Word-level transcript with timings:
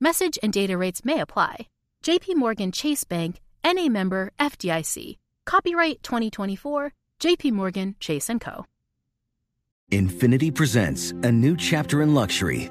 Message 0.00 0.38
and 0.42 0.52
data 0.52 0.76
rates 0.76 1.06
may 1.06 1.20
apply. 1.20 1.68
JP 2.04 2.36
Morgan 2.36 2.70
Chase 2.70 3.04
Bank, 3.04 3.40
NA 3.64 3.88
member 3.88 4.30
FDIC. 4.38 5.16
Copyright 5.46 6.02
2024, 6.02 6.92
JP 7.18 7.52
Morgan 7.52 7.96
Chase 7.98 8.30
& 8.34 8.40
Co. 8.40 8.66
Infiniti 9.90 10.54
presents 10.54 11.12
a 11.22 11.32
new 11.32 11.56
chapter 11.56 12.02
in 12.02 12.12
luxury 12.12 12.70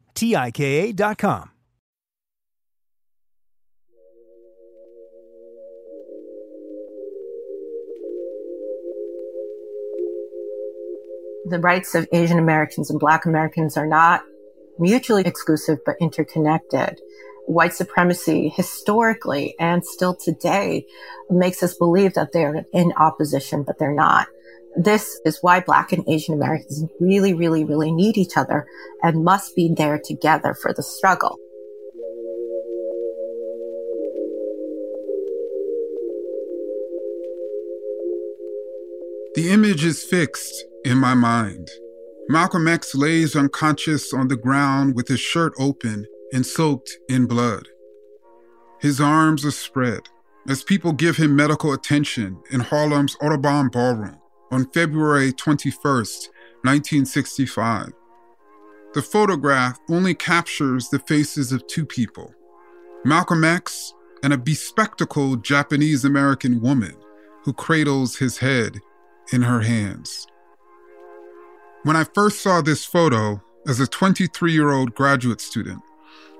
T-I-K-A 0.21 0.91
dot 0.91 1.17
com. 1.17 1.49
The 11.49 11.57
rights 11.57 11.95
of 11.95 12.07
Asian 12.13 12.37
Americans 12.37 12.91
and 12.91 12.99
Black 12.99 13.25
Americans 13.25 13.75
are 13.77 13.87
not 13.87 14.21
mutually 14.77 15.23
exclusive, 15.25 15.79
but 15.87 15.95
interconnected. 15.99 17.01
White 17.47 17.73
supremacy 17.73 18.49
historically 18.49 19.55
and 19.59 19.83
still 19.83 20.15
today 20.15 20.85
makes 21.31 21.63
us 21.63 21.73
believe 21.73 22.13
that 22.13 22.31
they're 22.31 22.63
in 22.71 22.93
opposition, 22.95 23.63
but 23.63 23.79
they're 23.79 23.91
not. 23.91 24.27
This 24.75 25.19
is 25.25 25.39
why 25.41 25.59
Black 25.59 25.91
and 25.91 26.07
Asian 26.07 26.33
Americans 26.33 26.85
really, 26.99 27.33
really, 27.33 27.63
really 27.65 27.91
need 27.91 28.17
each 28.17 28.37
other 28.37 28.65
and 29.03 29.23
must 29.23 29.55
be 29.55 29.73
there 29.73 29.99
together 29.99 30.53
for 30.53 30.73
the 30.73 30.83
struggle. 30.83 31.37
The 39.35 39.51
image 39.51 39.83
is 39.83 40.03
fixed 40.03 40.65
in 40.85 40.97
my 40.97 41.15
mind. 41.15 41.69
Malcolm 42.29 42.67
X 42.67 42.95
lays 42.95 43.35
unconscious 43.35 44.13
on 44.13 44.29
the 44.29 44.37
ground 44.37 44.95
with 44.95 45.07
his 45.09 45.19
shirt 45.19 45.53
open 45.59 46.05
and 46.31 46.45
soaked 46.45 46.97
in 47.09 47.25
blood. 47.25 47.67
His 48.79 49.01
arms 49.01 49.45
are 49.45 49.51
spread 49.51 50.01
as 50.47 50.63
people 50.63 50.93
give 50.93 51.17
him 51.17 51.35
medical 51.35 51.73
attention 51.73 52.41
in 52.51 52.61
Harlem's 52.61 53.15
Audubon 53.21 53.69
Ballroom 53.69 54.20
on 54.51 54.69
February 54.71 55.31
21, 55.31 55.73
1965. 55.83 57.93
The 58.93 59.01
photograph 59.01 59.79
only 59.89 60.13
captures 60.13 60.89
the 60.89 60.99
faces 60.99 61.51
of 61.51 61.65
two 61.67 61.85
people 61.85 62.33
Malcolm 63.05 63.43
X 63.43 63.93
and 64.21 64.33
a 64.33 64.37
bespectacled 64.37 65.43
Japanese 65.43 66.05
American 66.05 66.61
woman 66.61 66.95
who 67.43 67.53
cradles 67.53 68.17
his 68.17 68.37
head 68.37 68.79
in 69.31 69.41
her 69.41 69.61
hands. 69.61 70.27
When 71.83 71.95
I 71.95 72.03
first 72.03 72.41
saw 72.41 72.61
this 72.61 72.85
photo 72.85 73.41
as 73.67 73.79
a 73.79 73.87
23 73.87 74.51
year 74.51 74.71
old 74.71 74.93
graduate 74.93 75.41
student, 75.41 75.81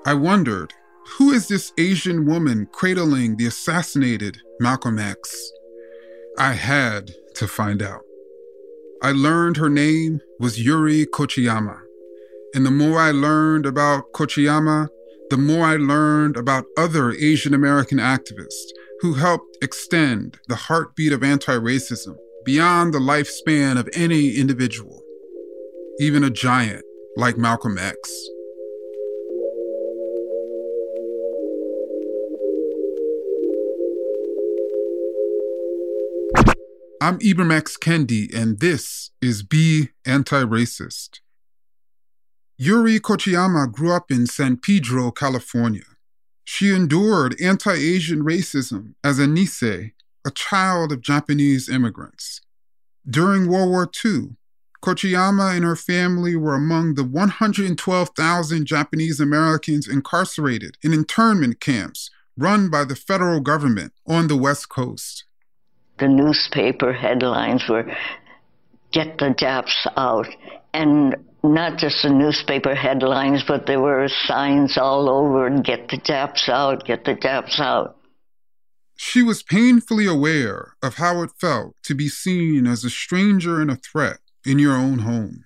I 0.05 0.13
wondered 0.13 0.73
who 1.17 1.31
is 1.31 1.47
this 1.47 1.73
Asian 1.77 2.25
woman 2.25 2.67
cradling 2.71 3.37
the 3.37 3.47
assassinated 3.47 4.41
Malcolm 4.59 4.99
X? 4.99 5.51
I 6.37 6.53
had 6.53 7.11
to 7.35 7.47
find 7.47 7.81
out. 7.81 8.01
I 9.03 9.11
learned 9.11 9.57
her 9.57 9.69
name 9.69 10.21
was 10.39 10.63
Yuri 10.63 11.05
Kochiyama. 11.05 11.79
And 12.53 12.65
the 12.65 12.71
more 12.71 12.99
I 12.99 13.11
learned 13.11 13.65
about 13.65 14.11
Kochiyama, 14.13 14.89
the 15.29 15.37
more 15.37 15.65
I 15.65 15.77
learned 15.77 16.37
about 16.37 16.65
other 16.77 17.11
Asian 17.11 17.53
American 17.53 17.97
activists 17.97 18.71
who 18.99 19.13
helped 19.13 19.57
extend 19.61 20.37
the 20.47 20.55
heartbeat 20.55 21.13
of 21.13 21.23
anti 21.23 21.57
racism 21.57 22.15
beyond 22.45 22.93
the 22.93 22.99
lifespan 22.99 23.79
of 23.79 23.89
any 23.93 24.35
individual, 24.35 25.01
even 25.99 26.23
a 26.23 26.29
giant 26.29 26.83
like 27.15 27.37
Malcolm 27.37 27.77
X. 27.77 27.97
I'm 37.03 37.17
Ibram 37.17 37.51
X. 37.51 37.77
Kendi, 37.77 38.31
and 38.31 38.59
this 38.59 39.09
is 39.23 39.41
Be 39.41 39.89
Anti 40.05 40.43
Racist. 40.43 41.21
Yuri 42.59 42.99
Kochiyama 42.99 43.71
grew 43.71 43.91
up 43.91 44.11
in 44.11 44.27
San 44.27 44.55
Pedro, 44.55 45.09
California. 45.09 45.81
She 46.43 46.71
endured 46.71 47.35
anti 47.41 47.73
Asian 47.73 48.23
racism 48.23 48.93
as 49.03 49.17
a 49.17 49.25
Nisei, 49.25 49.93
a 50.23 50.29
child 50.29 50.91
of 50.91 51.01
Japanese 51.01 51.67
immigrants. 51.67 52.39
During 53.09 53.47
World 53.47 53.71
War 53.71 53.89
II, 54.05 54.35
Kochiyama 54.83 55.55
and 55.55 55.65
her 55.65 55.75
family 55.75 56.35
were 56.35 56.53
among 56.53 56.93
the 56.93 57.03
112,000 57.03 58.65
Japanese 58.67 59.19
Americans 59.19 59.87
incarcerated 59.87 60.77
in 60.83 60.93
internment 60.93 61.59
camps 61.59 62.11
run 62.37 62.69
by 62.69 62.83
the 62.83 62.95
federal 62.95 63.39
government 63.39 63.91
on 64.05 64.27
the 64.27 64.37
West 64.37 64.69
Coast 64.69 65.25
the 66.01 66.09
newspaper 66.09 66.91
headlines 66.91 67.63
were 67.69 67.85
get 68.91 69.17
the 69.19 69.33
Japs 69.37 69.87
out. 69.95 70.27
And 70.73 71.15
not 71.43 71.77
just 71.77 72.03
the 72.03 72.09
newspaper 72.09 72.75
headlines, 72.75 73.43
but 73.47 73.65
there 73.65 73.79
were 73.79 74.07
signs 74.25 74.77
all 74.77 75.09
over 75.09 75.49
get 75.61 75.87
the 75.89 75.97
Japs 75.97 76.49
out, 76.49 76.85
get 76.85 77.05
the 77.05 77.13
Japs 77.13 77.59
out. 77.59 77.97
She 78.95 79.23
was 79.23 79.41
painfully 79.41 80.05
aware 80.05 80.73
of 80.83 80.95
how 80.95 81.23
it 81.23 81.31
felt 81.39 81.75
to 81.83 81.95
be 81.95 82.07
seen 82.07 82.67
as 82.67 82.83
a 82.83 82.89
stranger 82.89 83.59
and 83.59 83.71
a 83.71 83.75
threat 83.75 84.19
in 84.45 84.59
your 84.59 84.73
own 84.73 84.99
home. 84.99 85.45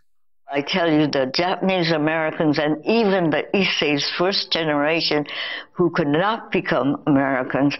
I 0.51 0.61
tell 0.61 0.91
you, 0.91 1.07
the 1.07 1.31
Japanese 1.33 1.91
Americans 1.91 2.59
and 2.59 2.85
even 2.85 3.29
the 3.29 3.43
Issei's 3.53 4.09
first 4.17 4.51
generation 4.51 5.25
who 5.73 5.89
could 5.89 6.07
not 6.07 6.51
become 6.51 7.01
Americans 7.07 7.75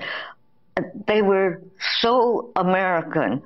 they 1.07 1.21
were 1.21 1.61
so 2.01 2.51
American, 2.55 3.41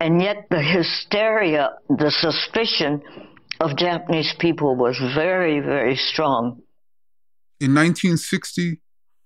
and 0.00 0.20
yet 0.20 0.46
the 0.50 0.62
hysteria, 0.62 1.70
the 1.88 2.10
suspicion 2.10 3.02
of 3.60 3.76
Japanese 3.76 4.34
people 4.38 4.74
was 4.74 4.98
very, 5.14 5.60
very 5.60 5.96
strong. 5.96 6.60
In 7.60 7.74
1960, 7.74 8.80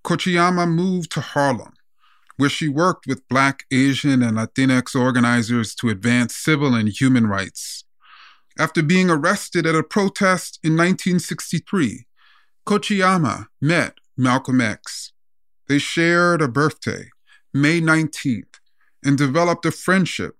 Kochiyama 0.05 0.69
moved 0.69 1.11
to 1.13 1.21
Harlem, 1.21 1.73
where 2.37 2.51
she 2.51 2.69
worked 2.69 3.07
with 3.07 3.27
Black, 3.29 3.65
Asian, 3.73 4.23
and 4.23 4.37
Latinx 4.37 4.95
organizers 4.95 5.75
to 5.77 5.89
advance 5.89 6.37
civil 6.37 6.75
and 6.75 6.89
human 6.89 7.27
rights. 7.27 7.85
After 8.59 8.83
being 8.83 9.09
arrested 9.09 9.67
at 9.67 9.75
a 9.75 9.83
protest 9.83 10.59
in 10.63 10.73
1963, 10.73 12.07
Kochiyama 12.67 13.47
met 13.61 13.95
Malcolm 14.17 14.61
X. 14.61 15.13
They 15.69 15.79
shared 15.79 16.43
a 16.43 16.49
birthday 16.49 17.11
May 17.61 17.81
19th, 17.81 18.61
and 19.05 19.17
developed 19.17 19.65
a 19.65 19.71
friendship 19.71 20.37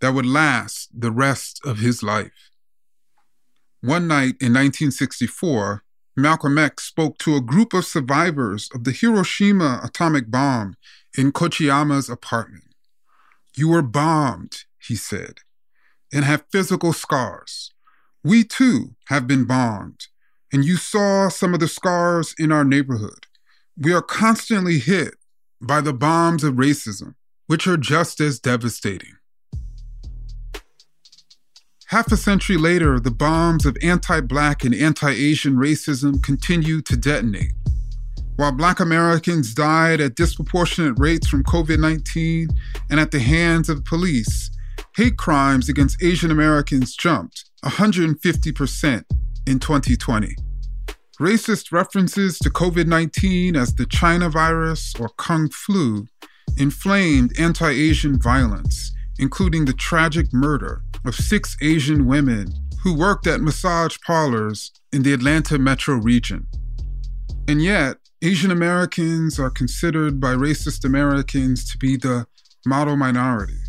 that 0.00 0.14
would 0.14 0.26
last 0.26 0.88
the 0.92 1.10
rest 1.10 1.60
of 1.64 1.78
his 1.78 2.02
life. 2.02 2.50
One 3.80 4.08
night 4.08 4.36
in 4.40 4.52
1964, 4.52 5.84
Malcolm 6.16 6.58
X 6.58 6.84
spoke 6.84 7.18
to 7.18 7.36
a 7.36 7.40
group 7.40 7.72
of 7.72 7.84
survivors 7.84 8.68
of 8.74 8.84
the 8.84 8.92
Hiroshima 8.92 9.80
atomic 9.84 10.30
bomb 10.30 10.76
in 11.16 11.30
Kochiyama's 11.30 12.08
apartment. 12.08 12.74
You 13.54 13.68
were 13.68 13.82
bombed, 13.82 14.64
he 14.78 14.96
said, 14.96 15.38
and 16.12 16.24
have 16.24 16.44
physical 16.50 16.92
scars. 16.92 17.72
We 18.24 18.44
too 18.44 18.96
have 19.08 19.26
been 19.26 19.44
bombed, 19.44 20.06
and 20.52 20.64
you 20.64 20.76
saw 20.78 21.28
some 21.28 21.54
of 21.54 21.60
the 21.60 21.68
scars 21.68 22.34
in 22.38 22.50
our 22.50 22.64
neighborhood. 22.64 23.26
We 23.76 23.92
are 23.92 24.02
constantly 24.02 24.78
hit 24.78 25.14
by 25.60 25.80
the 25.80 25.92
bombs 25.92 26.44
of 26.44 26.54
racism, 26.54 27.14
which 27.46 27.66
are 27.66 27.76
just 27.76 28.20
as 28.20 28.38
devastating. 28.38 29.14
Half 31.90 32.10
a 32.10 32.16
century 32.16 32.56
later, 32.56 32.98
the 32.98 33.12
bombs 33.12 33.64
of 33.64 33.76
anti 33.82 34.20
Black 34.20 34.64
and 34.64 34.74
anti 34.74 35.10
Asian 35.10 35.54
racism 35.54 36.22
continue 36.22 36.82
to 36.82 36.96
detonate. 36.96 37.52
While 38.36 38.52
Black 38.52 38.80
Americans 38.80 39.54
died 39.54 40.00
at 40.00 40.14
disproportionate 40.14 40.98
rates 40.98 41.28
from 41.28 41.44
COVID 41.44 41.78
19 41.78 42.48
and 42.90 43.00
at 43.00 43.12
the 43.12 43.20
hands 43.20 43.68
of 43.68 43.84
police, 43.84 44.50
hate 44.96 45.16
crimes 45.16 45.68
against 45.68 46.02
Asian 46.02 46.30
Americans 46.30 46.96
jumped 46.96 47.44
150% 47.64 49.04
in 49.46 49.58
2020. 49.58 50.34
Racist 51.20 51.72
references 51.72 52.38
to 52.40 52.50
COVID 52.50 52.86
19 52.86 53.56
as 53.56 53.74
the 53.74 53.86
China 53.86 54.28
virus 54.28 54.92
or 55.00 55.08
Kung 55.16 55.48
flu 55.48 56.08
inflamed 56.58 57.32
anti 57.40 57.70
Asian 57.70 58.20
violence, 58.20 58.92
including 59.18 59.64
the 59.64 59.72
tragic 59.72 60.26
murder 60.34 60.82
of 61.06 61.14
six 61.14 61.56
Asian 61.62 62.04
women 62.04 62.48
who 62.82 62.94
worked 62.94 63.26
at 63.26 63.40
massage 63.40 63.96
parlors 64.06 64.72
in 64.92 65.04
the 65.04 65.14
Atlanta 65.14 65.58
metro 65.58 65.94
region. 65.94 66.46
And 67.48 67.62
yet, 67.62 67.96
Asian 68.20 68.50
Americans 68.50 69.40
are 69.40 69.50
considered 69.50 70.20
by 70.20 70.34
racist 70.34 70.84
Americans 70.84 71.66
to 71.70 71.78
be 71.78 71.96
the 71.96 72.26
model 72.66 72.96
minority. 72.96 73.60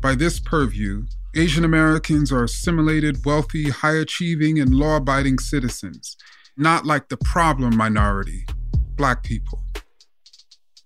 By 0.00 0.16
this 0.16 0.38
purview, 0.38 1.06
Asian 1.34 1.64
Americans 1.64 2.30
are 2.30 2.44
assimilated, 2.44 3.24
wealthy, 3.24 3.70
high 3.70 3.96
achieving, 3.96 4.60
and 4.60 4.74
law 4.74 4.96
abiding 4.96 5.38
citizens, 5.38 6.16
not 6.56 6.86
like 6.86 7.08
the 7.08 7.16
problem 7.16 7.76
minority, 7.76 8.46
Black 8.96 9.22
people. 9.22 9.62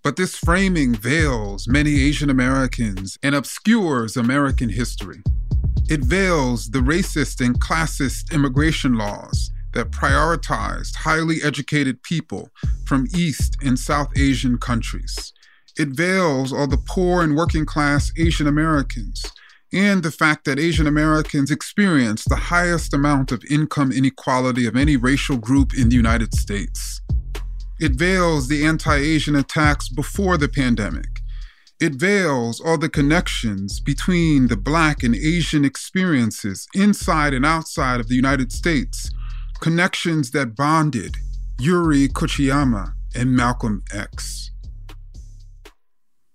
But 0.03 0.15
this 0.15 0.35
framing 0.35 0.95
veils 0.95 1.67
many 1.67 2.01
Asian 2.01 2.29
Americans 2.29 3.17
and 3.21 3.35
obscures 3.35 4.17
American 4.17 4.69
history. 4.69 5.21
It 5.89 6.01
veils 6.01 6.69
the 6.69 6.79
racist 6.79 7.45
and 7.45 7.59
classist 7.59 8.31
immigration 8.33 8.97
laws 8.97 9.51
that 9.73 9.91
prioritized 9.91 10.95
highly 10.95 11.43
educated 11.43 12.01
people 12.01 12.49
from 12.85 13.07
East 13.15 13.57
and 13.61 13.77
South 13.77 14.09
Asian 14.17 14.57
countries. 14.57 15.33
It 15.77 15.89
veils 15.89 16.51
all 16.51 16.67
the 16.67 16.77
poor 16.77 17.21
and 17.21 17.35
working 17.35 17.65
class 17.65 18.11
Asian 18.17 18.47
Americans 18.47 19.23
and 19.71 20.01
the 20.01 20.11
fact 20.11 20.45
that 20.45 20.59
Asian 20.59 20.87
Americans 20.87 21.51
experience 21.51 22.23
the 22.25 22.35
highest 22.35 22.93
amount 22.93 23.31
of 23.31 23.43
income 23.49 23.91
inequality 23.91 24.65
of 24.65 24.75
any 24.75 24.97
racial 24.97 25.37
group 25.37 25.73
in 25.77 25.89
the 25.89 25.95
United 25.95 26.33
States. 26.33 27.01
It 27.79 27.93
veils 27.93 28.47
the 28.47 28.65
anti 28.65 28.95
Asian 28.95 29.35
attacks 29.35 29.87
before 29.89 30.37
the 30.37 30.49
pandemic. 30.49 31.21
It 31.79 31.95
veils 31.95 32.59
all 32.59 32.77
the 32.77 32.89
connections 32.89 33.79
between 33.79 34.47
the 34.47 34.57
Black 34.57 35.01
and 35.01 35.15
Asian 35.15 35.63
experiences 35.63 36.67
inside 36.75 37.33
and 37.33 37.45
outside 37.45 38.01
of 38.01 38.09
the 38.09 38.15
United 38.15 38.51
States, 38.51 39.09
connections 39.61 40.31
that 40.31 40.57
bonded 40.57 41.15
Yuri 41.57 42.09
Kochiyama 42.09 42.93
and 43.15 43.33
Malcolm 43.33 43.83
X. 43.93 44.51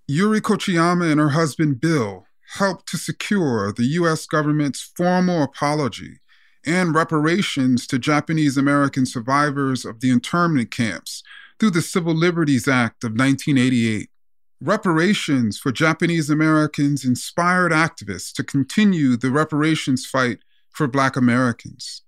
Yuri 0.08 0.40
Kochiyama 0.40 1.10
and 1.10 1.20
her 1.20 1.30
husband 1.30 1.80
Bill 1.80 2.26
helped 2.54 2.88
to 2.88 2.96
secure 2.96 3.72
the 3.72 3.84
U.S. 3.98 4.26
government's 4.26 4.92
formal 4.96 5.42
apology 5.42 6.20
and 6.66 6.94
reparations 6.94 7.86
to 7.86 7.98
Japanese 7.98 8.56
American 8.56 9.06
survivors 9.06 9.84
of 9.84 10.00
the 10.00 10.10
internment 10.10 10.70
camps 10.70 11.22
through 11.58 11.70
the 11.70 11.82
Civil 11.82 12.14
Liberties 12.14 12.66
Act 12.66 13.04
of 13.04 13.12
1988. 13.12 14.08
Reparations 14.60 15.58
for 15.58 15.72
Japanese 15.72 16.30
Americans 16.30 17.04
inspired 17.04 17.72
activists 17.72 18.32
to 18.32 18.42
continue 18.42 19.16
the 19.16 19.30
reparations 19.30 20.06
fight 20.06 20.38
for 20.70 20.86
Black 20.88 21.16
Americans. 21.16 22.02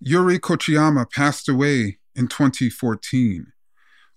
Yuri 0.00 0.38
Kochiyama 0.38 1.10
passed 1.10 1.48
away 1.48 1.98
in 2.14 2.28
2014, 2.28 3.46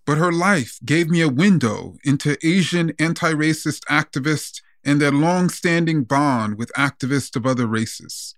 but 0.05 0.17
her 0.17 0.31
life 0.31 0.79
gave 0.85 1.09
me 1.09 1.21
a 1.21 1.29
window 1.29 1.95
into 2.03 2.37
Asian 2.45 2.93
anti 2.99 3.31
racist 3.33 3.81
activists 3.89 4.61
and 4.85 5.01
their 5.01 5.11
long 5.11 5.49
standing 5.49 6.03
bond 6.03 6.57
with 6.57 6.71
activists 6.77 7.35
of 7.35 7.45
other 7.45 7.65
races. 7.65 8.35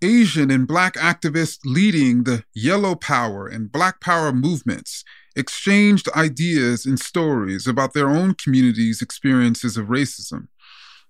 Asian 0.00 0.50
and 0.50 0.68
Black 0.68 0.94
activists 0.94 1.58
leading 1.64 2.24
the 2.24 2.44
Yellow 2.54 2.94
Power 2.94 3.46
and 3.46 3.72
Black 3.72 4.00
Power 4.00 4.32
movements 4.32 5.02
exchanged 5.34 6.08
ideas 6.14 6.86
and 6.86 6.98
stories 6.98 7.66
about 7.66 7.92
their 7.92 8.08
own 8.08 8.34
communities' 8.34 9.02
experiences 9.02 9.76
of 9.76 9.86
racism. 9.86 10.48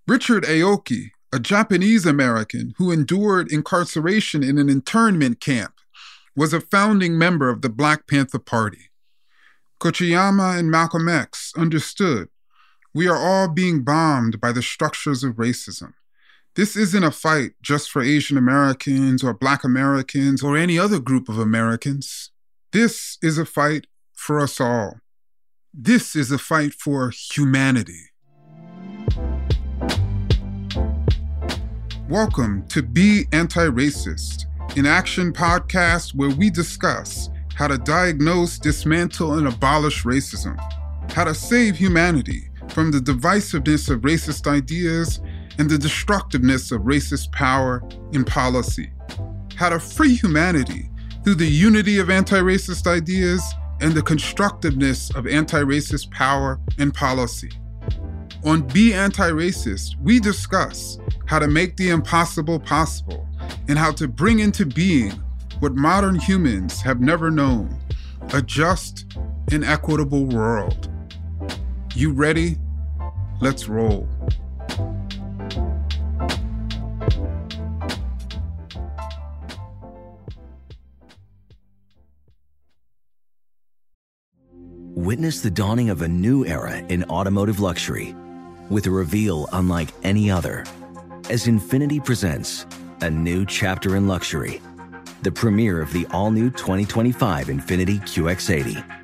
Richard 0.07 0.45
Aoki, 0.45 1.11
a 1.33 1.39
Japanese 1.41 2.07
American 2.07 2.75
who 2.79 2.93
endured 2.93 3.51
incarceration 3.51 4.43
in 4.43 4.59
an 4.59 4.69
internment 4.69 5.41
camp, 5.41 5.75
was 6.37 6.53
a 6.53 6.61
founding 6.61 7.19
member 7.19 7.49
of 7.49 7.63
the 7.63 7.69
Black 7.69 8.07
Panther 8.07 8.39
Party. 8.39 8.91
Kochiyama 9.81 10.59
and 10.59 10.71
Malcolm 10.71 11.09
X 11.09 11.53
understood 11.57 12.29
we 12.97 13.09
are 13.09 13.17
all 13.17 13.49
being 13.49 13.83
bombed 13.83 14.41
by 14.41 14.53
the 14.53 14.63
structures 14.63 15.25
of 15.25 15.35
racism. 15.35 15.95
This 16.55 16.77
isn't 16.77 17.03
a 17.03 17.11
fight 17.11 17.55
just 17.61 17.91
for 17.91 18.01
Asian 18.01 18.39
Americans 18.39 19.25
or 19.25 19.35
Black 19.35 19.65
Americans 19.65 20.45
or 20.45 20.57
any 20.57 20.79
other 20.79 21.01
group 21.01 21.29
of 21.29 21.37
Americans. 21.37 22.31
This 22.73 23.19
is 23.21 23.37
a 23.37 23.45
fight 23.45 23.89
for 24.13 24.39
us 24.39 24.61
all. 24.61 25.01
This 25.73 26.15
is 26.15 26.31
a 26.31 26.39
fight 26.39 26.73
for 26.73 27.11
humanity. 27.11 28.13
Welcome 32.09 32.65
to 32.69 32.81
Be 32.81 33.25
Anti 33.33 33.67
Racist, 33.67 34.45
an 34.79 34.87
action 34.87 35.33
podcast 35.33 36.15
where 36.15 36.31
we 36.31 36.49
discuss 36.49 37.29
how 37.57 37.67
to 37.67 37.77
diagnose, 37.77 38.57
dismantle, 38.57 39.35
and 39.35 39.49
abolish 39.49 40.05
racism, 40.05 40.57
how 41.11 41.25
to 41.25 41.35
save 41.35 41.77
humanity 41.77 42.51
from 42.71 42.91
the 42.91 42.99
divisiveness 42.99 43.91
of 43.91 44.01
racist 44.01 44.47
ideas 44.47 45.21
and 45.59 45.71
the 45.71 45.79
destructiveness 45.79 46.73
of 46.73 46.83
racist 46.83 47.31
power 47.33 47.83
and 48.13 48.27
policy. 48.27 48.93
How 49.57 49.69
to 49.69 49.79
free 49.79 50.15
humanity 50.15 50.91
through 51.23 51.37
the 51.37 51.47
unity 51.47 51.99
of 51.99 52.11
anti 52.11 52.39
racist 52.39 52.87
ideas 52.87 53.43
and 53.81 53.93
the 53.93 54.03
constructiveness 54.03 55.15
of 55.15 55.27
anti 55.27 55.63
racist 55.63 56.11
power 56.11 56.61
and 56.79 56.93
policy. 56.93 57.51
On 58.45 58.61
Be 58.61 58.93
Anti 58.93 59.31
Racist, 59.31 59.99
we 60.03 60.21
discuss 60.21 60.99
how 61.27 61.39
to 61.39 61.49
make 61.49 61.77
the 61.77 61.89
impossible 61.89 62.61
possible 62.61 63.27
and 63.69 63.79
how 63.79 63.91
to 63.93 64.07
bring 64.07 64.41
into 64.41 64.67
being 64.67 65.13
what 65.61 65.75
modern 65.75 66.17
humans 66.17 66.83
have 66.83 67.01
never 67.01 67.31
known 67.31 67.75
a 68.35 68.43
just 68.43 69.07
and 69.51 69.65
equitable 69.65 70.27
world. 70.27 70.91
You 71.97 72.11
ready? 72.11 72.57
Let's 73.41 73.69
roll. 73.69 74.09
Witness 84.97 85.41
the 85.41 85.51
dawning 85.53 85.91
of 85.91 86.03
a 86.03 86.09
new 86.09 86.45
era 86.45 86.79
in 86.79 87.05
automotive 87.05 87.61
luxury 87.61 88.17
with 88.71 88.87
a 88.87 88.91
reveal 88.91 89.49
unlike 89.53 89.91
any 90.03 90.29
other 90.29 90.65
as 91.31 91.47
Infiniti 91.47 92.05
presents 92.05 92.67
a 93.03 93.11
new 93.11 93.47
chapter 93.47 93.95
in 93.95 94.09
luxury, 94.09 94.61
the 95.23 95.31
premiere 95.31 95.81
of 95.81 95.93
the 95.93 96.09
all 96.11 96.33
new 96.33 96.51
2025 96.51 97.47
Infiniti 97.47 98.01
QX80. 98.01 99.04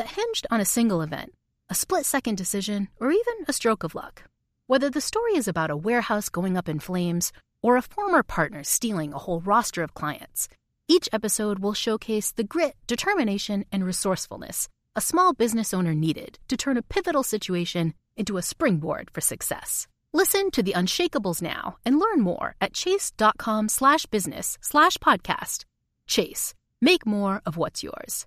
that 0.00 0.08
hinged 0.08 0.46
on 0.50 0.60
a 0.60 0.64
single 0.64 1.02
event 1.02 1.34
a 1.68 1.74
split 1.74 2.04
second 2.04 2.36
decision, 2.36 2.88
or 2.98 3.12
even 3.12 3.34
a 3.46 3.52
stroke 3.52 3.84
of 3.84 3.94
luck. 3.94 4.24
Whether 4.66 4.90
the 4.90 5.00
story 5.00 5.36
is 5.36 5.46
about 5.46 5.70
a 5.70 5.76
warehouse 5.76 6.28
going 6.28 6.56
up 6.56 6.68
in 6.68 6.80
flames 6.80 7.32
or 7.62 7.76
a 7.76 7.82
former 7.82 8.24
partner 8.24 8.64
stealing 8.64 9.12
a 9.12 9.18
whole 9.18 9.40
roster 9.40 9.84
of 9.84 9.94
clients, 9.94 10.48
each 10.88 11.08
episode 11.12 11.60
will 11.60 11.74
showcase 11.74 12.32
the 12.32 12.42
grit, 12.42 12.74
determination, 12.88 13.64
and 13.70 13.84
resourcefulness 13.84 14.68
a 14.96 15.00
small 15.00 15.32
business 15.32 15.72
owner 15.72 15.94
needed 15.94 16.38
to 16.48 16.56
turn 16.56 16.76
a 16.76 16.82
pivotal 16.82 17.22
situation 17.22 17.94
into 18.16 18.36
a 18.36 18.42
springboard 18.42 19.10
for 19.12 19.20
success. 19.20 19.86
Listen 20.12 20.50
to 20.50 20.62
the 20.62 20.72
Unshakables 20.72 21.40
now 21.40 21.76
and 21.84 22.00
learn 22.00 22.20
more 22.20 22.56
at 22.60 22.72
chase.com 22.74 23.68
slash 23.68 24.06
business 24.06 24.58
slash 24.60 24.96
podcast. 24.98 25.64
Chase, 26.08 26.54
make 26.80 27.06
more 27.06 27.40
of 27.46 27.56
what's 27.56 27.84
yours. 27.84 28.26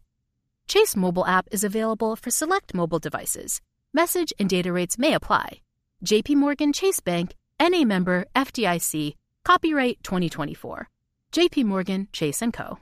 Chase 0.67 0.95
mobile 0.95 1.25
app 1.25 1.47
is 1.51 1.63
available 1.63 2.15
for 2.15 2.31
select 2.31 2.73
mobile 2.73 2.99
devices. 2.99 3.61
Message 3.93 4.33
and 4.39 4.49
data 4.49 4.71
rates 4.71 4.97
may 4.97 5.13
apply. 5.13 5.61
JP 6.05 6.35
Morgan 6.35 6.73
Chase 6.73 6.99
Bank, 6.99 7.35
NA 7.61 7.83
member 7.83 8.25
FDIC, 8.35 9.15
copyright 9.45 10.01
2024. 10.03 10.89
JP 11.31 11.65
Morgan 11.65 12.07
Chase 12.11 12.43
& 12.47 12.53
Co. 12.53 12.77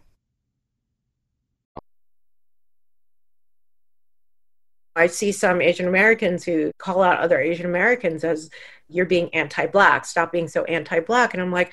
I 4.96 5.08
see 5.08 5.32
some 5.32 5.62
Asian 5.62 5.88
Americans 5.88 6.44
who 6.44 6.72
call 6.78 7.02
out 7.02 7.20
other 7.20 7.40
Asian 7.40 7.66
Americans 7.66 8.24
as 8.24 8.50
you're 8.90 9.06
being 9.06 9.34
anti 9.34 9.66
black, 9.68 10.06
stop 10.06 10.32
being 10.32 10.50
so 10.50 10.64
anti 10.66 11.00
black. 11.00 11.34
And 11.34 11.42
I'm 11.42 11.52
like, 11.52 11.72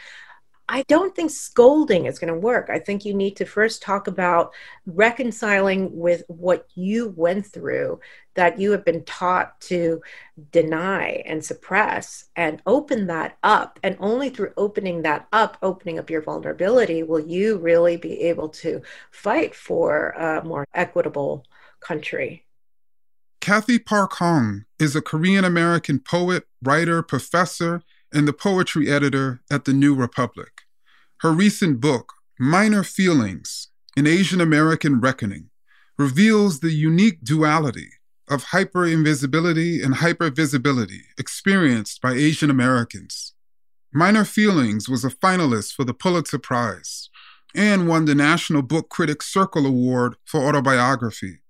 I 0.68 0.82
don't 0.88 1.14
think 1.14 1.30
scolding 1.30 2.06
is 2.06 2.18
going 2.18 2.32
to 2.32 2.38
work. 2.38 2.68
I 2.70 2.78
think 2.78 3.04
you 3.04 3.14
need 3.14 3.36
to 3.36 3.46
first 3.46 3.80
talk 3.80 4.06
about 4.06 4.52
reconciling 4.86 5.96
with 5.96 6.22
what 6.28 6.66
you 6.74 7.14
went 7.16 7.46
through 7.46 8.00
that 8.34 8.58
you 8.58 8.72
have 8.72 8.84
been 8.84 9.04
taught 9.04 9.60
to 9.62 10.02
deny 10.52 11.22
and 11.26 11.44
suppress 11.44 12.26
and 12.36 12.62
open 12.66 13.06
that 13.06 13.38
up. 13.42 13.78
And 13.82 13.96
only 13.98 14.30
through 14.30 14.52
opening 14.56 15.02
that 15.02 15.26
up, 15.32 15.56
opening 15.62 15.98
up 15.98 16.10
your 16.10 16.22
vulnerability, 16.22 17.02
will 17.02 17.20
you 17.20 17.58
really 17.58 17.96
be 17.96 18.20
able 18.22 18.50
to 18.50 18.82
fight 19.10 19.54
for 19.54 20.10
a 20.10 20.44
more 20.44 20.66
equitable 20.74 21.44
country. 21.80 22.44
Cathy 23.40 23.78
Park 23.78 24.14
Hong 24.14 24.64
is 24.78 24.96
a 24.96 25.02
Korean 25.02 25.44
American 25.44 26.00
poet, 26.00 26.44
writer, 26.62 27.02
professor, 27.02 27.82
and 28.12 28.26
the 28.26 28.32
poetry 28.32 28.90
editor 28.90 29.40
at 29.50 29.64
the 29.64 29.72
New 29.72 29.94
Republic. 29.94 30.57
Her 31.22 31.32
recent 31.32 31.80
book, 31.80 32.12
Minor 32.38 32.84
Feelings 32.84 33.70
An 33.96 34.06
Asian 34.06 34.40
American 34.40 35.00
Reckoning, 35.00 35.50
reveals 35.98 36.60
the 36.60 36.70
unique 36.70 37.24
duality 37.24 37.88
of 38.28 38.46
hyperinvisibility 38.46 39.84
and 39.84 39.96
hypervisibility 39.96 41.00
experienced 41.18 42.00
by 42.00 42.12
Asian 42.12 42.50
Americans. 42.50 43.34
Minor 43.92 44.24
Feelings 44.24 44.88
was 44.88 45.04
a 45.04 45.10
finalist 45.10 45.72
for 45.72 45.82
the 45.82 45.92
Pulitzer 45.92 46.38
Prize 46.38 47.10
and 47.52 47.88
won 47.88 48.04
the 48.04 48.14
National 48.14 48.62
Book 48.62 48.88
Critics 48.88 49.26
Circle 49.26 49.66
Award 49.66 50.14
for 50.24 50.42
autobiography. 50.46 51.40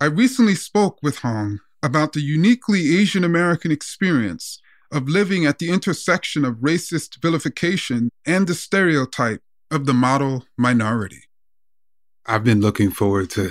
I 0.00 0.04
recently 0.04 0.54
spoke 0.54 1.00
with 1.02 1.18
Hong 1.18 1.58
about 1.82 2.12
the 2.12 2.22
uniquely 2.22 2.96
Asian 2.96 3.24
American 3.24 3.72
experience 3.72 4.61
of 4.92 5.08
living 5.08 5.46
at 5.46 5.58
the 5.58 5.70
intersection 5.70 6.44
of 6.44 6.56
racist 6.56 7.20
vilification 7.22 8.10
and 8.26 8.46
the 8.46 8.54
stereotype 8.54 9.40
of 9.70 9.86
the 9.86 9.94
model 9.94 10.44
minority. 10.58 11.24
I've 12.26 12.44
been 12.44 12.60
looking 12.60 12.90
forward 12.90 13.30
to 13.30 13.50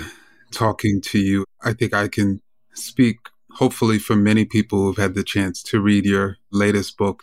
talking 0.52 1.00
to 1.02 1.18
you. 1.18 1.44
I 1.62 1.72
think 1.72 1.92
I 1.92 2.06
can 2.06 2.40
speak, 2.74 3.18
hopefully, 3.50 3.98
for 3.98 4.14
many 4.14 4.44
people 4.44 4.78
who've 4.78 4.96
had 4.96 5.14
the 5.14 5.24
chance 5.24 5.62
to 5.64 5.80
read 5.80 6.06
your 6.06 6.36
latest 6.52 6.96
book. 6.96 7.22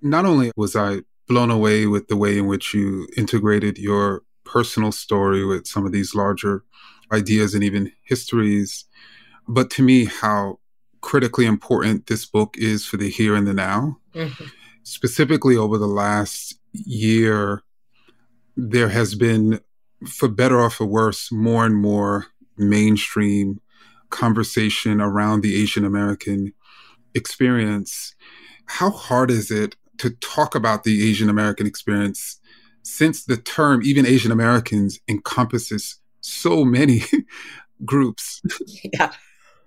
Not 0.00 0.24
only 0.24 0.52
was 0.56 0.76
I 0.76 1.00
blown 1.26 1.50
away 1.50 1.86
with 1.86 2.06
the 2.06 2.16
way 2.16 2.38
in 2.38 2.46
which 2.46 2.72
you 2.72 3.08
integrated 3.16 3.76
your 3.76 4.22
personal 4.44 4.92
story 4.92 5.44
with 5.44 5.66
some 5.66 5.84
of 5.84 5.90
these 5.90 6.14
larger 6.14 6.62
ideas 7.12 7.54
and 7.54 7.64
even 7.64 7.92
histories, 8.04 8.84
but 9.48 9.68
to 9.70 9.82
me, 9.82 10.04
how 10.04 10.58
critically 11.00 11.46
important 11.46 12.06
this 12.06 12.26
book 12.26 12.56
is 12.58 12.86
for 12.86 12.96
the 12.96 13.08
here 13.08 13.34
and 13.34 13.46
the 13.46 13.54
now. 13.54 13.98
Mm-hmm. 14.14 14.44
Specifically, 14.82 15.56
over 15.56 15.78
the 15.78 15.86
last 15.86 16.58
year, 16.72 17.62
there 18.56 18.88
has 18.88 19.14
been, 19.14 19.60
for 20.06 20.28
better 20.28 20.60
or 20.60 20.70
for 20.70 20.86
worse, 20.86 21.30
more 21.32 21.64
and 21.64 21.76
more 21.76 22.26
mainstream 22.56 23.60
conversation 24.10 25.00
around 25.00 25.42
the 25.42 25.60
Asian 25.60 25.84
American 25.84 26.52
experience. 27.14 28.14
How 28.66 28.90
hard 28.90 29.30
is 29.30 29.50
it 29.50 29.76
to 29.98 30.10
talk 30.10 30.54
about 30.54 30.84
the 30.84 31.08
Asian 31.08 31.28
American 31.28 31.66
experience 31.66 32.40
since 32.82 33.24
the 33.24 33.36
term, 33.36 33.82
even 33.84 34.06
Asian 34.06 34.30
Americans, 34.30 35.00
encompasses 35.08 35.98
so 36.20 36.64
many 36.64 37.02
groups? 37.84 38.40
Yeah 38.92 39.10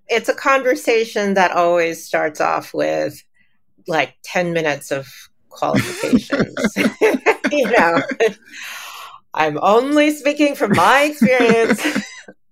it's 0.09 0.29
a 0.29 0.33
conversation 0.33 1.35
that 1.35 1.51
always 1.51 2.03
starts 2.03 2.41
off 2.41 2.73
with 2.73 3.23
like 3.87 4.15
10 4.23 4.53
minutes 4.53 4.91
of 4.91 5.07
qualifications. 5.49 6.55
you 7.51 7.69
know, 7.71 8.01
I'm 9.33 9.59
only 9.61 10.11
speaking 10.11 10.55
from 10.55 10.71
my 10.75 11.03
experience. 11.03 11.85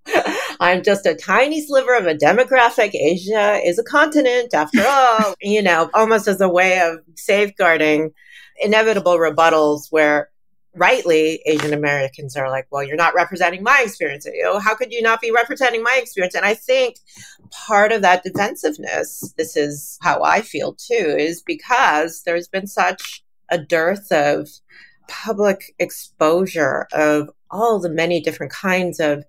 I'm 0.60 0.82
just 0.82 1.06
a 1.06 1.14
tiny 1.14 1.60
sliver 1.60 1.94
of 1.94 2.06
a 2.06 2.14
demographic. 2.14 2.94
Asia 2.94 3.60
is 3.64 3.78
a 3.78 3.84
continent 3.84 4.54
after 4.54 4.84
all, 4.86 5.34
you 5.40 5.62
know, 5.62 5.90
almost 5.92 6.26
as 6.26 6.40
a 6.40 6.48
way 6.48 6.80
of 6.80 6.98
safeguarding 7.14 8.12
inevitable 8.60 9.18
rebuttals 9.18 9.88
where 9.90 10.30
rightly 10.78 11.42
Asian 11.46 11.72
Americans 11.72 12.36
are 12.36 12.48
like, 12.50 12.66
well, 12.70 12.82
you're 12.82 12.96
not 12.96 13.14
representing 13.14 13.62
my 13.62 13.82
experience. 13.84 14.26
You 14.26 14.42
know, 14.42 14.58
how 14.58 14.74
could 14.74 14.92
you 14.92 15.02
not 15.02 15.20
be 15.20 15.30
representing 15.30 15.82
my 15.82 15.98
experience? 16.00 16.34
And 16.34 16.44
I 16.44 16.54
think 16.54 16.96
part 17.50 17.92
of 17.92 18.02
that 18.02 18.22
defensiveness, 18.22 19.34
this 19.36 19.56
is 19.56 19.98
how 20.02 20.22
I 20.22 20.40
feel 20.40 20.74
too, 20.74 21.16
is 21.18 21.42
because 21.42 22.22
there's 22.22 22.48
been 22.48 22.66
such 22.66 23.24
a 23.50 23.58
dearth 23.58 24.10
of 24.12 24.48
public 25.08 25.74
exposure 25.78 26.86
of 26.92 27.30
all 27.50 27.78
the 27.78 27.90
many 27.90 28.20
different 28.20 28.52
kinds 28.52 29.00
of 29.00 29.24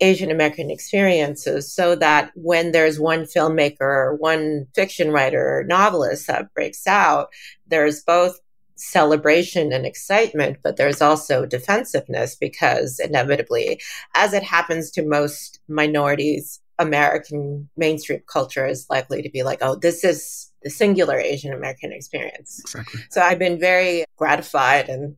Asian 0.00 0.30
American 0.30 0.70
experiences 0.70 1.72
so 1.72 1.94
that 1.94 2.32
when 2.34 2.72
there's 2.72 2.98
one 2.98 3.22
filmmaker 3.22 3.80
or 3.80 4.16
one 4.16 4.66
fiction 4.74 5.12
writer 5.12 5.58
or 5.58 5.64
novelist 5.64 6.26
that 6.26 6.52
breaks 6.54 6.86
out, 6.86 7.28
there's 7.68 8.02
both 8.02 8.40
celebration 8.76 9.72
and 9.72 9.86
excitement, 9.86 10.58
but 10.62 10.76
there's 10.76 11.00
also 11.00 11.46
defensiveness 11.46 12.34
because 12.34 12.98
inevitably, 12.98 13.80
as 14.14 14.32
it 14.32 14.42
happens 14.42 14.90
to 14.92 15.06
most 15.06 15.60
minorities, 15.68 16.60
American 16.78 17.68
mainstream 17.76 18.22
culture 18.26 18.66
is 18.66 18.86
likely 18.90 19.22
to 19.22 19.30
be 19.30 19.42
like, 19.42 19.58
oh, 19.62 19.76
this 19.76 20.04
is 20.04 20.50
the 20.62 20.70
singular 20.70 21.18
Asian 21.18 21.52
American 21.52 21.92
experience. 21.92 22.60
Exactly. 22.60 23.00
So 23.10 23.20
I've 23.20 23.38
been 23.38 23.58
very 23.58 24.04
gratified 24.16 24.88
and 24.88 25.16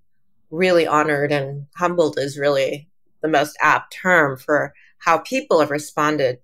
really 0.50 0.86
honored 0.86 1.32
and 1.32 1.66
humbled 1.76 2.18
is 2.18 2.38
really 2.38 2.88
the 3.22 3.28
most 3.28 3.56
apt 3.60 3.92
term 3.92 4.36
for 4.36 4.74
how 4.98 5.18
people 5.18 5.60
have 5.60 5.70
responded 5.70 6.38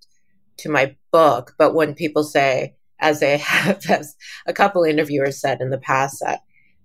to 0.59 0.69
my 0.69 0.97
book. 1.12 1.55
But 1.59 1.75
when 1.75 1.95
people 1.95 2.25
say, 2.25 2.75
as 2.99 3.21
they 3.21 3.38
have, 3.38 3.85
as 3.88 4.17
a 4.47 4.52
couple 4.52 4.85
interviewers 4.85 5.40
said 5.40 5.61
in 5.61 5.71
the 5.71 5.79
past, 5.79 6.21
that 6.25 6.40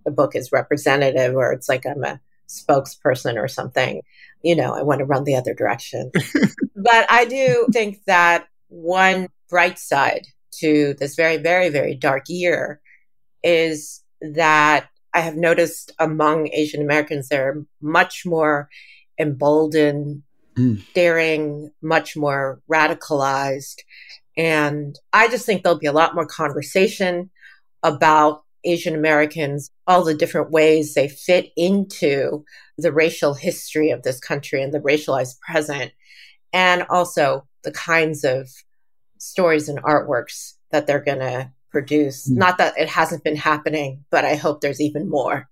the 0.06 0.12
book 0.12 0.36
is 0.36 0.52
representative 0.52 1.36
or 1.36 1.52
it's 1.52 1.68
like 1.68 1.86
I'm 1.86 2.04
a 2.04 2.20
spokesperson 2.48 3.42
or 3.42 3.48
something, 3.48 4.02
you 4.44 4.56
know, 4.56 4.74
I 4.74 4.84
want 4.84 5.00
to 5.00 5.06
run 5.06 5.24
the 5.24 5.36
other 5.36 5.54
direction. 5.54 6.12
but 6.76 7.12
I 7.12 7.26
do 7.26 7.68
think 7.74 8.04
that 8.06 8.48
one 8.68 9.30
bright 9.50 9.80
side 9.80 10.28
to 10.60 10.96
this 11.00 11.16
very, 11.16 11.38
very, 11.38 11.70
very 11.70 11.96
dark 11.96 12.26
year 12.30 12.82
is 13.44 14.04
that 14.22 14.90
I 15.14 15.22
have 15.22 15.36
noticed 15.36 15.92
among 16.00 16.50
Asian 16.50 16.82
Americans, 16.82 17.30
they're 17.30 17.64
much 17.82 18.24
more 18.26 18.70
emboldened, 19.20 20.24
mm. 20.58 20.82
daring, 20.94 21.72
much 21.82 22.18
more 22.18 22.62
radicalized. 22.72 23.80
And 24.38 24.98
I 25.14 25.30
just 25.30 25.46
think 25.46 25.64
there'll 25.64 25.80
be 25.80 25.88
a 25.88 25.94
lot 25.94 26.16
more 26.16 26.26
conversation 26.26 27.30
about 27.82 28.44
Asian 28.66 28.96
Americans, 28.96 29.70
all 29.88 30.04
the 30.04 30.14
different 30.14 30.52
ways 30.52 30.94
they 30.94 31.08
fit 31.08 31.52
into 31.56 32.44
the 32.78 32.92
racial 32.92 33.34
history 33.34 33.90
of 33.92 34.04
this 34.04 34.20
country 34.20 34.62
and 34.62 34.74
the 34.74 34.80
racialized 34.80 35.40
present, 35.40 35.92
and 36.52 36.84
also 36.90 37.48
the 37.64 37.72
kinds 37.72 38.24
of 38.24 38.50
stories 39.18 39.70
and 39.70 39.82
artworks 39.84 40.54
that 40.72 40.88
they're 40.88 41.00
going 41.00 41.20
to 41.20 41.52
produce. 41.72 42.30
Mm. 42.30 42.38
Not 42.38 42.58
that 42.58 42.78
it 42.78 42.90
hasn't 42.90 43.24
been 43.24 43.36
happening, 43.36 44.04
but 44.12 44.26
I 44.26 44.36
hope 44.36 44.62
there's 44.62 44.82
even 44.82 45.10
more. 45.10 45.48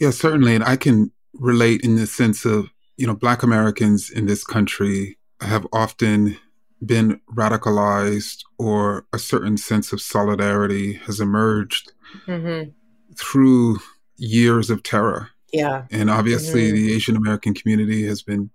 Yeah, 0.00 0.10
certainly. 0.10 0.54
And 0.54 0.64
I 0.64 0.76
can 0.76 1.12
relate 1.34 1.82
in 1.82 1.96
the 1.96 2.06
sense 2.06 2.44
of, 2.44 2.70
you 2.96 3.06
know, 3.06 3.14
Black 3.14 3.42
Americans 3.42 4.10
in 4.10 4.26
this 4.26 4.44
country 4.44 5.18
have 5.40 5.66
often 5.72 6.36
been 6.84 7.20
radicalized 7.34 8.42
or 8.58 9.06
a 9.12 9.18
certain 9.18 9.56
sense 9.56 9.92
of 9.92 10.00
solidarity 10.00 10.94
has 10.94 11.20
emerged 11.20 11.92
mm-hmm. 12.26 12.70
through 13.16 13.78
years 14.16 14.70
of 14.70 14.82
terror. 14.82 15.30
Yeah. 15.52 15.86
And 15.90 16.10
obviously, 16.10 16.68
mm-hmm. 16.68 16.76
the 16.76 16.94
Asian 16.94 17.16
American 17.16 17.54
community 17.54 18.06
has 18.06 18.22
been 18.22 18.50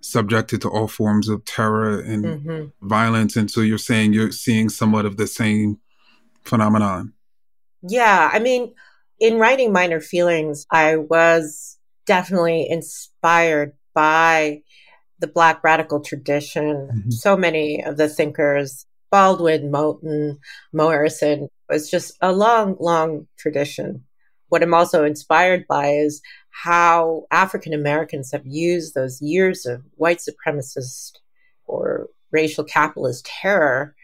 subjected 0.00 0.62
to 0.62 0.68
all 0.68 0.88
forms 0.88 1.28
of 1.28 1.44
terror 1.44 2.00
and 2.00 2.24
mm-hmm. 2.24 2.88
violence. 2.88 3.36
And 3.36 3.50
so 3.50 3.60
you're 3.60 3.78
saying 3.78 4.12
you're 4.12 4.32
seeing 4.32 4.68
somewhat 4.68 5.06
of 5.06 5.16
the 5.16 5.26
same 5.26 5.78
phenomenon. 6.42 7.12
Yeah. 7.82 8.30
I 8.32 8.38
mean, 8.38 8.74
in 9.18 9.38
writing 9.38 9.72
Minor 9.72 10.00
Feelings, 10.00 10.66
I 10.70 10.96
was 10.96 11.78
definitely 12.06 12.68
inspired 12.68 13.74
by 13.94 14.62
the 15.18 15.26
Black 15.26 15.62
radical 15.62 16.00
tradition. 16.00 16.88
Mm-hmm. 16.92 17.10
So 17.10 17.36
many 17.36 17.84
of 17.84 17.98
the 17.98 18.08
thinkers, 18.08 18.86
Baldwin, 19.10 19.70
Moten, 19.70 20.38
Morrison, 20.72 21.48
was 21.70 21.90
just 21.90 22.16
a 22.20 22.32
long, 22.32 22.76
long 22.80 23.26
tradition. 23.38 24.04
What 24.48 24.62
I'm 24.62 24.74
also 24.74 25.04
inspired 25.04 25.66
by 25.68 25.90
is 25.90 26.20
how 26.50 27.24
African 27.30 27.72
Americans 27.72 28.32
have 28.32 28.46
used 28.46 28.94
those 28.94 29.22
years 29.22 29.64
of 29.66 29.82
white 29.94 30.18
supremacist 30.18 31.12
or 31.66 32.08
racial 32.32 32.64
capitalist 32.64 33.26
terror 33.26 33.94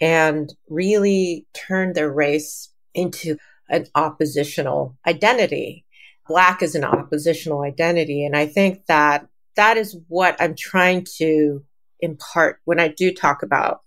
and 0.00 0.54
really 0.68 1.46
turned 1.54 1.94
their 1.94 2.10
race 2.10 2.72
into 2.94 3.36
an 3.68 3.86
oppositional 3.94 4.96
identity. 5.06 5.84
Black 6.26 6.62
is 6.62 6.74
an 6.74 6.84
oppositional 6.84 7.62
identity. 7.62 8.24
And 8.24 8.36
I 8.36 8.46
think 8.46 8.86
that 8.86 9.26
that 9.56 9.76
is 9.76 9.96
what 10.08 10.36
I'm 10.40 10.54
trying 10.56 11.06
to 11.18 11.62
impart 12.00 12.60
when 12.64 12.80
I 12.80 12.88
do 12.88 13.12
talk 13.12 13.42
about 13.42 13.80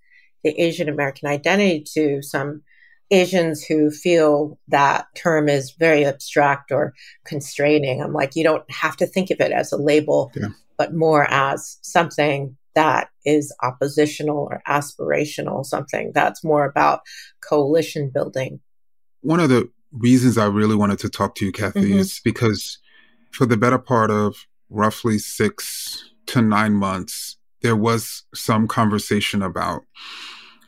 the 0.44 0.52
Asian 0.62 0.90
American 0.90 1.30
identity 1.30 1.84
to 1.94 2.22
some 2.22 2.62
Asians 3.12 3.64
who 3.64 3.92
feel 3.92 4.58
that 4.70 5.06
term 5.16 5.50
is 5.50 5.72
very 5.72 6.06
abstract 6.06 6.72
or 6.72 6.94
constraining. 7.26 8.02
I'm 8.02 8.14
like, 8.14 8.36
you 8.36 8.44
don't 8.44 8.70
have 8.72 8.98
to 8.98 9.06
think 9.06 9.30
of 9.30 9.40
it 9.40 9.52
as 9.52 9.72
a 9.72 9.78
label, 9.78 10.32
yeah. 10.36 10.50
but 10.78 10.94
more 10.94 11.26
as 11.30 11.78
something 11.82 12.58
that 12.76 13.10
is 13.26 13.56
oppositional 13.62 14.48
or 14.50 14.62
aspirational, 14.68 15.66
something 15.66 16.12
that's 16.14 16.44
more 16.44 16.66
about 16.66 17.02
coalition 17.42 18.10
building. 18.12 18.60
One 19.22 19.40
of 19.40 19.50
the 19.50 19.70
reasons 19.92 20.38
I 20.38 20.46
really 20.46 20.76
wanted 20.76 21.00
to 21.00 21.10
talk 21.10 21.36
to 21.36 21.46
you, 21.46 21.52
Cathy, 21.52 21.82
mm-hmm. 21.82 22.00
is 22.00 22.20
because 22.24 22.80
for 23.32 23.46
the 23.46 23.58
better 23.58 23.78
part 23.78 24.10
of 24.12 24.48
roughly 24.70 25.20
six 25.20 26.10
to 26.28 26.42
nine 26.42 26.74
months, 26.74 27.38
there 27.62 27.76
was 27.76 28.24
some 28.34 28.68
conversation 28.68 29.42
about 29.42 29.84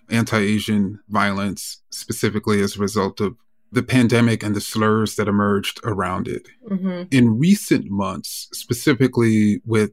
anti 0.10 0.38
Asian 0.38 1.00
violence, 1.10 1.82
specifically 1.90 2.62
as 2.62 2.76
a 2.76 2.80
result 2.80 3.20
of 3.20 3.36
the 3.72 3.84
pandemic 3.84 4.44
and 4.44 4.56
the 4.56 4.62
slurs 4.62 5.16
that 5.16 5.28
emerged 5.28 5.80
around 5.84 6.28
it. 6.28 6.48
Mm-hmm. 6.70 7.04
In 7.12 7.40
recent 7.40 7.90
months, 7.90 8.48
specifically 8.54 9.62
with 9.66 9.92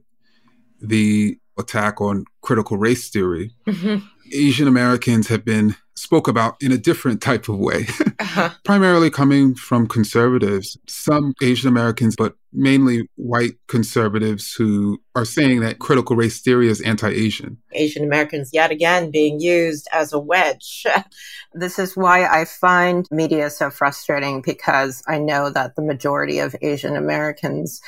the 0.79 1.37
attack 1.57 2.01
on 2.01 2.25
critical 2.41 2.77
race 2.77 3.09
theory, 3.09 3.51
mm-hmm. 3.67 4.05
Asian 4.33 4.67
Americans 4.67 5.27
have 5.27 5.43
been 5.43 5.75
spoke 5.95 6.27
about 6.27 6.55
in 6.61 6.71
a 6.71 6.77
different 6.77 7.21
type 7.21 7.47
of 7.49 7.57
way, 7.57 7.87
uh-huh. 8.19 8.49
primarily 8.63 9.09
coming 9.09 9.53
from 9.53 9.87
conservatives, 9.87 10.77
some 10.87 11.33
Asian 11.41 11.67
Americans, 11.67 12.15
but 12.15 12.35
mainly 12.53 13.09
white 13.15 13.53
conservatives 13.67 14.53
who 14.53 15.01
are 15.15 15.25
saying 15.25 15.61
that 15.61 15.79
critical 15.79 16.15
race 16.15 16.41
theory 16.41 16.69
is 16.69 16.81
anti 16.81 17.09
Asian. 17.09 17.57
Asian 17.73 18.03
Americans, 18.03 18.51
yet 18.53 18.71
again, 18.71 19.11
being 19.11 19.39
used 19.39 19.87
as 19.91 20.13
a 20.13 20.19
wedge. 20.19 20.85
this 21.53 21.79
is 21.79 21.97
why 21.97 22.25
I 22.25 22.45
find 22.45 23.07
media 23.11 23.49
so 23.49 23.69
frustrating 23.69 24.41
because 24.41 25.01
I 25.07 25.17
know 25.17 25.49
that 25.49 25.75
the 25.75 25.81
majority 25.81 26.39
of 26.39 26.55
Asian 26.61 26.95
Americans 26.95 27.81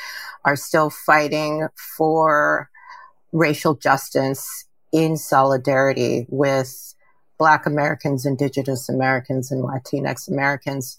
are 0.44 0.56
still 0.56 0.90
fighting 0.90 1.68
for 1.96 2.70
racial 3.32 3.74
justice 3.74 4.64
in 4.92 5.16
solidarity 5.16 6.26
with 6.28 6.94
Black 7.38 7.66
Americans, 7.66 8.24
Indigenous 8.24 8.88
Americans, 8.88 9.50
and 9.50 9.62
Latinx 9.62 10.28
Americans. 10.28 10.96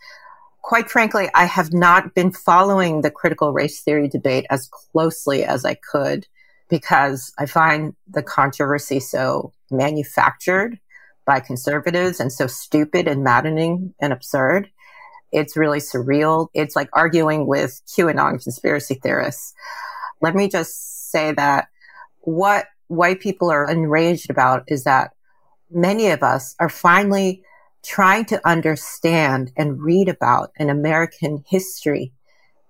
Quite 0.67 0.91
frankly, 0.91 1.29
I 1.33 1.45
have 1.45 1.71
not 1.71 2.13
been 2.13 2.29
following 2.29 2.99
the 2.99 3.09
critical 3.09 3.53
race 3.53 3.79
theory 3.79 4.09
debate 4.09 4.45
as 4.49 4.67
closely 4.67 5.45
as 5.45 5.63
I 5.63 5.75
could 5.75 6.27
because 6.69 7.31
I 7.39 7.45
find 7.45 7.95
the 8.05 8.21
controversy 8.21 8.99
so 8.99 9.53
manufactured 9.71 10.77
by 11.25 11.39
conservatives 11.39 12.19
and 12.19 12.33
so 12.33 12.47
stupid 12.47 13.07
and 13.07 13.23
maddening 13.23 13.93
and 14.01 14.11
absurd. 14.11 14.69
It's 15.31 15.55
really 15.55 15.79
surreal. 15.79 16.49
It's 16.53 16.75
like 16.75 16.89
arguing 16.91 17.47
with 17.47 17.81
QAnon 17.87 18.43
conspiracy 18.43 18.95
theorists. 18.95 19.53
Let 20.21 20.35
me 20.35 20.49
just 20.49 21.09
say 21.09 21.31
that 21.31 21.69
what 22.23 22.65
white 22.87 23.21
people 23.21 23.49
are 23.49 23.71
enraged 23.71 24.29
about 24.29 24.65
is 24.67 24.83
that 24.83 25.11
many 25.71 26.09
of 26.09 26.23
us 26.23 26.55
are 26.59 26.67
finally 26.67 27.41
trying 27.87 28.25
to 28.25 28.45
understand 28.45 29.51
and 29.55 29.81
read 29.81 30.09
about 30.09 30.51
an 30.57 30.69
American 30.69 31.43
history 31.47 32.11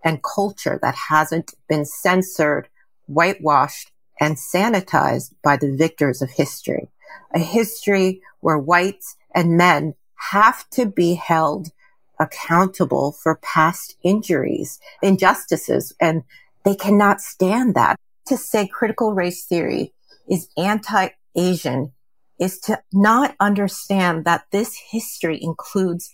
and 0.03 0.21
culture 0.21 0.77
that 0.81 0.93
hasn't 1.09 1.55
been 1.67 1.83
censored, 1.85 2.69
whitewashed, 3.07 3.91
and 4.19 4.37
sanitized 4.37 5.33
by 5.43 5.57
the 5.57 5.75
victors 5.75 6.21
of 6.21 6.29
history. 6.29 6.87
A 7.33 7.39
history 7.39 8.21
where 8.41 8.59
whites 8.59 9.15
and 9.33 9.57
men 9.57 9.95
have 10.31 10.69
to 10.69 10.85
be 10.85 11.15
held 11.15 11.71
accountable 12.19 13.11
for 13.11 13.37
past 13.37 13.95
injuries, 14.03 14.79
injustices, 15.01 15.93
and 15.99 16.23
they 16.63 16.75
cannot 16.75 17.21
stand 17.21 17.73
that. 17.73 17.99
To 18.27 18.37
say 18.37 18.67
critical 18.67 19.13
race 19.13 19.45
theory 19.45 19.93
is 20.29 20.49
anti-Asian 20.57 21.93
is 22.39 22.59
to 22.59 22.81
not 22.93 23.35
understand 23.39 24.25
that 24.25 24.45
this 24.51 24.77
history 24.91 25.41
includes 25.41 26.13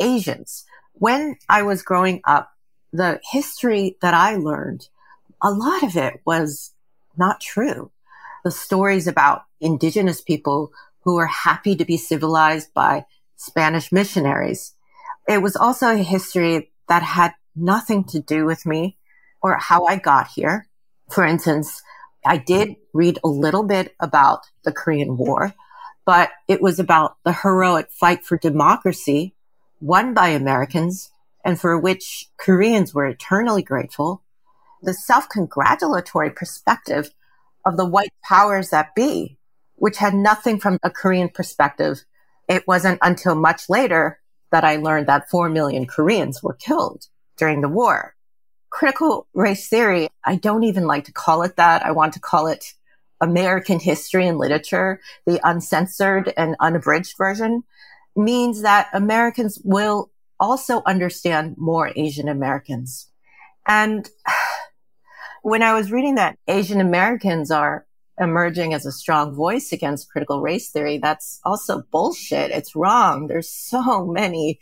Asians. 0.00 0.64
When 0.92 1.36
I 1.48 1.62
was 1.62 1.82
growing 1.82 2.20
up, 2.24 2.50
the 2.92 3.20
history 3.30 3.96
that 4.02 4.14
I 4.14 4.36
learned, 4.36 4.88
a 5.42 5.50
lot 5.50 5.82
of 5.82 5.96
it 5.96 6.20
was 6.26 6.72
not 7.16 7.40
true. 7.40 7.90
The 8.44 8.50
stories 8.50 9.06
about 9.06 9.44
indigenous 9.60 10.20
people 10.20 10.72
who 11.00 11.14
were 11.14 11.26
happy 11.26 11.74
to 11.76 11.84
be 11.84 11.96
civilized 11.96 12.72
by 12.74 13.06
Spanish 13.36 13.90
missionaries. 13.90 14.74
It 15.28 15.42
was 15.42 15.56
also 15.56 15.88
a 15.88 15.96
history 15.96 16.70
that 16.88 17.02
had 17.02 17.32
nothing 17.56 18.04
to 18.04 18.20
do 18.20 18.44
with 18.44 18.66
me 18.66 18.96
or 19.42 19.56
how 19.58 19.86
I 19.86 19.96
got 19.96 20.28
here. 20.28 20.68
For 21.10 21.24
instance, 21.24 21.82
I 22.24 22.36
did 22.36 22.76
read 22.92 23.18
a 23.24 23.28
little 23.28 23.64
bit 23.64 23.94
about 23.98 24.46
the 24.64 24.72
Korean 24.72 25.16
War, 25.16 25.54
but 26.04 26.30
it 26.48 26.62
was 26.62 26.78
about 26.78 27.16
the 27.24 27.32
heroic 27.32 27.90
fight 27.90 28.24
for 28.24 28.36
democracy 28.36 29.34
won 29.80 30.14
by 30.14 30.28
Americans 30.28 31.10
and 31.44 31.60
for 31.60 31.76
which 31.76 32.28
Koreans 32.38 32.94
were 32.94 33.06
eternally 33.06 33.62
grateful. 33.62 34.22
The 34.82 34.94
self-congratulatory 34.94 36.30
perspective 36.30 37.10
of 37.66 37.76
the 37.76 37.86
white 37.86 38.12
powers 38.22 38.70
that 38.70 38.94
be, 38.94 39.38
which 39.74 39.98
had 39.98 40.14
nothing 40.14 40.60
from 40.60 40.78
a 40.82 40.90
Korean 40.90 41.28
perspective. 41.28 42.04
It 42.48 42.66
wasn't 42.68 43.00
until 43.02 43.34
much 43.34 43.68
later 43.68 44.20
that 44.52 44.64
I 44.64 44.76
learned 44.76 45.08
that 45.08 45.28
4 45.28 45.48
million 45.48 45.86
Koreans 45.86 46.42
were 46.42 46.54
killed 46.54 47.06
during 47.36 47.60
the 47.60 47.68
war. 47.68 48.14
Critical 48.72 49.26
race 49.34 49.68
theory, 49.68 50.08
I 50.24 50.36
don't 50.36 50.64
even 50.64 50.86
like 50.86 51.04
to 51.04 51.12
call 51.12 51.42
it 51.42 51.56
that. 51.56 51.84
I 51.84 51.90
want 51.90 52.14
to 52.14 52.20
call 52.20 52.46
it 52.46 52.72
American 53.20 53.78
history 53.78 54.26
and 54.26 54.38
literature, 54.38 54.98
the 55.26 55.38
uncensored 55.44 56.32
and 56.38 56.56
unabridged 56.58 57.16
version, 57.18 57.64
means 58.16 58.62
that 58.62 58.88
Americans 58.94 59.60
will 59.62 60.10
also 60.40 60.82
understand 60.86 61.54
more 61.58 61.92
Asian 61.94 62.28
Americans. 62.28 63.10
And 63.66 64.08
when 65.42 65.62
I 65.62 65.74
was 65.74 65.92
reading 65.92 66.14
that 66.14 66.38
Asian 66.48 66.80
Americans 66.80 67.50
are 67.50 67.86
emerging 68.18 68.72
as 68.72 68.86
a 68.86 68.92
strong 68.92 69.34
voice 69.34 69.70
against 69.72 70.10
critical 70.10 70.40
race 70.40 70.70
theory, 70.70 70.98
that's 70.98 71.40
also 71.44 71.82
bullshit. 71.92 72.50
It's 72.50 72.74
wrong. 72.74 73.26
There's 73.26 73.50
so 73.50 74.06
many 74.06 74.60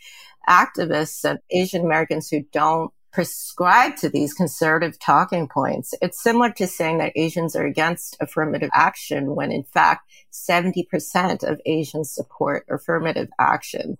activists 0.49 1.23
and 1.23 1.39
Asian 1.49 1.85
Americans 1.85 2.29
who 2.29 2.43
don't 2.51 2.91
prescribe 3.11 3.97
to 3.97 4.09
these 4.09 4.33
conservative 4.33 4.97
talking 4.99 5.47
points. 5.47 5.93
It's 6.01 6.21
similar 6.21 6.51
to 6.51 6.67
saying 6.67 6.99
that 6.99 7.11
Asians 7.15 7.55
are 7.55 7.65
against 7.65 8.15
affirmative 8.21 8.69
action 8.73 9.35
when 9.35 9.51
in 9.51 9.63
fact 9.63 10.09
70% 10.31 11.43
of 11.43 11.59
Asians 11.65 12.09
support 12.09 12.65
affirmative 12.69 13.29
action. 13.37 13.97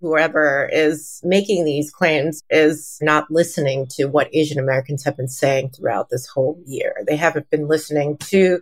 Whoever 0.00 0.68
is 0.72 1.20
making 1.24 1.64
these 1.64 1.90
claims 1.90 2.42
is 2.50 2.98
not 3.02 3.30
listening 3.30 3.86
to 3.92 4.06
what 4.06 4.32
Asian 4.32 4.58
Americans 4.58 5.04
have 5.04 5.16
been 5.16 5.28
saying 5.28 5.70
throughout 5.70 6.08
this 6.10 6.26
whole 6.26 6.60
year. 6.64 6.94
They 7.06 7.16
haven't 7.16 7.50
been 7.50 7.66
listening 7.66 8.16
to 8.18 8.60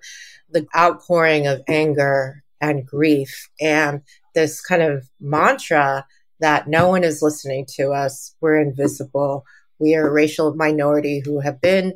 the 0.50 0.66
outpouring 0.76 1.46
of 1.46 1.62
anger 1.68 2.42
and 2.60 2.86
grief 2.86 3.48
and 3.60 4.02
this 4.34 4.60
kind 4.60 4.82
of 4.82 5.08
mantra 5.20 6.06
that 6.40 6.68
no 6.68 6.88
one 6.88 7.04
is 7.04 7.22
listening 7.22 7.66
to 7.76 7.92
us. 7.92 8.34
We're 8.40 8.60
invisible 8.60 9.44
we 9.80 9.94
are 9.94 10.06
a 10.06 10.12
racial 10.12 10.54
minority 10.54 11.22
who 11.24 11.40
have 11.40 11.60
been 11.60 11.94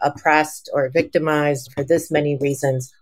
oppressed 0.00 0.70
or 0.72 0.88
victimized 0.88 1.72
for 1.72 1.84
this 1.84 2.10
many 2.10 2.36
reasons. 2.36 2.94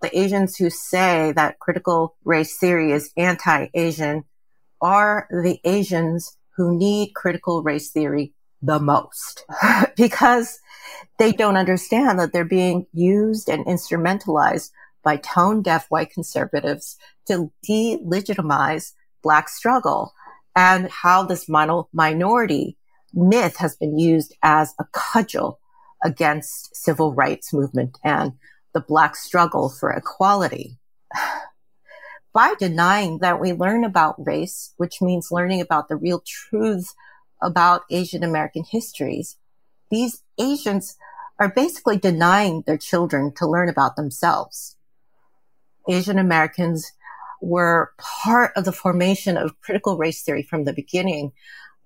The 0.00 0.16
Asians 0.18 0.56
who 0.56 0.70
say 0.70 1.32
that 1.36 1.58
critical 1.58 2.16
race 2.24 2.58
theory 2.58 2.92
is 2.92 3.12
anti-Asian 3.16 4.24
are 4.80 5.26
the 5.30 5.60
Asians 5.64 6.36
who 6.56 6.76
need 6.76 7.14
critical 7.14 7.62
race 7.62 7.90
theory 7.90 8.32
the 8.60 8.78
most 8.78 9.44
because 9.96 10.60
they 11.18 11.32
don't 11.32 11.56
understand 11.56 12.18
that 12.18 12.32
they're 12.32 12.44
being 12.44 12.86
used 12.92 13.48
and 13.48 13.66
instrumentalized 13.66 14.70
by 15.02 15.16
tone 15.16 15.62
deaf 15.62 15.86
white 15.88 16.10
conservatives 16.10 16.96
to 17.26 17.50
delegitimize 17.68 18.92
black 19.22 19.48
struggle 19.48 20.12
and 20.54 20.88
how 20.90 21.24
this 21.24 21.48
model 21.48 21.88
minority 21.92 22.76
myth 23.14 23.56
has 23.58 23.76
been 23.76 23.98
used 23.98 24.34
as 24.42 24.74
a 24.78 24.84
cudgel 24.92 25.60
against 26.02 26.74
civil 26.74 27.14
rights 27.14 27.52
movement 27.52 27.98
and 28.02 28.32
the 28.74 28.80
black 28.80 29.16
struggle 29.16 29.68
for 29.68 29.90
equality. 29.90 30.78
By 32.32 32.54
denying 32.58 33.18
that 33.18 33.40
we 33.40 33.52
learn 33.52 33.84
about 33.84 34.26
race, 34.26 34.72
which 34.78 35.02
means 35.02 35.30
learning 35.30 35.60
about 35.60 35.88
the 35.88 35.96
real 35.96 36.22
truths 36.26 36.94
about 37.42 37.82
Asian 37.90 38.22
American 38.22 38.64
histories, 38.64 39.36
these 39.90 40.22
Asians 40.38 40.96
are 41.38 41.52
basically 41.52 41.98
denying 41.98 42.62
their 42.66 42.78
children 42.78 43.32
to 43.34 43.46
learn 43.46 43.68
about 43.68 43.96
themselves. 43.96 44.76
Asian 45.88 46.18
Americans 46.18 46.92
were 47.42 47.92
part 47.98 48.52
of 48.56 48.64
the 48.64 48.72
formation 48.72 49.36
of 49.36 49.60
critical 49.60 49.98
race 49.98 50.22
theory 50.22 50.42
from 50.42 50.64
the 50.64 50.72
beginning 50.72 51.32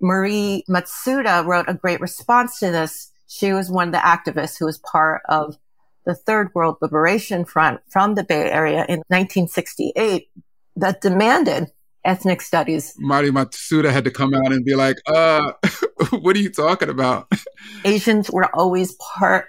Mari 0.01 0.65
Matsuda 0.69 1.45
wrote 1.45 1.69
a 1.69 1.75
great 1.75 2.01
response 2.01 2.59
to 2.59 2.71
this. 2.71 3.11
She 3.29 3.53
was 3.53 3.71
one 3.71 3.89
of 3.89 3.93
the 3.93 3.99
activists 3.99 4.59
who 4.59 4.67
was 4.67 4.79
part 4.79 5.23
of 5.29 5.57
the 6.05 6.15
Third 6.15 6.51
World 6.55 6.77
Liberation 6.81 7.45
Front 7.45 7.81
from 7.91 8.15
the 8.15 8.25
Bay 8.25 8.51
Area 8.51 8.85
in 8.89 9.03
1968 9.09 10.29
that 10.77 11.01
demanded 11.01 11.71
ethnic 12.05 12.41
studies. 12.41 12.95
Mari 12.99 13.31
Matsuda 13.31 13.91
had 13.91 14.05
to 14.05 14.11
come 14.11 14.33
out 14.33 14.53
and 14.53 14.65
be 14.65 14.75
like, 14.75 14.97
uh, 15.07 15.53
what 16.11 16.37
are 16.37 16.41
you 16.41 16.51
talking 16.51 16.89
about? 16.89 17.31
Asians 17.85 18.31
were 18.31 18.49
always 18.55 18.95
part 18.95 19.47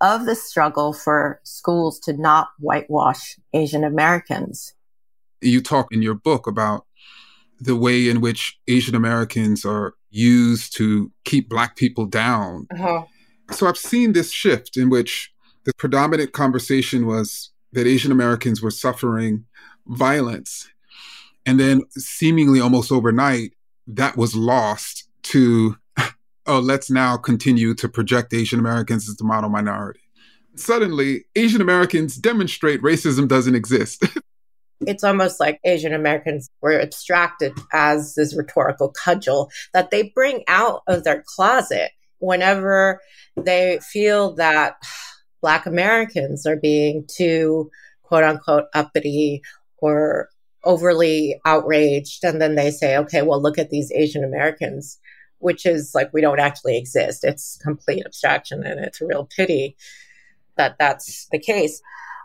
of 0.00 0.26
the 0.26 0.34
struggle 0.34 0.92
for 0.92 1.40
schools 1.44 1.98
to 2.00 2.12
not 2.12 2.48
whitewash 2.58 3.38
Asian 3.54 3.82
Americans. 3.82 4.74
You 5.40 5.62
talk 5.62 5.88
in 5.90 6.02
your 6.02 6.14
book 6.14 6.46
about 6.46 6.86
the 7.60 7.76
way 7.76 8.08
in 8.08 8.20
which 8.20 8.58
Asian 8.68 8.94
Americans 8.94 9.64
are 9.64 9.94
used 10.10 10.76
to 10.76 11.10
keep 11.24 11.48
Black 11.48 11.76
people 11.76 12.06
down. 12.06 12.66
Uh-huh. 12.72 13.04
So 13.50 13.66
I've 13.66 13.78
seen 13.78 14.12
this 14.12 14.32
shift 14.32 14.76
in 14.76 14.90
which 14.90 15.32
the 15.64 15.72
predominant 15.74 16.32
conversation 16.32 17.06
was 17.06 17.50
that 17.72 17.86
Asian 17.86 18.12
Americans 18.12 18.62
were 18.62 18.70
suffering 18.70 19.44
violence. 19.86 20.68
And 21.44 21.60
then, 21.60 21.82
seemingly 21.90 22.60
almost 22.60 22.90
overnight, 22.90 23.52
that 23.86 24.16
was 24.16 24.34
lost 24.34 25.08
to, 25.24 25.76
oh, 26.46 26.58
let's 26.58 26.90
now 26.90 27.16
continue 27.16 27.74
to 27.74 27.88
project 27.88 28.34
Asian 28.34 28.58
Americans 28.58 29.08
as 29.08 29.16
the 29.16 29.24
model 29.24 29.50
minority. 29.50 30.00
Suddenly, 30.56 31.24
Asian 31.36 31.60
Americans 31.60 32.16
demonstrate 32.16 32.80
racism 32.82 33.28
doesn't 33.28 33.54
exist. 33.54 34.04
It's 34.80 35.04
almost 35.04 35.40
like 35.40 35.60
Asian 35.64 35.94
Americans 35.94 36.50
were 36.60 36.80
abstracted 36.80 37.52
as 37.72 38.14
this 38.14 38.36
rhetorical 38.36 38.90
cudgel 38.90 39.50
that 39.72 39.90
they 39.90 40.12
bring 40.14 40.44
out 40.48 40.82
of 40.86 41.04
their 41.04 41.24
closet 41.26 41.92
whenever 42.18 43.00
they 43.36 43.78
feel 43.82 44.34
that 44.34 44.76
Black 45.40 45.66
Americans 45.66 46.46
are 46.46 46.56
being 46.56 47.06
too 47.08 47.70
quote 48.02 48.24
unquote 48.24 48.64
uppity 48.74 49.42
or 49.78 50.28
overly 50.64 51.40
outraged. 51.44 52.24
And 52.24 52.40
then 52.40 52.54
they 52.54 52.70
say, 52.70 52.96
okay, 52.98 53.22
well, 53.22 53.40
look 53.40 53.58
at 53.58 53.70
these 53.70 53.92
Asian 53.92 54.24
Americans, 54.24 54.98
which 55.38 55.64
is 55.64 55.92
like 55.94 56.12
we 56.12 56.20
don't 56.20 56.40
actually 56.40 56.76
exist. 56.76 57.24
It's 57.24 57.58
complete 57.62 58.04
abstraction 58.04 58.64
and 58.64 58.80
it's 58.80 59.00
a 59.00 59.06
real 59.06 59.28
pity 59.36 59.76
that 60.56 60.76
that's 60.78 61.28
the 61.30 61.38
case. 61.38 61.80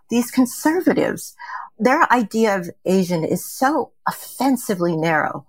These 0.09 0.31
conservatives 0.31 1.35
their 1.79 2.11
idea 2.11 2.57
of 2.57 2.69
Asian 2.85 3.23
is 3.23 3.45
so 3.45 3.91
offensively 4.07 4.95
narrow. 4.95 5.45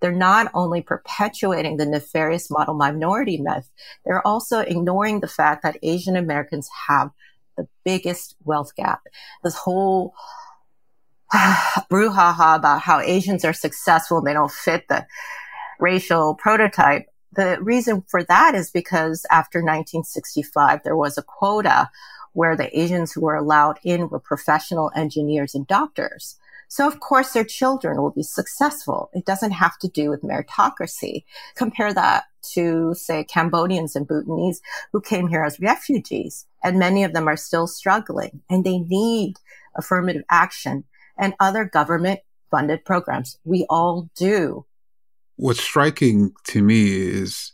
They're 0.00 0.12
not 0.12 0.50
only 0.52 0.82
perpetuating 0.82 1.76
the 1.76 1.86
nefarious 1.86 2.50
model 2.50 2.74
minority 2.74 3.38
myth, 3.38 3.70
they're 4.04 4.26
also 4.26 4.60
ignoring 4.60 5.20
the 5.20 5.28
fact 5.28 5.62
that 5.62 5.78
Asian 5.82 6.16
Americans 6.16 6.68
have 6.88 7.10
the 7.56 7.66
biggest 7.84 8.36
wealth 8.44 8.74
gap. 8.76 9.02
This 9.42 9.56
whole 9.56 10.14
brouhaha 11.34 12.56
about 12.56 12.82
how 12.82 13.00
Asians 13.00 13.44
are 13.44 13.52
successful 13.52 14.18
and 14.18 14.26
they 14.26 14.32
don't 14.32 14.52
fit 14.52 14.86
the 14.88 15.06
racial 15.80 16.34
prototype. 16.34 17.06
The 17.32 17.58
reason 17.60 18.02
for 18.08 18.22
that 18.24 18.54
is 18.54 18.70
because 18.70 19.26
after 19.30 19.58
1965, 19.58 20.80
there 20.84 20.96
was 20.96 21.18
a 21.18 21.22
quota 21.22 21.90
where 22.36 22.54
the 22.54 22.78
Asians 22.78 23.12
who 23.12 23.22
were 23.22 23.34
allowed 23.34 23.78
in 23.82 24.10
were 24.10 24.20
professional 24.20 24.90
engineers 24.94 25.54
and 25.54 25.66
doctors. 25.66 26.36
So 26.68 26.86
of 26.86 27.00
course 27.00 27.32
their 27.32 27.44
children 27.44 27.96
will 27.96 28.10
be 28.10 28.22
successful. 28.22 29.08
It 29.14 29.24
doesn't 29.24 29.52
have 29.52 29.78
to 29.78 29.88
do 29.88 30.10
with 30.10 30.20
meritocracy. 30.20 31.24
Compare 31.54 31.94
that 31.94 32.24
to 32.52 32.92
say 32.92 33.24
Cambodians 33.24 33.96
and 33.96 34.06
Bhutanese 34.06 34.60
who 34.92 35.00
came 35.00 35.28
here 35.28 35.44
as 35.44 35.58
refugees 35.60 36.44
and 36.62 36.78
many 36.78 37.04
of 37.04 37.14
them 37.14 37.26
are 37.26 37.38
still 37.38 37.66
struggling 37.66 38.42
and 38.50 38.64
they 38.64 38.80
need 38.80 39.36
affirmative 39.74 40.24
action 40.28 40.84
and 41.16 41.32
other 41.40 41.64
government 41.64 42.20
funded 42.50 42.84
programs. 42.84 43.38
We 43.44 43.64
all 43.70 44.10
do. 44.14 44.66
What's 45.36 45.62
striking 45.62 46.34
to 46.48 46.62
me 46.62 46.92
is 46.92 47.52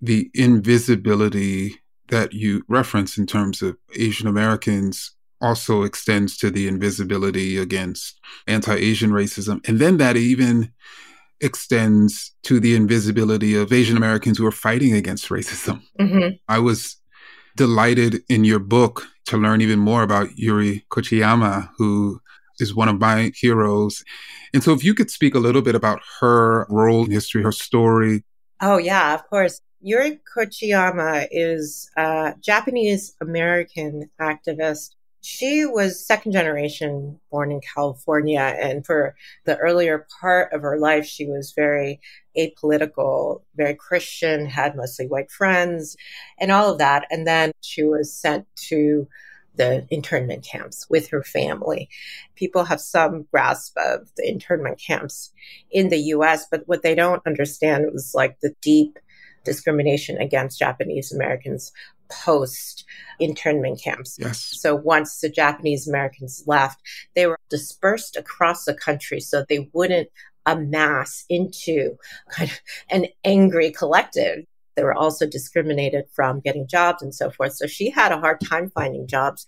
the 0.00 0.30
invisibility 0.32 1.81
that 2.12 2.34
you 2.34 2.62
reference 2.68 3.16
in 3.16 3.26
terms 3.26 3.62
of 3.62 3.76
Asian 3.96 4.28
Americans 4.28 5.16
also 5.40 5.82
extends 5.82 6.36
to 6.36 6.50
the 6.50 6.68
invisibility 6.68 7.56
against 7.58 8.20
anti 8.46 8.74
Asian 8.74 9.10
racism. 9.10 9.66
And 9.66 9.78
then 9.80 9.96
that 9.96 10.16
even 10.16 10.70
extends 11.40 12.32
to 12.44 12.60
the 12.60 12.76
invisibility 12.76 13.56
of 13.56 13.72
Asian 13.72 13.96
Americans 13.96 14.36
who 14.38 14.46
are 14.46 14.52
fighting 14.52 14.92
against 14.92 15.30
racism. 15.30 15.82
Mm-hmm. 15.98 16.36
I 16.48 16.58
was 16.58 16.96
delighted 17.56 18.22
in 18.28 18.44
your 18.44 18.60
book 18.60 19.08
to 19.26 19.38
learn 19.38 19.62
even 19.62 19.78
more 19.78 20.02
about 20.02 20.36
Yuri 20.36 20.84
Kochiyama, 20.90 21.70
who 21.78 22.20
is 22.60 22.74
one 22.74 22.88
of 22.90 23.00
my 23.00 23.32
heroes. 23.34 24.04
And 24.52 24.62
so, 24.62 24.72
if 24.74 24.84
you 24.84 24.94
could 24.94 25.10
speak 25.10 25.34
a 25.34 25.40
little 25.40 25.62
bit 25.62 25.74
about 25.74 26.00
her 26.20 26.66
role 26.68 27.06
in 27.06 27.10
history, 27.10 27.42
her 27.42 27.52
story. 27.52 28.22
Oh, 28.60 28.76
yeah, 28.76 29.14
of 29.14 29.26
course. 29.30 29.60
Yuri 29.84 30.20
Kochiyama 30.32 31.26
is 31.32 31.90
a 31.96 32.34
Japanese 32.40 33.16
American 33.20 34.08
activist. 34.20 34.90
She 35.22 35.66
was 35.66 36.06
second 36.06 36.32
generation 36.32 37.18
born 37.32 37.50
in 37.50 37.60
California. 37.74 38.56
And 38.60 38.86
for 38.86 39.16
the 39.44 39.56
earlier 39.56 40.06
part 40.20 40.52
of 40.52 40.62
her 40.62 40.78
life, 40.78 41.04
she 41.04 41.26
was 41.26 41.52
very 41.56 42.00
apolitical, 42.38 43.42
very 43.56 43.74
Christian, 43.74 44.46
had 44.46 44.76
mostly 44.76 45.08
white 45.08 45.32
friends, 45.32 45.96
and 46.38 46.52
all 46.52 46.70
of 46.70 46.78
that. 46.78 47.06
And 47.10 47.26
then 47.26 47.50
she 47.60 47.82
was 47.82 48.12
sent 48.12 48.46
to 48.68 49.08
the 49.56 49.84
internment 49.90 50.44
camps 50.44 50.88
with 50.88 51.08
her 51.10 51.24
family. 51.24 51.88
People 52.36 52.64
have 52.64 52.80
some 52.80 53.26
grasp 53.32 53.76
of 53.76 54.08
the 54.16 54.28
internment 54.28 54.80
camps 54.80 55.32
in 55.72 55.88
the 55.88 55.98
US, 56.14 56.46
but 56.50 56.62
what 56.66 56.82
they 56.82 56.94
don't 56.94 57.26
understand 57.26 57.86
is 57.92 58.12
like 58.14 58.38
the 58.40 58.54
deep 58.62 58.98
discrimination 59.44 60.18
against 60.18 60.58
Japanese 60.58 61.12
Americans 61.12 61.72
post 62.10 62.84
internment 63.18 63.80
camps. 63.82 64.16
Yes. 64.18 64.38
So 64.60 64.74
once 64.74 65.20
the 65.20 65.28
Japanese 65.28 65.88
Americans 65.88 66.44
left, 66.46 66.80
they 67.14 67.26
were 67.26 67.38
dispersed 67.48 68.16
across 68.16 68.64
the 68.64 68.74
country 68.74 69.20
so 69.20 69.44
they 69.48 69.70
wouldn't 69.72 70.08
amass 70.44 71.24
into 71.28 71.96
kind 72.30 72.50
of 72.50 72.60
an 72.90 73.06
angry 73.24 73.70
collective 73.70 74.44
they 74.74 74.82
were 74.82 74.94
also 74.94 75.26
discriminated 75.26 76.04
from 76.12 76.40
getting 76.40 76.66
jobs 76.66 77.02
and 77.02 77.14
so 77.14 77.30
forth. 77.30 77.54
So 77.54 77.66
she 77.66 77.90
had 77.90 78.12
a 78.12 78.18
hard 78.18 78.40
time 78.40 78.70
finding 78.70 79.06
jobs 79.06 79.44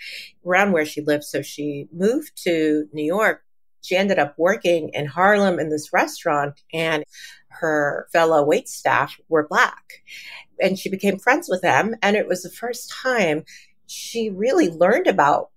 around 0.46 0.72
where 0.72 0.86
she 0.86 1.00
lived. 1.00 1.24
So 1.24 1.42
she 1.42 1.88
moved 1.92 2.32
to 2.44 2.86
New 2.92 3.04
York. 3.04 3.42
She 3.82 3.96
ended 3.96 4.18
up 4.18 4.34
working 4.38 4.90
in 4.94 5.06
Harlem 5.06 5.58
in 5.58 5.68
this 5.68 5.92
restaurant 5.92 6.62
and 6.72 7.04
her 7.60 8.08
fellow 8.12 8.42
wait 8.42 8.68
staff 8.68 9.18
were 9.28 9.46
black 9.46 10.02
and 10.60 10.78
she 10.78 10.88
became 10.88 11.18
friends 11.18 11.48
with 11.48 11.62
them. 11.62 11.94
And 12.02 12.16
it 12.16 12.28
was 12.28 12.42
the 12.42 12.50
first 12.50 12.90
time 12.90 13.44
she 13.86 14.30
really 14.30 14.68
learned 14.68 15.06
about 15.06 15.50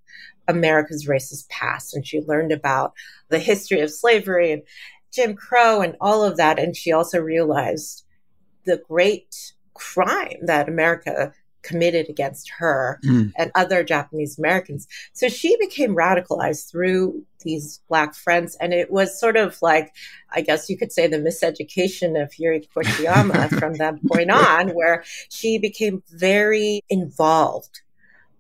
America's 0.48 1.08
racist 1.08 1.50
past 1.50 1.94
and 1.94 2.06
she 2.06 2.22
learned 2.22 2.52
about 2.52 2.94
the 3.30 3.40
history 3.40 3.82
of 3.82 3.92
slavery 3.92 4.52
and 4.52 4.64
Jim 5.12 5.36
Crow 5.36 5.82
and 5.82 5.96
all 6.00 6.24
of 6.24 6.38
that. 6.38 6.60
And 6.60 6.76
she 6.76 6.92
also 6.92 7.20
realized 7.20 8.06
the 8.66 8.82
great 8.88 9.54
crime 9.74 10.38
that 10.44 10.68
America 10.68 11.34
committed 11.68 12.08
against 12.10 12.50
her 12.58 13.00
mm. 13.04 13.32
and 13.38 13.52
other 13.54 13.84
Japanese 13.84 14.40
Americans. 14.40 14.88
So 15.12 15.28
she 15.28 15.58
became 15.58 15.96
radicalized 15.96 16.72
through 16.72 17.26
these 17.42 17.82
black 17.90 18.16
friends. 18.16 18.56
And 18.62 18.74
it 18.74 18.90
was 18.90 19.20
sort 19.20 19.36
of 19.36 19.62
like, 19.62 19.94
I 20.32 20.42
guess 20.42 20.70
you 20.70 20.78
could 20.78 20.94
say 20.94 21.08
the 21.08 21.18
miseducation 21.18 22.22
of 22.22 22.40
Yuri 22.40 22.68
Kochiyama 22.74 23.50
from 23.60 23.74
that 23.76 23.96
point 24.08 24.32
on, 24.32 24.70
where 24.70 25.04
she 25.30 25.58
became 25.58 26.04
very 26.10 26.82
involved 26.90 27.82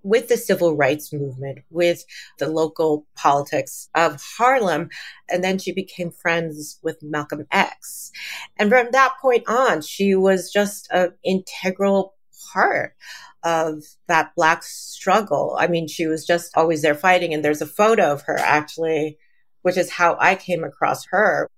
with 0.04 0.30
the 0.30 0.38
civil 0.38 0.78
rights 0.78 1.12
movement, 1.12 1.60
with 1.70 2.06
the 2.40 2.48
local 2.48 3.06
politics 3.16 3.90
of 3.94 4.22
Harlem. 4.38 4.90
And 5.30 5.44
then 5.44 5.60
she 5.60 5.74
became 5.74 6.12
friends 6.12 6.80
with 6.82 7.04
Malcolm 7.04 7.46
X. 7.52 8.12
And 8.58 8.70
from 8.70 8.88
that 8.92 9.16
point 9.22 9.44
on, 9.48 9.82
she 9.82 10.16
was 10.16 10.50
just 10.50 10.88
an 10.92 11.14
integral 11.26 12.14
part 12.54 12.96
of 13.44 13.84
that 14.08 14.32
black 14.36 14.64
struggle. 14.64 15.56
I 15.60 15.68
mean, 15.68 15.88
she 15.88 16.08
was 16.08 16.26
just 16.26 16.56
always 16.56 16.82
there 16.82 16.96
fighting. 16.96 17.34
And 17.34 17.44
there's 17.44 17.62
a 17.62 17.68
photo 17.68 18.12
of 18.12 18.24
her 18.24 18.38
actually, 18.38 19.18
which 19.62 19.78
is 19.78 19.92
how 19.92 20.18
I 20.20 20.36
came 20.36 20.64
across 20.64 21.06
her 21.08 21.50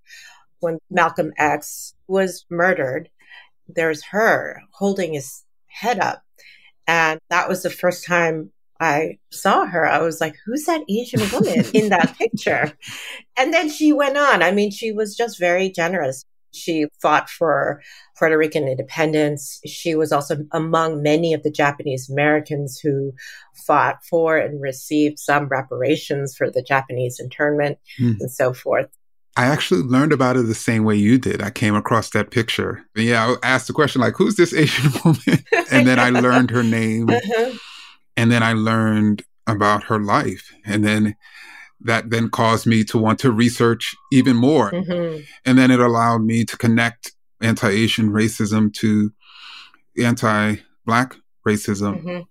when 0.60 0.78
Malcolm 0.90 1.32
X 1.38 1.96
was 2.08 2.46
murdered. 2.50 3.10
There's 3.68 4.04
her 4.06 4.62
holding 4.72 5.14
his 5.14 5.44
head 5.68 6.00
up 6.00 6.24
and 6.90 7.20
that 7.30 7.48
was 7.48 7.62
the 7.62 7.70
first 7.70 8.04
time 8.04 8.52
I 8.80 9.20
saw 9.32 9.68
her. 9.68 9.86
I 9.86 10.02
was 10.02 10.20
like, 10.20 10.36
who's 10.44 10.66
that 10.66 10.82
Asian 10.90 11.22
woman 11.32 11.64
in 11.72 11.90
that 11.90 12.16
picture? 12.18 12.74
And 13.38 13.54
then 13.54 13.70
she 13.70 13.94
went 13.94 14.18
on. 14.18 14.42
I 14.42 14.52
mean, 14.52 14.72
she 14.72 14.92
was 14.92 15.16
just 15.16 15.38
very 15.38 15.70
generous. 15.70 16.26
She 16.54 16.88
fought 17.02 17.30
for 17.30 17.82
Puerto 18.18 18.38
Rican 18.38 18.68
independence. 18.68 19.60
She 19.66 19.96
was 19.96 20.12
also 20.12 20.38
among 20.52 21.02
many 21.02 21.34
of 21.34 21.44
the 21.44 21.52
Japanese 21.52 22.10
Americans 22.10 22.80
who 22.80 23.14
fought 23.66 24.04
for 24.04 24.38
and 24.38 24.62
received 24.62 25.20
some 25.20 25.48
reparations 25.48 26.36
for 26.36 26.50
the 26.50 26.64
Japanese 26.64 27.20
internment 27.20 27.78
mm. 28.00 28.16
and 28.20 28.32
so 28.32 28.54
forth. 28.54 28.90
I 29.38 29.46
actually 29.46 29.84
learned 29.84 30.12
about 30.12 30.36
it 30.36 30.48
the 30.48 30.54
same 30.54 30.84
way 30.84 30.96
you 30.96 31.18
did. 31.18 31.42
I 31.42 31.50
came 31.50 31.76
across 31.76 32.10
that 32.10 32.32
picture. 32.32 32.84
And 32.96 33.06
yeah, 33.06 33.36
I 33.42 33.48
asked 33.48 33.68
the 33.68 33.74
question 33.74 34.02
like, 34.02 34.16
"Who's 34.18 34.36
this 34.36 34.54
Asian 34.54 34.92
woman?" 35.06 35.46
and 35.72 35.88
then 35.88 35.98
I 35.98 36.10
learned 36.22 36.52
her 36.52 36.64
name, 36.64 37.10
uh-huh. 37.10 37.58
and 38.18 38.32
then 38.32 38.44
I 38.44 38.54
learned 38.54 39.24
about 39.48 39.84
her 39.84 40.00
life, 40.00 40.52
and 40.66 40.84
then 40.84 41.16
that 41.82 42.10
then 42.10 42.30
caused 42.30 42.66
me 42.66 42.84
to 42.86 42.98
want 42.98 43.20
to 43.20 43.32
research 43.32 43.96
even 44.12 44.36
more, 44.36 44.72
mm-hmm. 44.72 45.22
and 45.46 45.58
then 45.58 45.72
it 45.72 45.80
allowed 45.80 46.24
me 46.24 46.44
to 46.46 46.58
connect 46.58 47.14
anti-Asian 47.42 48.10
racism 48.12 48.74
to 48.74 49.12
anti-black 49.98 51.16
racism. 51.48 52.04
Mm-hmm. 52.04 52.22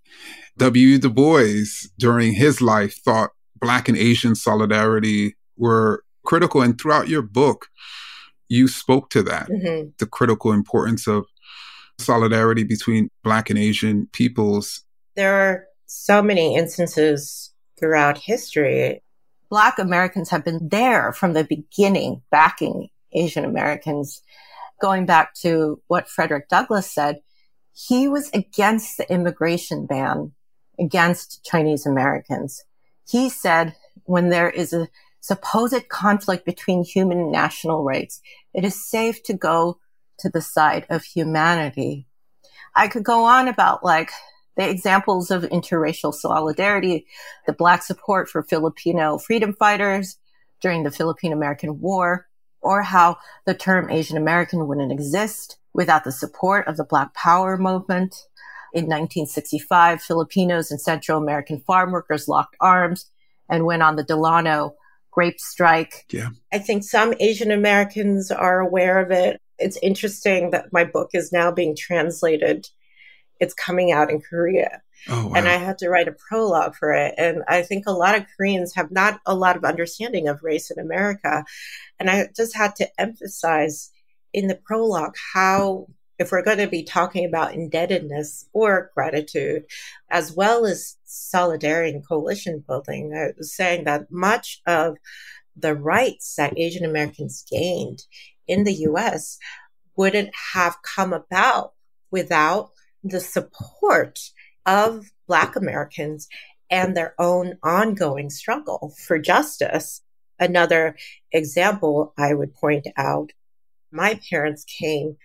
W. 0.59 0.99
Du 0.99 1.09
Bois, 1.09 1.65
during 1.99 2.35
his 2.35 2.61
life, 2.61 2.99
thought 3.05 3.31
Black 3.61 3.89
and 3.89 3.97
Asian 3.97 4.35
solidarity 4.35 5.37
were 5.57 6.05
critical. 6.25 6.63
And 6.63 6.79
throughout 6.79 7.09
your 7.09 7.23
book, 7.23 7.69
you 8.49 8.69
spoke 8.69 9.09
to 9.11 9.23
that 9.23 9.49
mm-hmm. 9.49 9.91
the 9.99 10.07
critical 10.07 10.53
importance 10.53 11.07
of 11.07 11.27
solidarity 11.99 12.65
between 12.65 13.09
Black 13.25 13.51
and 13.51 13.59
Asian 13.59 14.09
peoples. 14.13 14.85
There 15.17 15.35
are 15.35 15.65
so 15.87 16.23
many 16.23 16.57
instances 16.57 17.53
throughout 17.79 18.19
history. 18.19 19.03
Black 19.51 19.79
Americans 19.79 20.31
have 20.31 20.45
been 20.45 20.69
there 20.69 21.13
from 21.13 21.33
the 21.33 21.45
beginning, 21.45 22.23
backing 22.31 22.91
Asian 23.13 23.45
Americans. 23.45 24.23
Going 24.81 25.07
back 25.07 25.35
to 25.37 25.81
what 25.89 26.09
Frederick 26.09 26.49
Douglass 26.49 26.91
said, 26.91 27.21
he 27.73 28.09
was 28.09 28.31
against 28.33 28.97
the 28.97 29.11
immigration 29.11 29.87
ban 29.87 30.33
against 30.79 31.45
Chinese 31.45 31.87
Americans. 31.87 32.65
He 33.09 33.29
said, 33.29 33.75
when 34.05 34.29
there 34.29 34.51
is 34.51 34.73
a 34.73 34.89
supposed 35.21 35.89
conflict 35.89 36.45
between 36.45 36.85
human 36.85 37.19
and 37.19 37.33
national 37.33 37.83
rights, 37.83 38.21
it 38.55 38.65
is 38.65 38.89
safe 38.89 39.23
to 39.25 39.35
go 39.35 39.79
to 40.19 40.29
the 40.29 40.43
side 40.43 40.87
of 40.89 41.05
humanity. 41.05 42.07
I 42.75 42.89
could 42.89 43.05
go 43.05 43.25
on 43.25 43.49
about 43.49 43.85
like 43.85 44.11
the 44.59 44.69
examples 44.69 45.31
of 45.31 45.45
interracial 45.45 46.13
solidarity, 46.13 47.07
the 47.47 47.53
black 47.53 47.83
support 47.83 48.29
for 48.29 48.43
Filipino 48.43 49.17
freedom 49.17 49.55
fighters 49.55 50.19
during 50.61 50.83
the 50.83 50.91
Philippine 50.91 51.33
American 51.33 51.81
War, 51.81 52.27
or 52.61 52.83
how 52.83 53.17
the 53.47 53.55
term 53.55 53.89
Asian 53.89 54.17
American 54.17 54.67
wouldn't 54.67 54.91
exist 54.91 55.59
without 55.75 56.03
the 56.03 56.11
support 56.11 56.67
of 56.67 56.77
the 56.77 56.85
Black 56.85 57.15
Power 57.15 57.57
movement. 57.57 58.27
In 58.75 58.85
1965, 58.85 60.03
Filipinos 60.03 60.73
and 60.73 60.81
Central 60.81 61.23
American 61.23 61.61
farm 61.61 61.93
workers 61.93 62.27
locked 62.27 62.57
arms 62.61 63.07
and 63.49 63.65
went 63.65 63.85
on 63.85 63.95
the 63.95 64.03
Delano 64.03 64.75
grape 65.13 65.39
strike. 65.39 66.05
Yeah. 66.11 66.31
I 66.53 66.59
think 66.59 66.83
some 66.83 67.15
Asian 67.21 67.53
Americans 67.53 68.33
are 68.33 68.59
aware 68.59 68.99
of 68.99 69.13
it. 69.13 69.41
It's 69.59 69.79
interesting 69.83 70.51
that 70.51 70.73
my 70.73 70.83
book 70.83 71.11
is 71.15 71.33
now 71.33 71.53
being 71.53 71.77
translated 71.77 72.69
it's 73.41 73.55
coming 73.55 73.93
out 73.93 74.11
in 74.11 74.21
Korea. 74.21 74.83
Oh, 75.09 75.29
wow. 75.29 75.35
And 75.35 75.49
I 75.49 75.57
had 75.57 75.79
to 75.79 75.89
write 75.89 76.09
a 76.09 76.17
prologue 76.29 76.75
for 76.75 76.93
it. 76.93 77.15
And 77.17 77.43
I 77.49 77.63
think 77.63 77.85
a 77.87 77.93
lot 77.93 78.17
of 78.17 78.27
Koreans 78.37 78.75
have 78.75 78.91
not 78.91 79.21
a 79.27 79.35
lot 79.35 79.57
of 79.57 79.65
understanding 79.65 80.29
of 80.29 80.43
race 80.43 80.71
in 80.71 80.79
America. 80.79 81.45
And 81.99 82.11
I 82.11 82.29
just 82.37 82.57
had 82.57 82.75
to 82.77 83.01
emphasize 83.01 83.91
in 84.33 84.49
the 84.49 84.57
prologue 84.57 85.15
how, 85.35 85.87
if 86.19 86.33
we're 86.33 86.43
going 86.43 86.59
to 86.59 86.67
be 86.67 86.83
talking 86.83 87.25
about 87.25 87.55
indebtedness 87.55 88.47
or 88.53 88.91
gratitude, 88.95 89.65
as 90.11 90.33
well 90.33 90.67
as 90.67 90.97
solidarity 91.05 91.95
and 91.95 92.07
coalition 92.07 92.65
building, 92.67 93.15
I 93.15 93.33
was 93.39 93.55
saying 93.55 93.85
that 93.85 94.11
much 94.11 94.61
of 94.67 94.97
the 95.57 95.75
rights 95.75 96.35
that 96.37 96.59
Asian 96.59 96.85
Americans 96.85 97.45
gained 97.49 98.05
in 98.49 98.65
the 98.65 98.75
US 98.75 99.39
wouldn't 99.97 100.31
have 100.55 100.77
come 100.83 101.13
about 101.13 101.75
without 102.11 102.71
the 103.09 103.21
support 103.21 104.21
of 104.67 105.07
Black 105.27 105.57
Americans 105.57 106.29
and 106.71 106.97
their 106.97 107.15
own 107.19 107.59
ongoing 107.63 108.31
struggle 108.31 108.95
for 109.07 109.19
justice. 109.19 110.03
Another 110.39 110.97
example 111.33 112.15
I 112.17 112.35
would 112.35 112.55
point 112.55 112.87
out 112.97 113.33
my 113.91 114.21
parents 114.31 114.65
came 114.65 115.17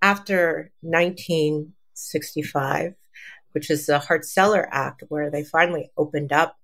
after 0.00 0.70
1965, 0.82 2.94
which 3.52 3.70
is 3.70 3.86
the 3.86 3.98
Hart 3.98 4.24
Celler 4.24 4.66
Act, 4.70 5.02
where 5.08 5.30
they 5.30 5.44
finally 5.44 5.90
opened 5.96 6.32
up 6.32 6.56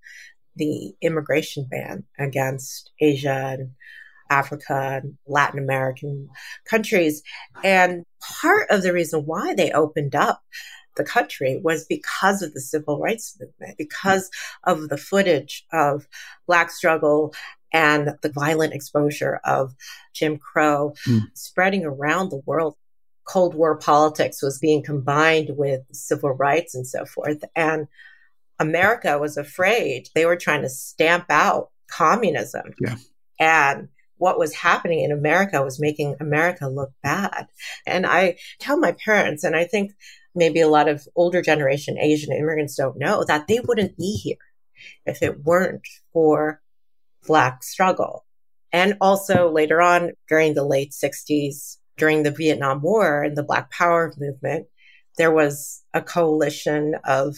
the 0.57 0.95
immigration 1.01 1.67
ban 1.71 2.05
against 2.19 2.91
Asia 3.01 3.57
and 3.59 3.71
Africa 4.31 5.01
and 5.03 5.19
Latin 5.27 5.59
American 5.59 6.29
countries. 6.65 7.23
And 7.63 8.05
part 8.21 8.71
of 8.71 8.83
the 8.83 8.93
reason 8.93 9.27
why 9.27 9.55
they 9.55 9.73
opened 9.73 10.15
up 10.15 10.43
the 10.97 11.05
country 11.05 11.61
was 11.63 11.85
because 11.85 12.43
of 12.43 12.53
the 12.55 12.61
civil 12.61 12.99
rights 13.01 13.37
movement, 13.41 13.77
because 13.79 14.31
of 14.65 14.89
the 14.89 14.97
footage 14.97 15.65
of 15.73 16.07
Black 16.47 16.71
struggle 16.71 17.35
and 17.73 18.17
the 18.23 18.33
violent 18.33 18.75
exposure 18.75 19.41
of 19.45 19.75
Jim 20.15 20.39
Crow 20.39 20.95
mm. 21.07 21.23
spreading 21.35 21.85
around 21.85 22.31
the 22.31 22.43
world. 22.47 22.77
Cold 23.25 23.55
War 23.55 23.77
politics 23.77 24.43
was 24.43 24.59
being 24.59 24.83
combined 24.83 25.51
with 25.57 25.83
civil 25.93 26.31
rights 26.31 26.75
and 26.75 26.87
so 26.87 27.05
forth. 27.05 27.45
And 27.55 27.87
America 28.59 29.19
was 29.19 29.37
afraid. 29.37 30.09
They 30.15 30.27
were 30.27 30.37
trying 30.37 30.63
to 30.63 30.69
stamp 30.69 31.27
out 31.31 31.71
communism. 31.89 32.73
Yeah. 32.81 32.97
And 33.39 33.89
what 34.21 34.39
was 34.39 34.55
happening 34.55 35.01
in 35.01 35.11
America 35.11 35.63
was 35.63 35.81
making 35.81 36.15
America 36.21 36.69
look 36.69 36.93
bad. 37.03 37.47
And 37.87 38.07
I 38.07 38.37
tell 38.59 38.79
my 38.79 38.93
parents, 38.93 39.45
and 39.45 39.57
I 39.57 39.65
think 39.65 39.93
maybe 40.35 40.61
a 40.61 40.69
lot 40.69 40.89
of 40.89 41.09
older 41.17 41.41
generation 41.43 41.99
Asian 41.99 42.33
immigrants 42.33 42.77
don't 42.77 42.99
know 42.99 43.25
that 43.25 43.49
they 43.49 43.61
wouldn't 43.61 43.97
be 43.97 44.13
here 44.13 44.37
if 45.07 45.23
it 45.23 45.43
weren't 45.43 45.87
for 46.13 46.61
Black 47.27 47.63
struggle. 47.63 48.27
And 48.73 48.97
also 49.01 49.51
later 49.51 49.81
on 49.81 50.13
during 50.29 50.55
the 50.55 50.65
late 50.65 50.93
60s, 50.93 51.79
during 51.97 52.23
the 52.23 52.31
Vietnam 52.31 52.83
War 52.83 53.23
and 53.23 53.37
the 53.37 53.43
Black 53.43 53.71
Power 53.71 54.13
movement, 54.19 54.67
there 55.17 55.33
was 55.33 55.83
a 55.95 56.03
coalition 56.03 56.95
of 57.05 57.37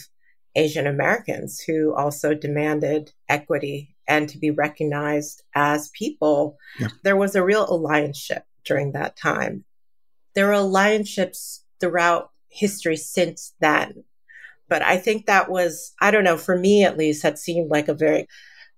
Asian 0.57 0.87
Americans 0.87 1.61
who 1.61 1.95
also 1.95 2.35
demanded 2.35 3.13
equity 3.29 3.92
and 4.13 4.29
to 4.29 4.39
be 4.39 4.51
recognized 4.51 5.43
as 5.55 5.89
people. 5.91 6.59
Yeah. 6.79 6.89
There 7.03 7.17
was 7.17 7.35
a 7.35 7.43
real 7.43 7.67
allianceship 7.67 8.43
during 8.65 8.93
that 8.93 9.17
time. 9.17 9.65
There 10.35 10.49
were 10.49 10.53
allianceships 10.53 11.61
throughout 11.81 12.31
history 12.51 12.97
since 12.97 13.55
then. 13.61 14.05
But 14.69 14.83
I 14.83 14.99
think 14.99 15.27
that 15.27 15.51
was, 15.51 15.95
I 16.01 16.11
don't 16.11 16.25
know, 16.25 16.37
for 16.37 16.59
me 16.59 16.85
at 16.85 16.99
least, 16.99 17.23
had 17.23 17.39
seemed 17.39 17.71
like 17.71 17.89
a 17.89 17.95
very 17.95 18.27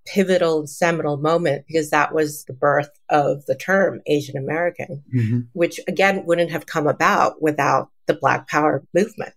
pivotal 0.06 0.60
and 0.60 0.70
seminal 0.70 1.16
moment 1.16 1.64
because 1.66 1.90
that 1.90 2.14
was 2.14 2.44
the 2.44 2.52
birth 2.52 2.90
of 3.08 3.44
the 3.46 3.56
term 3.56 4.00
Asian 4.06 4.36
American, 4.36 5.02
mm-hmm. 5.14 5.40
which 5.52 5.80
again 5.88 6.24
wouldn't 6.26 6.50
have 6.50 6.66
come 6.66 6.86
about 6.86 7.42
without 7.42 7.88
the 8.06 8.14
Black 8.14 8.46
Power 8.48 8.84
movement. 8.94 9.34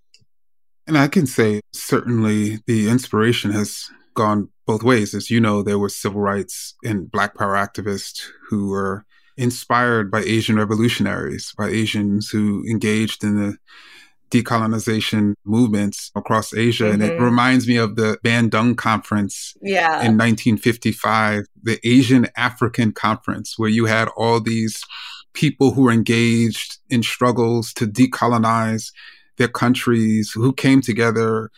And 0.85 0.97
I 0.97 1.07
can 1.07 1.25
say 1.25 1.61
certainly 1.73 2.59
the 2.67 2.87
inspiration 2.87 3.51
has 3.51 3.89
gone 4.13 4.49
both 4.67 4.83
ways. 4.83 5.15
As 5.15 5.31
you 5.31 5.39
know, 5.39 5.63
there 5.63 5.79
were 5.79 5.89
civil 5.89 6.21
rights 6.21 6.75
and 6.83 7.09
Black 7.09 7.35
Power 7.35 7.55
activists 7.55 8.21
who 8.49 8.69
were 8.69 9.05
inspired 9.37 10.11
by 10.11 10.21
Asian 10.21 10.57
revolutionaries, 10.57 11.53
by 11.57 11.69
Asians 11.69 12.29
who 12.29 12.63
engaged 12.69 13.23
in 13.23 13.39
the 13.39 13.57
decolonization 14.29 15.35
movements 15.45 16.11
across 16.15 16.53
Asia. 16.53 16.85
Mm-hmm. 16.85 16.93
And 16.93 17.03
it 17.03 17.13
mm-hmm. 17.13 17.23
reminds 17.23 17.67
me 17.67 17.77
of 17.77 17.95
the 17.95 18.19
Bandung 18.25 18.75
Conference 18.75 19.55
yeah. 19.61 20.01
in 20.01 20.17
1955, 20.17 21.45
the 21.63 21.79
Asian 21.87 22.27
African 22.35 22.91
Conference, 22.91 23.57
where 23.57 23.69
you 23.69 23.85
had 23.85 24.09
all 24.17 24.41
these 24.41 24.83
people 25.33 25.71
who 25.71 25.83
were 25.83 25.91
engaged 25.91 26.79
in 26.89 27.03
struggles 27.03 27.71
to 27.73 27.85
decolonize 27.85 28.91
their 29.37 29.47
countries, 29.47 30.31
who 30.31 30.51
came 30.51 30.81
together 30.81 31.51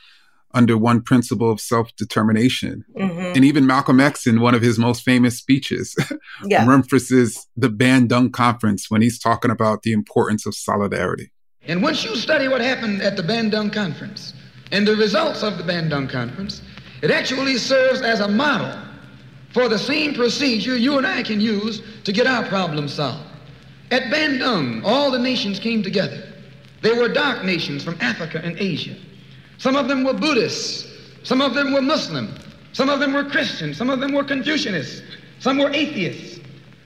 under 0.54 0.78
one 0.78 1.02
principle 1.02 1.52
of 1.52 1.60
self 1.60 1.96
determination. 1.96 2.86
Mm-hmm. 2.98 3.36
And 3.36 3.46
even 3.46 3.68
Malcolm 3.68 4.00
X, 4.00 4.26
in 4.26 4.42
one 4.42 4.56
of 4.56 4.62
his 4.62 4.80
most 4.80 5.04
famous 5.04 5.38
speeches, 5.38 5.96
yeah. 6.46 6.66
references 6.66 7.48
the 7.56 7.70
Bandung 7.70 8.32
Conference 8.32 8.90
when 8.90 9.02
he's 9.02 9.20
talking 9.20 9.52
about 9.52 9.84
the 9.84 9.92
importance 9.92 10.46
of 10.46 10.56
solidarity. 10.56 11.32
And 11.64 11.84
once 11.84 12.04
you 12.04 12.16
study 12.16 12.48
what 12.48 12.62
happened 12.62 13.02
at 13.02 13.16
the 13.16 13.24
Bandung 13.24 13.72
Conference 13.72 14.34
and 14.72 14.88
the 14.88 14.96
results 14.96 15.44
of 15.44 15.58
the 15.58 15.64
Bandung 15.64 16.10
Conference, 16.10 16.62
it 17.02 17.12
actually 17.12 17.58
serves 17.58 18.02
as 18.02 18.20
a 18.20 18.28
model 18.28 18.78
for 19.54 19.68
the 19.68 19.78
same 19.78 20.14
procedure 20.14 20.78
you 20.78 20.98
and 20.98 21.08
I 21.08 21.24
can 21.24 21.42
use 21.42 21.82
to 22.04 22.12
get 22.12 22.28
our 22.28 22.46
problems 22.46 22.94
solved. 22.94 23.28
At 23.92 24.04
Bandung, 24.04 24.84
all 24.84 25.10
the 25.10 25.20
nations 25.20 25.60
came 25.60 25.82
together. 25.82 26.24
They 26.82 26.94
were 26.94 27.10
dark 27.10 27.44
nations 27.44 27.84
from 27.84 27.98
Africa 28.00 28.42
and 28.44 28.58
Asia. 28.58 28.96
Some 29.60 29.76
of 29.76 29.90
them 29.90 30.06
were 30.06 30.14
Buddhists. 30.14 30.88
Some 31.24 31.42
of 31.42 31.54
them 31.54 31.74
were 31.74 31.82
Muslim. 31.82 32.34
Some 32.72 32.90
of 32.90 33.02
them 33.02 33.14
were 33.14 33.26
Christian. 33.26 33.74
Some 33.74 33.90
of 33.90 34.00
them 34.00 34.14
were 34.14 34.24
Confucianists. 34.24 35.04
Some 35.40 35.58
were 35.58 35.70
atheists. 35.70 36.40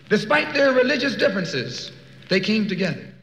Despite 0.10 0.54
their 0.54 0.74
religious 0.74 1.16
differences, 1.16 1.92
they 2.30 2.40
came 2.40 2.68
together. 2.68 3.14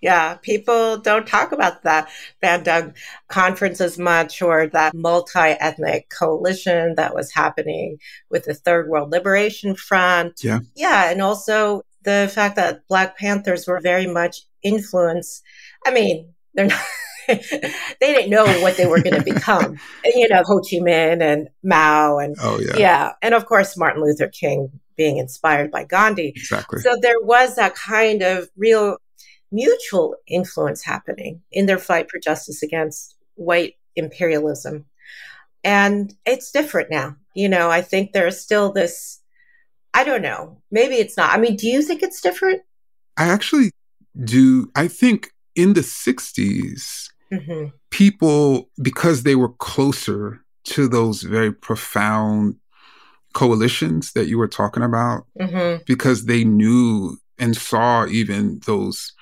Yeah, 0.00 0.36
people 0.36 0.98
don't 0.98 1.26
talk 1.26 1.52
about 1.52 1.82
that 1.82 2.08
Bandung 2.42 2.94
conference 3.28 3.80
as 3.80 3.98
much 3.98 4.40
or 4.40 4.68
that 4.68 4.94
multi-ethnic 4.94 6.08
coalition 6.08 6.94
that 6.94 7.14
was 7.14 7.32
happening 7.32 7.98
with 8.30 8.44
the 8.44 8.54
Third 8.54 8.88
World 8.88 9.10
Liberation 9.10 9.74
Front. 9.74 10.44
Yeah. 10.44 10.60
Yeah, 10.74 11.10
and 11.10 11.20
also 11.20 11.82
the 12.02 12.30
fact 12.32 12.56
that 12.56 12.86
Black 12.88 13.18
Panthers 13.18 13.66
were 13.66 13.80
very 13.80 14.06
much 14.06 14.42
influenced. 14.62 15.42
I 15.84 15.92
mean, 15.92 16.32
they're 16.54 16.66
not 16.66 16.80
they 18.00 18.12
didn't 18.12 18.30
know 18.30 18.44
what 18.60 18.76
they 18.76 18.86
were 18.86 19.00
going 19.00 19.16
to 19.16 19.24
become. 19.24 19.78
you 20.04 20.28
know, 20.28 20.42
Ho 20.44 20.58
Chi 20.60 20.78
Minh 20.78 21.22
and 21.22 21.48
Mao 21.62 22.18
and 22.18 22.36
oh, 22.40 22.58
yeah. 22.60 22.76
yeah. 22.76 23.12
And 23.22 23.34
of 23.34 23.46
course 23.46 23.76
Martin 23.76 24.02
Luther 24.02 24.28
King 24.28 24.80
being 24.96 25.18
inspired 25.18 25.70
by 25.70 25.84
Gandhi. 25.84 26.32
Exactly. 26.36 26.80
So 26.80 26.96
there 27.00 27.20
was 27.20 27.56
that 27.56 27.74
kind 27.74 28.22
of 28.22 28.48
real 28.56 28.98
mutual 29.52 30.16
influence 30.26 30.84
happening 30.84 31.42
in 31.50 31.66
their 31.66 31.78
fight 31.78 32.10
for 32.10 32.20
justice 32.20 32.62
against 32.62 33.16
white 33.34 33.74
imperialism. 33.96 34.86
And 35.64 36.14
it's 36.26 36.50
different 36.50 36.90
now. 36.90 37.16
You 37.34 37.48
know, 37.48 37.70
I 37.70 37.82
think 37.82 38.12
there's 38.12 38.40
still 38.40 38.72
this, 38.72 39.20
I 39.94 40.04
don't 40.04 40.22
know, 40.22 40.60
maybe 40.70 40.96
it's 40.96 41.16
not. 41.16 41.32
I 41.32 41.38
mean, 41.38 41.56
do 41.56 41.66
you 41.66 41.82
think 41.82 42.02
it's 42.02 42.20
different? 42.20 42.62
I 43.16 43.24
actually 43.24 43.70
do. 44.24 44.70
I 44.74 44.88
think 44.88 45.30
in 45.54 45.74
the 45.74 45.80
60s, 45.80 47.08
mm-hmm. 47.32 47.66
people, 47.90 48.70
because 48.82 49.22
they 49.22 49.34
were 49.34 49.52
closer 49.54 50.40
to 50.64 50.88
those 50.88 51.22
very 51.22 51.52
profound 51.52 52.56
coalitions 53.32 54.12
that 54.12 54.26
you 54.26 54.38
were 54.38 54.48
talking 54.48 54.82
about, 54.82 55.26
mm-hmm. 55.38 55.82
because 55.86 56.26
they 56.26 56.44
knew 56.44 57.16
and 57.38 57.56
saw 57.56 58.06
even 58.06 58.60
those 58.66 59.12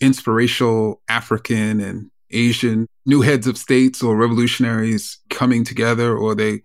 inspirational 0.00 1.00
African 1.08 1.80
and 1.80 2.10
Asian 2.30 2.86
new 3.06 3.20
heads 3.20 3.46
of 3.46 3.58
states 3.58 4.02
or 4.02 4.16
revolutionaries 4.16 5.18
coming 5.30 5.64
together, 5.64 6.16
or 6.16 6.34
they 6.34 6.62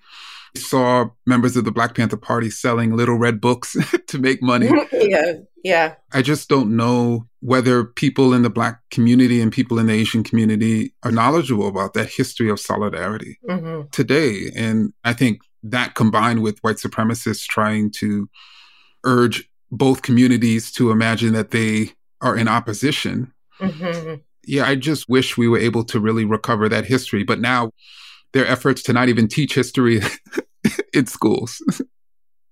saw 0.56 1.10
members 1.26 1.56
of 1.56 1.66
the 1.66 1.72
Black 1.72 1.96
Panther 1.96 2.18
Party 2.18 2.50
selling 2.50 2.96
little 2.96 3.18
red 3.18 3.40
books 3.40 3.76
to 4.08 4.18
make 4.18 4.42
money. 4.42 4.70
yeah, 4.92 5.34
yeah. 5.64 5.96
I 6.14 6.22
just 6.22 6.50
don't 6.50 6.76
know 6.76 7.28
whether 7.48 7.86
people 7.86 8.34
in 8.34 8.42
the 8.42 8.50
Black 8.50 8.82
community 8.92 9.40
and 9.40 9.54
people 9.54 9.80
in 9.80 9.88
the 9.88 9.94
Asian 9.94 10.22
community 10.22 10.94
are 11.04 11.14
knowledgeable 11.14 11.70
about 11.70 11.94
that 11.94 12.10
history 12.10 12.50
of 12.50 12.60
solidarity 12.60 13.40
mm-hmm. 13.48 13.88
today. 13.92 14.52
And 14.54 14.92
I 15.06 15.14
think 15.14 15.40
that 15.64 15.96
combined 15.96 16.42
with 16.42 16.60
white 16.60 16.76
supremacists 16.76 17.46
trying 17.48 17.90
to 18.00 18.30
urge 19.06 19.50
both 19.72 20.02
communities 20.02 20.74
to 20.74 20.92
imagine 20.92 21.32
that 21.36 21.52
they 21.52 21.94
are 22.20 22.36
in 22.36 22.50
opposition. 22.50 23.32
Mm-hmm. 23.62 24.16
Yeah, 24.46 24.66
I 24.66 24.76
just 24.76 25.08
wish 25.08 25.38
we 25.38 25.48
were 25.48 25.58
able 25.58 25.86
to 25.86 26.02
really 26.02 26.26
recover 26.26 26.68
that 26.68 26.86
history. 26.86 27.24
But 27.24 27.40
now 27.40 27.72
their 28.34 28.46
efforts 28.46 28.84
to 28.84 28.94
not 28.94 29.08
even 29.08 29.30
teach 29.30 29.56
history 29.56 30.02
in 30.94 31.06
schools. 31.06 31.62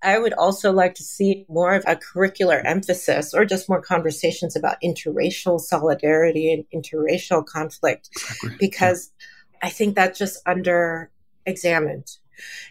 I 0.06 0.20
would 0.20 0.34
also 0.34 0.72
like 0.72 0.93
to 0.95 1.03
see 1.03 1.45
more 1.49 1.74
of 1.74 1.84
a 1.88 1.95
curricular 1.95 2.62
emphasis 2.64 3.34
or 3.34 3.43
just 3.43 3.68
more 3.68 3.82
conversations 3.82 4.56
about 4.56 4.78
interracial 4.84 5.60
solidarity 5.60 6.53
and 6.53 6.64
interracial 6.84 7.43
conflict 7.43 8.10
exactly. 8.12 8.56
because 8.60 9.12
yeah. 9.20 9.68
I 9.68 9.70
think 9.72 9.95
that's 9.95 10.20
just 10.20 10.39
under 10.45 11.10
examined. 11.47 12.06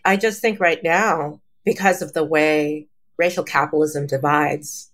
I 0.04 0.16
just 0.16 0.40
think 0.40 0.60
right 0.60 0.80
now, 0.84 1.40
because 1.64 2.02
of 2.02 2.12
the 2.12 2.24
way 2.24 2.86
racial 3.18 3.42
capitalism 3.42 4.06
divides 4.06 4.92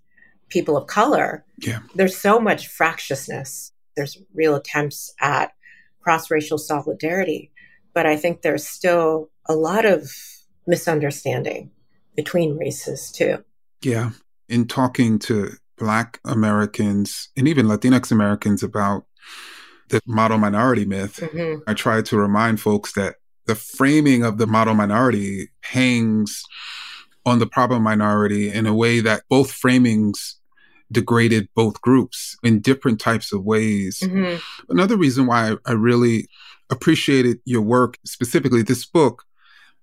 people 0.49 0.78
of 0.78 0.86
color, 0.86 1.45
yeah. 1.59 1.80
there's 1.95 2.16
so 2.16 2.41
much 2.41 2.68
fractiousness. 2.68 3.72
There's 3.97 4.16
real 4.32 4.55
attempts 4.55 5.12
at 5.20 5.53
cross 6.01 6.30
racial 6.30 6.57
solidarity, 6.57 7.51
but 7.93 8.07
I 8.07 8.16
think 8.16 8.41
there's 8.41 8.66
still 8.66 9.30
a 9.47 9.55
lot 9.55 9.84
of 9.84 10.11
misunderstanding 10.66 11.70
between 12.16 12.56
races 12.56 13.11
too. 13.11 13.44
Yeah. 13.82 14.11
In 14.48 14.66
talking 14.66 15.18
to 15.20 15.52
Black 15.78 16.20
Americans 16.24 17.28
and 17.36 17.48
even 17.48 17.66
Latinx 17.66 18.11
Americans 18.12 18.62
about 18.62 19.04
the 19.88 20.00
model 20.06 20.38
minority 20.38 20.84
myth, 20.84 21.20
mm-hmm. 21.20 21.61
I 21.66 21.74
try 21.74 22.02
to 22.02 22.16
remind 22.16 22.61
folks 22.61 22.92
that 22.92 23.16
the 23.46 23.54
framing 23.54 24.22
of 24.22 24.38
the 24.38 24.46
model 24.46 24.74
minority 24.74 25.48
hangs 25.62 26.42
on 27.26 27.38
the 27.38 27.46
problem 27.46 27.82
minority 27.82 28.50
in 28.50 28.66
a 28.66 28.74
way 28.74 29.00
that 29.00 29.22
both 29.28 29.52
framings 29.52 30.34
degraded 30.92 31.48
both 31.54 31.80
groups 31.80 32.36
in 32.42 32.61
different 32.61 33.00
types 33.00 33.32
of 33.32 33.44
ways. 33.44 34.00
Mm-hmm. 34.00 34.36
Another 34.68 34.96
reason 34.96 35.26
why 35.26 35.56
I 35.64 35.72
really 35.72 36.28
appreciated 36.70 37.38
your 37.44 37.62
work, 37.62 37.98
specifically 38.04 38.62
this 38.62 38.84
book, 38.84 39.24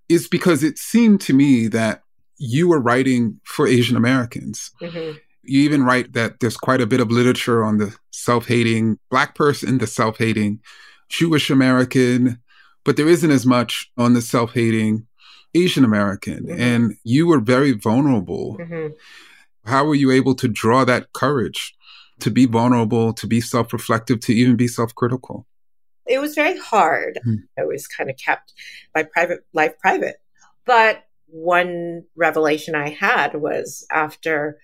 is 0.09 0.27
because 0.27 0.63
it 0.63 0.77
seemed 0.77 1.21
to 1.21 1.33
me 1.33 1.67
that 1.67 2.01
you 2.37 2.67
were 2.67 2.79
writing 2.79 3.39
for 3.43 3.67
Asian 3.67 3.97
Americans. 3.97 4.71
Mm-hmm. 4.81 5.17
You 5.43 5.61
even 5.61 5.83
write 5.83 6.13
that 6.13 6.39
there's 6.39 6.57
quite 6.57 6.81
a 6.81 6.87
bit 6.87 6.99
of 6.99 7.11
literature 7.11 7.63
on 7.63 7.77
the 7.77 7.95
self 8.11 8.47
hating 8.47 8.99
Black 9.09 9.35
person, 9.35 9.77
the 9.77 9.87
self 9.87 10.17
hating 10.17 10.59
Jewish 11.09 11.49
American, 11.49 12.39
but 12.83 12.97
there 12.97 13.07
isn't 13.07 13.31
as 13.31 13.45
much 13.45 13.91
on 13.97 14.13
the 14.13 14.21
self 14.21 14.53
hating 14.53 15.07
Asian 15.53 15.85
American. 15.85 16.45
Mm-hmm. 16.45 16.61
And 16.61 16.93
you 17.03 17.27
were 17.27 17.39
very 17.39 17.71
vulnerable. 17.71 18.57
Mm-hmm. 18.59 18.93
How 19.69 19.85
were 19.85 19.95
you 19.95 20.11
able 20.11 20.35
to 20.35 20.47
draw 20.47 20.85
that 20.85 21.13
courage 21.13 21.75
to 22.19 22.31
be 22.31 22.45
vulnerable, 22.45 23.13
to 23.13 23.27
be 23.27 23.41
self 23.41 23.73
reflective, 23.73 24.19
to 24.21 24.33
even 24.33 24.55
be 24.55 24.67
self 24.67 24.93
critical? 24.95 25.45
It 26.05 26.19
was 26.19 26.35
very 26.35 26.57
hard. 26.57 27.19
Mm. 27.25 27.43
I 27.59 27.65
was 27.65 27.85
kind 27.87 28.09
of 28.09 28.15
kept 28.17 28.53
my 28.95 29.03
private 29.03 29.45
life 29.53 29.77
private. 29.79 30.15
But 30.65 31.03
one 31.27 32.03
revelation 32.15 32.75
I 32.75 32.89
had 32.89 33.35
was 33.35 33.85
after 33.91 34.57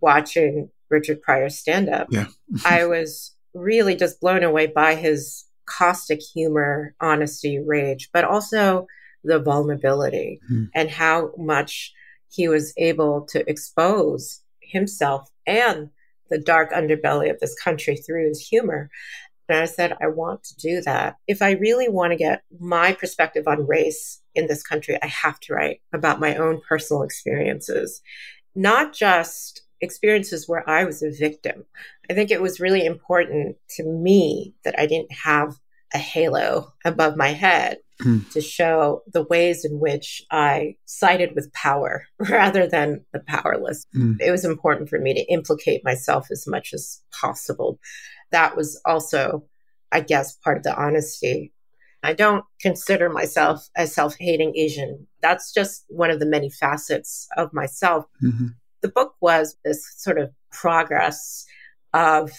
watching 0.00 0.70
Richard 0.90 1.22
Pryor 1.22 1.48
stand 1.48 1.88
up, 1.88 2.08
yeah. 2.10 2.26
I 2.64 2.84
was 2.86 3.34
really 3.54 3.96
just 3.96 4.20
blown 4.20 4.42
away 4.42 4.66
by 4.66 4.94
his 4.94 5.44
caustic 5.66 6.20
humor, 6.20 6.94
honesty, 7.00 7.58
rage, 7.58 8.10
but 8.12 8.24
also 8.24 8.86
the 9.24 9.38
vulnerability 9.38 10.40
mm. 10.50 10.68
and 10.74 10.90
how 10.90 11.30
much 11.38 11.92
he 12.28 12.48
was 12.48 12.72
able 12.76 13.22
to 13.26 13.48
expose 13.48 14.40
himself 14.60 15.30
and 15.46 15.90
the 16.30 16.38
dark 16.38 16.72
underbelly 16.72 17.30
of 17.30 17.38
this 17.40 17.54
country 17.60 17.96
through 17.96 18.28
his 18.28 18.40
humor. 18.40 18.90
And 19.48 19.58
I 19.58 19.66
said, 19.66 19.96
I 20.00 20.06
want 20.08 20.44
to 20.44 20.56
do 20.56 20.80
that. 20.82 21.16
If 21.26 21.42
I 21.42 21.52
really 21.52 21.88
want 21.88 22.12
to 22.12 22.16
get 22.16 22.42
my 22.58 22.92
perspective 22.92 23.44
on 23.46 23.66
race 23.66 24.20
in 24.34 24.46
this 24.46 24.62
country, 24.62 24.98
I 25.02 25.06
have 25.06 25.40
to 25.40 25.54
write 25.54 25.80
about 25.92 26.20
my 26.20 26.36
own 26.36 26.60
personal 26.66 27.02
experiences, 27.02 28.00
not 28.54 28.92
just 28.92 29.62
experiences 29.80 30.48
where 30.48 30.68
I 30.68 30.84
was 30.84 31.02
a 31.02 31.10
victim. 31.10 31.64
I 32.08 32.14
think 32.14 32.30
it 32.30 32.40
was 32.40 32.60
really 32.60 32.86
important 32.86 33.56
to 33.70 33.84
me 33.84 34.54
that 34.64 34.78
I 34.78 34.86
didn't 34.86 35.12
have 35.12 35.56
a 35.94 35.98
halo 35.98 36.72
above 36.84 37.16
my 37.16 37.28
head 37.28 37.78
mm. 38.00 38.28
to 38.30 38.40
show 38.40 39.02
the 39.12 39.24
ways 39.24 39.64
in 39.64 39.78
which 39.78 40.24
I 40.30 40.76
sided 40.86 41.34
with 41.34 41.52
power 41.52 42.06
rather 42.18 42.66
than 42.66 43.04
the 43.12 43.20
powerless. 43.20 43.84
Mm. 43.94 44.16
It 44.20 44.30
was 44.30 44.44
important 44.44 44.88
for 44.88 44.98
me 44.98 45.14
to 45.14 45.32
implicate 45.32 45.84
myself 45.84 46.28
as 46.30 46.46
much 46.46 46.72
as 46.72 47.02
possible. 47.12 47.78
That 48.32 48.56
was 48.56 48.80
also, 48.84 49.44
I 49.92 50.00
guess, 50.00 50.36
part 50.36 50.58
of 50.58 50.62
the 50.64 50.74
honesty 50.74 51.52
I 52.02 52.12
don't 52.14 52.44
consider 52.60 53.08
myself 53.08 53.68
a 53.76 53.86
self 53.86 54.16
hating 54.18 54.54
Asian. 54.56 55.06
That's 55.20 55.52
just 55.52 55.84
one 55.88 56.10
of 56.10 56.18
the 56.18 56.26
many 56.26 56.50
facets 56.50 57.28
of 57.36 57.52
myself. 57.52 58.06
Mm-hmm. 58.22 58.48
The 58.80 58.88
book 58.88 59.14
was 59.20 59.56
this 59.64 59.86
sort 59.96 60.18
of 60.18 60.32
progress 60.50 61.46
of 61.94 62.32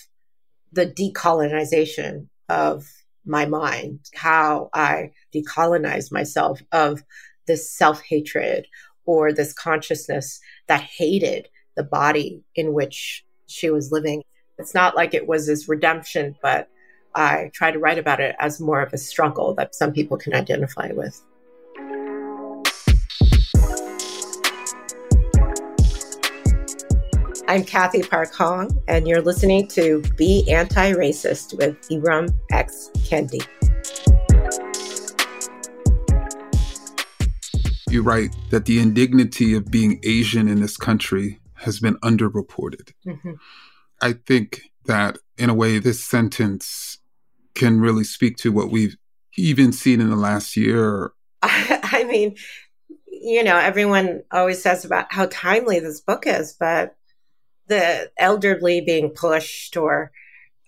the 0.74 0.86
decolonization 0.86 2.28
of 2.50 2.92
my 3.26 3.46
mind, 3.46 4.00
how 4.14 4.70
I 4.74 5.12
decolonized 5.34 6.12
myself 6.12 6.62
of 6.74 7.04
this 7.48 7.72
self 7.72 8.02
hatred 8.02 8.68
or 9.06 9.32
this 9.32 9.54
consciousness 9.54 10.42
that 10.68 10.82
hated 10.82 11.48
the 11.78 11.84
body 11.84 12.44
in 12.56 12.74
which 12.74 13.26
she 13.48 13.70
was 13.70 13.92
living. 13.92 14.24
It's 14.60 14.76
not 14.76 14.96
like 14.96 15.16
it 15.16 15.28
was 15.28 15.48
this 15.48 15.68
redemption, 15.68 16.36
but 16.42 16.70
I 17.16 17.50
try 17.56 17.72
to 17.72 17.80
write 17.80 17.98
about 17.98 18.20
it 18.20 18.36
as 18.40 18.60
more 18.60 18.82
of 18.82 18.94
a 18.94 19.00
struggle 19.00 19.56
that 19.56 19.74
some 19.74 19.92
people 19.92 20.16
can 20.16 20.36
identify 20.36 20.92
with. 20.94 21.20
I'm 27.48 27.64
Cathy 27.64 28.04
Park 28.04 28.32
Hong, 28.36 28.70
and 28.88 29.08
you're 29.08 29.22
listening 29.22 29.68
to 29.70 30.04
Be 30.18 30.48
Anti 30.48 30.94
Racist 30.94 31.58
with 31.58 31.82
Ibram 31.90 32.30
X. 32.52 32.92
Kendi. 32.98 33.44
You 37.90 38.04
write 38.04 38.36
that 38.52 38.66
the 38.66 38.80
indignity 38.80 39.56
of 39.56 39.72
being 39.72 40.00
Asian 40.04 40.48
in 40.48 40.62
this 40.62 40.78
country 40.78 41.40
has 41.56 41.80
been 41.80 41.96
underreported. 41.98 42.92
Mm-hmm. 43.06 43.34
I 44.02 44.14
think 44.14 44.62
that, 44.86 45.18
in 45.38 45.50
a 45.50 45.54
way, 45.54 45.80
this 45.80 46.04
sentence 46.04 47.00
can 47.56 47.80
really 47.80 48.04
speak 48.04 48.38
to 48.38 48.52
what 48.52 48.70
we've 48.70 48.98
even 49.38 49.72
seen 49.72 50.02
in 50.02 50.10
the 50.10 50.16
last 50.16 50.58
year. 50.58 51.12
I 51.42 52.06
mean, 52.08 52.36
you 53.08 53.44
know, 53.44 53.58
everyone 53.58 54.24
always 54.32 54.62
says 54.62 54.86
about 54.86 55.12
how 55.12 55.28
timely 55.28 55.80
this 55.80 56.02
book 56.02 56.26
is, 56.28 56.56
but 56.60 56.96
the 57.68 58.12
elderly 58.18 58.82
being 58.82 59.10
pushed 59.10 59.78
or 59.78 60.12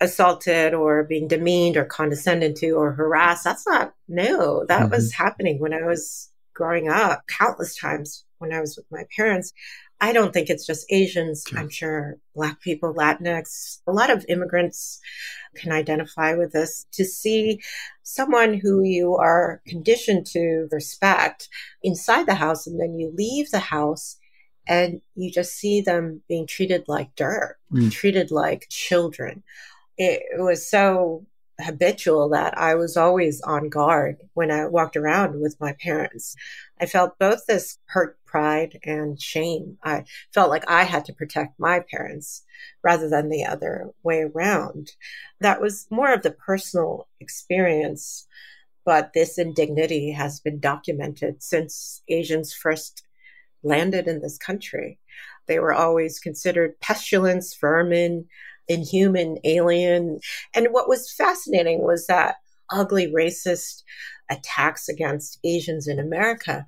assaulted 0.00 0.74
or 0.74 1.04
being 1.04 1.28
demeaned 1.28 1.76
or 1.76 1.84
condescended 1.84 2.56
to 2.56 2.72
or 2.72 2.92
harassed, 2.92 3.44
that's 3.44 3.66
not 3.66 3.94
new. 4.08 4.64
That 4.68 4.82
mm-hmm. 4.82 4.90
was 4.90 5.12
happening 5.12 5.58
when 5.58 5.72
I 5.72 5.84
was 5.84 6.30
growing 6.54 6.88
up 6.88 7.24
countless 7.28 7.76
times 7.76 8.24
when 8.38 8.52
I 8.52 8.60
was 8.60 8.76
with 8.76 8.86
my 8.90 9.04
parents. 9.14 9.52
I 10.00 10.12
don't 10.12 10.32
think 10.32 10.50
it's 10.50 10.66
just 10.66 10.86
Asians. 10.90 11.44
I'm 11.56 11.70
sure 11.70 12.18
Black 12.34 12.60
people, 12.60 12.92
Latinx, 12.92 13.80
a 13.86 13.92
lot 13.92 14.10
of 14.10 14.26
immigrants 14.28 15.00
can 15.54 15.72
identify 15.72 16.34
with 16.34 16.52
this. 16.52 16.86
To 16.92 17.04
see 17.04 17.60
someone 18.02 18.54
who 18.54 18.82
you 18.82 19.16
are 19.16 19.62
conditioned 19.66 20.26
to 20.26 20.68
respect 20.70 21.48
inside 21.82 22.26
the 22.26 22.34
house 22.34 22.66
and 22.66 22.78
then 22.78 22.98
you 22.98 23.12
leave 23.16 23.50
the 23.50 23.58
house 23.58 24.18
and 24.68 25.00
you 25.14 25.30
just 25.30 25.54
see 25.54 25.80
them 25.80 26.22
being 26.28 26.46
treated 26.46 26.84
like 26.88 27.14
dirt, 27.16 27.56
mm. 27.72 27.90
treated 27.90 28.30
like 28.30 28.66
children. 28.68 29.42
It, 29.96 30.22
it 30.36 30.40
was 30.40 30.68
so 30.68 31.24
habitual 31.60 32.28
that 32.30 32.56
I 32.58 32.74
was 32.74 32.96
always 32.96 33.40
on 33.42 33.68
guard 33.68 34.18
when 34.34 34.50
I 34.50 34.66
walked 34.66 34.96
around 34.96 35.40
with 35.40 35.58
my 35.60 35.72
parents. 35.72 36.36
I 36.80 36.86
felt 36.86 37.18
both 37.18 37.46
this 37.46 37.78
hurt 37.86 38.18
pride 38.36 38.78
and 38.84 39.18
shame. 39.18 39.78
I 39.82 40.04
felt 40.34 40.50
like 40.50 40.68
I 40.68 40.84
had 40.84 41.06
to 41.06 41.14
protect 41.14 41.58
my 41.58 41.82
parents 41.90 42.42
rather 42.82 43.08
than 43.08 43.30
the 43.30 43.46
other 43.46 43.92
way 44.02 44.24
around. 44.24 44.92
That 45.40 45.58
was 45.58 45.86
more 45.90 46.12
of 46.12 46.20
the 46.20 46.32
personal 46.32 47.08
experience, 47.18 48.26
but 48.84 49.14
this 49.14 49.38
indignity 49.38 50.10
has 50.12 50.38
been 50.38 50.60
documented 50.60 51.42
since 51.42 52.02
Asians 52.10 52.52
first 52.52 53.04
landed 53.62 54.06
in 54.06 54.20
this 54.20 54.36
country. 54.36 54.98
They 55.48 55.58
were 55.58 55.72
always 55.72 56.18
considered 56.18 56.78
pestilence, 56.80 57.56
vermin, 57.58 58.26
inhuman, 58.68 59.38
alien. 59.44 60.20
And 60.54 60.66
what 60.72 60.90
was 60.90 61.10
fascinating 61.10 61.82
was 61.82 62.06
that 62.08 62.34
ugly 62.70 63.10
racist 63.10 63.82
attacks 64.28 64.90
against 64.90 65.38
Asians 65.42 65.88
in 65.88 65.98
America 65.98 66.66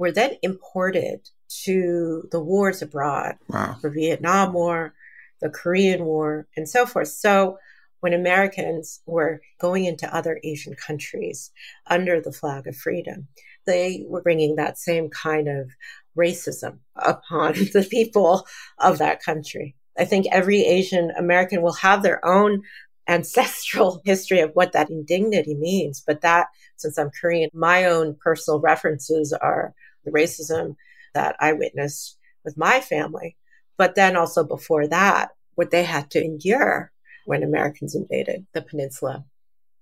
were 0.00 0.10
then 0.10 0.34
imported 0.42 1.28
to 1.64 2.26
the 2.32 2.40
wars 2.40 2.80
abroad, 2.80 3.36
wow. 3.48 3.76
the 3.82 3.90
Vietnam 3.90 4.54
War, 4.54 4.94
the 5.42 5.50
Korean 5.50 6.06
War, 6.06 6.46
and 6.56 6.66
so 6.66 6.86
forth. 6.86 7.08
So 7.08 7.58
when 8.00 8.14
Americans 8.14 9.02
were 9.04 9.42
going 9.60 9.84
into 9.84 10.12
other 10.14 10.40
Asian 10.42 10.74
countries 10.74 11.50
under 11.86 12.18
the 12.18 12.32
flag 12.32 12.66
of 12.66 12.76
freedom, 12.76 13.28
they 13.66 14.02
were 14.08 14.22
bringing 14.22 14.56
that 14.56 14.78
same 14.78 15.10
kind 15.10 15.48
of 15.48 15.70
racism 16.16 16.78
upon 16.96 17.52
the 17.74 17.86
people 17.88 18.46
of 18.78 18.96
that 18.98 19.22
country. 19.22 19.76
I 19.98 20.06
think 20.06 20.26
every 20.32 20.62
Asian 20.62 21.10
American 21.10 21.60
will 21.60 21.74
have 21.74 22.02
their 22.02 22.24
own 22.24 22.62
ancestral 23.06 24.00
history 24.06 24.40
of 24.40 24.52
what 24.54 24.72
that 24.72 24.88
indignity 24.88 25.54
means. 25.54 26.02
But 26.06 26.22
that, 26.22 26.46
since 26.76 26.96
I'm 26.96 27.10
Korean, 27.10 27.50
my 27.52 27.84
own 27.84 28.16
personal 28.24 28.60
references 28.60 29.34
are 29.34 29.74
the 30.04 30.10
racism 30.10 30.76
that 31.14 31.36
I 31.40 31.52
witnessed 31.52 32.18
with 32.44 32.56
my 32.56 32.80
family. 32.80 33.36
But 33.76 33.94
then 33.94 34.16
also 34.16 34.44
before 34.44 34.86
that, 34.88 35.30
what 35.54 35.70
they 35.70 35.84
had 35.84 36.10
to 36.10 36.22
endure 36.22 36.92
when 37.26 37.42
Americans 37.42 37.94
invaded 37.94 38.46
the 38.52 38.62
peninsula. 38.62 39.24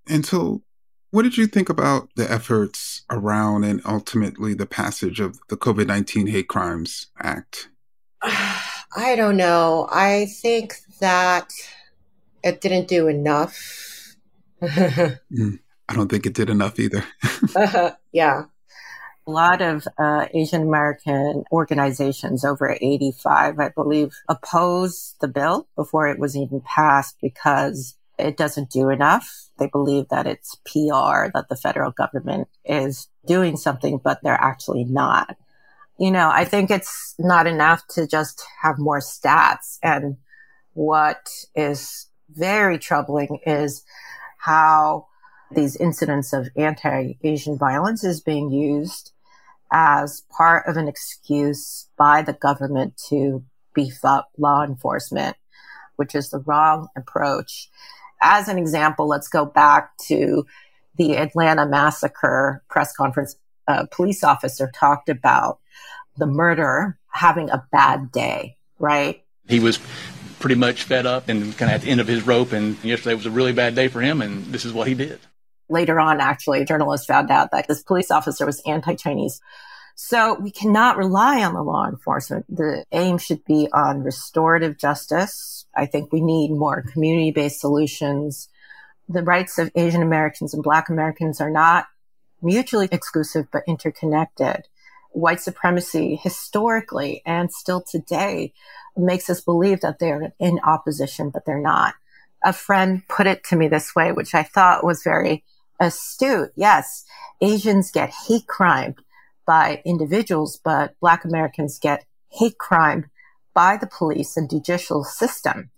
And 0.09 0.25
so, 0.25 0.63
what 1.11 1.23
did 1.23 1.37
you 1.37 1.47
think 1.47 1.69
about 1.69 2.09
the 2.17 2.31
efforts 2.31 3.03
around 3.11 3.65
and 3.65 3.81
ultimately 3.87 4.55
the 4.55 4.67
passage 4.67 5.21
of 5.21 5.39
the 5.49 5.57
COVID 5.57 5.87
19 5.87 6.27
Hate 6.29 6.49
Crimes 6.49 7.07
Act? 7.19 7.69
I 8.23 9.15
don't 9.17 9.37
know. 9.37 9.89
I 9.91 10.27
think 10.43 10.75
that 11.01 11.53
it 12.43 12.61
didn't 12.61 12.89
do 12.89 13.09
enough. 13.09 14.17
mm, 14.63 15.59
I 15.89 15.95
don't 15.95 16.09
think 16.09 16.27
it 16.27 16.35
did 16.35 16.51
enough 16.51 16.79
either. 16.79 17.05
uh, 17.55 17.91
yeah. 18.13 18.45
A 19.29 19.31
lot 19.31 19.61
of 19.61 19.87
uh, 19.99 20.25
Asian 20.33 20.63
American 20.63 21.45
organizations 21.53 22.47
over 22.47 22.79
85, 22.81 23.59
I 23.59 23.69
believe, 23.69 24.15
opposed 24.27 25.17
the 25.21 25.29
bill 25.29 25.69
before 25.77 26.09
it 26.09 26.19
was 26.19 26.35
even 26.35 26.63
passed 26.63 27.19
because 27.21 27.95
it 28.19 28.39
doesn't 28.39 28.71
do 28.71 28.89
enough. 28.89 29.51
They 29.59 29.67
believe 29.67 30.09
that 30.09 30.27
it's 30.27 30.55
PR, 30.65 31.29
that 31.35 31.45
the 31.51 31.59
federal 31.63 31.91
government 31.91 32.49
is 32.65 33.07
doing 33.27 33.59
something, 33.59 34.01
but 34.03 34.23
they're 34.23 34.33
actually 34.33 34.85
not. 34.85 35.37
You 35.99 36.11
know, 36.11 36.31
I 36.33 36.47
think 36.47 36.71
it's 36.71 37.15
not 37.19 37.47
enough 37.47 37.87
to 37.89 38.07
just 38.07 38.43
have 38.63 38.79
more 38.79 39.01
stats. 39.01 39.79
And 39.83 40.17
what 40.73 41.29
is 41.55 42.07
very 42.31 42.79
troubling 42.79 43.41
is 43.45 43.85
how 44.39 45.09
these 45.51 45.77
incidents 45.77 46.33
of 46.33 46.49
anti-Asian 46.57 47.59
violence 47.59 48.05
is 48.05 48.23
being 48.23 48.51
used 48.51 49.13
as 49.73 50.23
part 50.31 50.67
of 50.67 50.77
an 50.77 50.89
excuse 50.89 51.89
by 51.97 52.23
the 52.23 52.33
government 52.33 53.01
to 53.09 53.45
beef 53.75 54.05
up 54.05 54.31
law 54.39 54.63
enforcement, 54.63 55.37
which 55.97 56.15
is 56.15 56.31
the 56.31 56.41
wrong 56.41 56.89
approach. 56.97 57.69
As 58.21 58.49
an 58.49 58.59
example, 58.59 59.07
let's 59.07 59.29
go 59.29 59.45
back 59.45 59.97
to 60.09 60.47
the 60.97 61.17
Atlanta 61.17 61.67
massacre 61.67 62.63
press 62.69 62.95
conference. 62.95 63.37
A 63.67 63.87
police 63.87 64.25
officer 64.25 64.71
talked 64.75 65.09
about 65.09 65.61
the 66.17 66.27
murderer 66.27 66.99
having 67.13 67.51
a 67.51 67.65
bad 67.71 68.11
day, 68.11 68.57
right? 68.79 69.23
He 69.47 69.61
was 69.61 69.79
pretty 70.41 70.57
much 70.57 70.85
fed 70.85 71.07
up 71.07 71.29
and 71.29 71.57
kind 71.57 71.71
of 71.71 71.77
at 71.77 71.83
the 71.83 71.91
end 71.91 72.01
of 72.01 72.09
his 72.09 72.27
rope. 72.27 72.53
And 72.53 72.83
yesterday 72.83 73.15
was 73.15 73.27
a 73.27 73.31
really 73.31 73.53
bad 73.53 73.75
day 73.75 73.89
for 73.89 74.01
him. 74.01 74.23
And 74.23 74.47
this 74.47 74.65
is 74.65 74.73
what 74.73 74.89
he 74.89 74.95
did 74.95 75.21
later 75.69 76.01
on, 76.01 76.21
actually, 76.21 76.61
a 76.61 76.65
journalist 76.65 77.07
found 77.07 77.31
out 77.31 77.51
that 77.51 77.69
this 77.69 77.83
police 77.83 78.11
officer 78.11 78.47
was 78.47 78.63
anti-Chinese. 78.67 79.41
So 79.95 80.35
we 80.35 80.51
cannot 80.51 80.97
rely 80.97 81.43
on 81.43 81.55
the 81.55 81.63
law 81.63 81.89
enforcement. 81.89 82.47
The 82.49 82.85
aim 82.93 83.19
should 83.19 83.45
be 83.45 83.69
on 83.73 84.05
restorative 84.05 84.79
justice. 84.79 85.67
I 85.75 85.87
think 85.87 86.13
we 86.13 86.21
need 86.21 86.53
more 86.53 86.83
community-based 86.83 87.61
solutions. 87.61 88.49
The 89.09 89.23
rights 89.23 89.59
of 89.59 89.73
Asian 89.75 90.03
Americans 90.03 90.55
and 90.55 90.63
Black 90.63 90.89
Americans 90.89 91.41
are 91.41 91.51
not 91.51 91.87
mutually 92.41 92.89
exclusive, 92.93 93.49
but 93.51 93.65
interconnected. 93.67 94.69
White 95.11 95.41
supremacy 95.41 96.15
historically 96.23 97.23
and 97.27 97.51
still 97.53 97.81
today 97.83 98.53
makes 98.97 99.29
us 99.29 99.41
believe 99.41 99.81
that 99.81 99.99
they're 99.99 100.33
in 100.39 100.61
opposition, 100.63 101.31
but 101.31 101.45
they're 101.45 101.59
not. 101.61 101.95
A 102.45 102.53
friend 102.53 103.03
put 103.09 103.27
it 103.27 103.43
to 103.45 103.57
me 103.57 103.67
this 103.67 103.97
way, 103.97 104.13
which 104.13 104.33
I 104.35 104.45
thought 104.45 104.85
was 104.85 105.03
very 105.03 105.43
astute. 105.81 106.51
Yes, 106.57 107.05
Asians 107.41 107.91
get 107.91 108.13
hate 108.27 108.47
crimed 108.47 108.97
by 109.47 109.83
individuals, 109.85 110.61
but 110.63 110.95
Black 111.01 111.25
Americans 111.25 111.79
get 111.79 112.05
hate 112.31 112.59
crimed 112.59 113.07
by 113.55 113.77
the 113.77 113.87
police 113.87 114.37
and 114.37 114.51
judicial 114.51 115.05
system. 115.05 115.71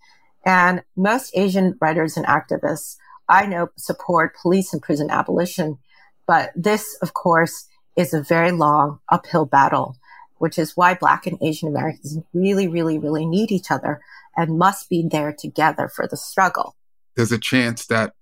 And 0.45 0.83
most 0.97 1.33
Asian 1.37 1.77
writers 1.81 2.17
and 2.17 2.27
activists 2.27 2.97
I 3.31 3.47
know 3.47 3.69
support 3.77 4.37
police 4.43 4.73
and 4.73 4.83
prison 4.83 5.09
abolition. 5.09 5.79
But 6.27 6.51
this, 6.57 6.99
of 7.01 7.15
course, 7.15 7.69
is 7.97 8.13
a 8.13 8.23
very 8.23 8.51
long 8.51 8.99
uphill 9.09 9.47
battle, 9.47 9.97
which 10.39 10.59
is 10.59 10.77
why 10.77 10.95
Black 10.95 11.27
and 11.27 11.39
Asian 11.41 11.69
Americans 11.69 12.19
really, 12.35 12.67
really, 12.67 12.99
really 12.99 13.25
need 13.25 13.53
each 13.53 13.71
other 13.71 14.01
and 14.37 14.59
must 14.59 14.89
be 14.89 15.07
there 15.09 15.33
together 15.33 15.89
for 15.89 16.09
the 16.09 16.17
struggle. 16.17 16.75
There's 17.15 17.33
a 17.33 17.39
chance 17.39 17.87
that 17.87 18.15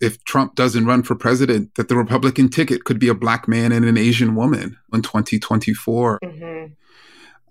if 0.00 0.22
Trump 0.24 0.54
doesn't 0.54 0.86
run 0.86 1.02
for 1.02 1.14
president, 1.14 1.74
that 1.74 1.88
the 1.88 1.96
Republican 1.96 2.48
ticket 2.48 2.84
could 2.84 2.98
be 2.98 3.08
a 3.08 3.14
black 3.14 3.46
man 3.46 3.72
and 3.72 3.84
an 3.84 3.98
Asian 3.98 4.34
woman 4.34 4.78
in 4.92 5.02
2024. 5.02 6.20
Mm-hmm. 6.24 6.72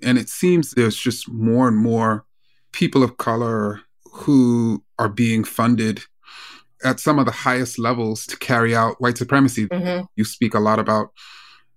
And 0.02 0.18
it 0.18 0.30
seems 0.30 0.72
there's 0.72 0.98
just 0.98 1.30
more 1.30 1.68
and 1.68 1.78
more 1.78 2.26
people 2.72 3.04
of 3.04 3.18
color 3.18 3.82
who 4.12 4.84
are 4.98 5.10
being 5.10 5.44
funded 5.44 6.02
at 6.84 7.00
some 7.00 7.20
of 7.20 7.26
the 7.26 7.32
highest 7.32 7.78
levels 7.78 8.26
to 8.26 8.38
carry 8.38 8.76
out 8.76 9.00
white 9.02 9.18
supremacy. 9.18 9.68
Mm-hmm. 9.68 10.06
You 10.16 10.24
speak 10.24 10.54
a 10.54 10.60
lot 10.60 10.80
about 10.80 11.12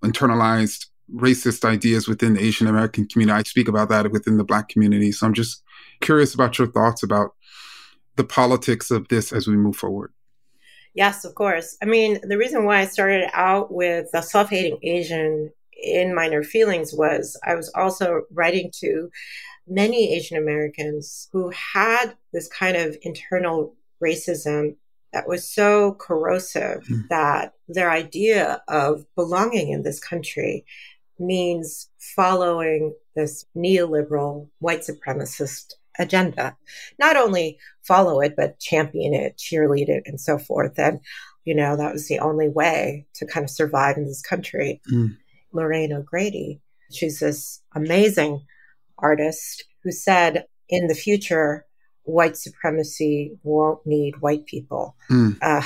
internalized 0.03 0.85
racist 1.13 1.65
ideas 1.65 2.07
within 2.07 2.33
the 2.33 2.41
Asian 2.41 2.67
American 2.67 3.07
community. 3.07 3.37
I 3.37 3.43
speak 3.43 3.67
about 3.67 3.89
that 3.89 4.11
within 4.11 4.37
the 4.37 4.43
Black 4.43 4.69
community. 4.69 5.11
So 5.11 5.27
I'm 5.27 5.33
just 5.33 5.61
curious 6.01 6.33
about 6.33 6.57
your 6.57 6.67
thoughts 6.67 7.03
about 7.03 7.31
the 8.15 8.23
politics 8.23 8.91
of 8.91 9.07
this 9.09 9.33
as 9.33 9.47
we 9.47 9.55
move 9.55 9.75
forward. 9.75 10.11
Yes, 10.93 11.25
of 11.25 11.33
course. 11.35 11.77
I 11.81 11.85
mean, 11.85 12.19
the 12.23 12.37
reason 12.37 12.65
why 12.65 12.79
I 12.79 12.85
started 12.85 13.29
out 13.33 13.73
with 13.73 14.11
the 14.11 14.21
self 14.21 14.49
hating 14.49 14.77
Asian 14.83 15.51
in 15.81 16.15
minor 16.15 16.43
feelings 16.43 16.93
was 16.93 17.39
I 17.43 17.55
was 17.55 17.69
also 17.75 18.23
writing 18.31 18.71
to 18.79 19.09
many 19.67 20.13
Asian 20.13 20.37
Americans 20.37 21.29
who 21.31 21.51
had 21.51 22.15
this 22.31 22.47
kind 22.47 22.77
of 22.77 22.97
internal 23.01 23.75
racism 24.01 24.75
that 25.13 25.27
was 25.27 25.47
so 25.47 25.93
corrosive 25.93 26.83
mm. 26.83 27.07
that 27.09 27.53
their 27.67 27.91
idea 27.91 28.61
of 28.67 29.05
belonging 29.15 29.69
in 29.69 29.83
this 29.83 29.99
country 29.99 30.65
means 31.19 31.89
following 31.99 32.93
this 33.15 33.45
neoliberal 33.55 34.49
white 34.59 34.81
supremacist 34.81 35.75
agenda. 35.99 36.57
Not 36.99 37.17
only 37.17 37.57
follow 37.83 38.21
it, 38.21 38.35
but 38.35 38.59
champion 38.59 39.13
it, 39.13 39.37
cheerlead 39.37 39.89
it, 39.89 40.03
and 40.05 40.19
so 40.19 40.37
forth. 40.37 40.77
And, 40.77 40.99
you 41.45 41.55
know, 41.55 41.75
that 41.75 41.93
was 41.93 42.07
the 42.07 42.19
only 42.19 42.49
way 42.49 43.05
to 43.15 43.25
kind 43.25 43.43
of 43.43 43.49
survive 43.49 43.97
in 43.97 44.05
this 44.05 44.21
country. 44.21 44.81
Mm. 44.91 45.17
Lorraine 45.51 45.93
O'Grady, 45.93 46.61
she's 46.91 47.19
this 47.19 47.61
amazing 47.75 48.41
artist 48.97 49.65
who 49.83 49.91
said, 49.91 50.45
in 50.69 50.87
the 50.87 50.95
future, 50.95 51.65
white 52.03 52.35
supremacy 52.37 53.37
won't 53.43 53.85
need 53.85 54.21
white 54.21 54.45
people. 54.45 54.95
Mm. 55.09 55.37
Uh, 55.41 55.61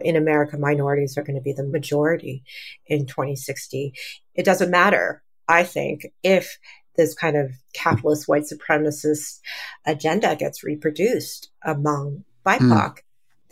in 0.00 0.16
America, 0.16 0.58
minorities 0.58 1.16
are 1.16 1.22
going 1.22 1.36
to 1.36 1.42
be 1.42 1.52
the 1.52 1.64
majority 1.64 2.42
in 2.86 3.06
2060. 3.06 3.92
It 4.34 4.44
doesn't 4.44 4.70
matter, 4.70 5.22
I 5.48 5.64
think, 5.64 6.06
if 6.22 6.58
this 6.96 7.14
kind 7.14 7.36
of 7.36 7.52
capitalist 7.72 8.28
white 8.28 8.44
supremacist 8.44 9.40
agenda 9.86 10.36
gets 10.36 10.64
reproduced 10.64 11.50
among 11.64 12.24
BIPOC. 12.46 12.60
Mm. 12.60 12.98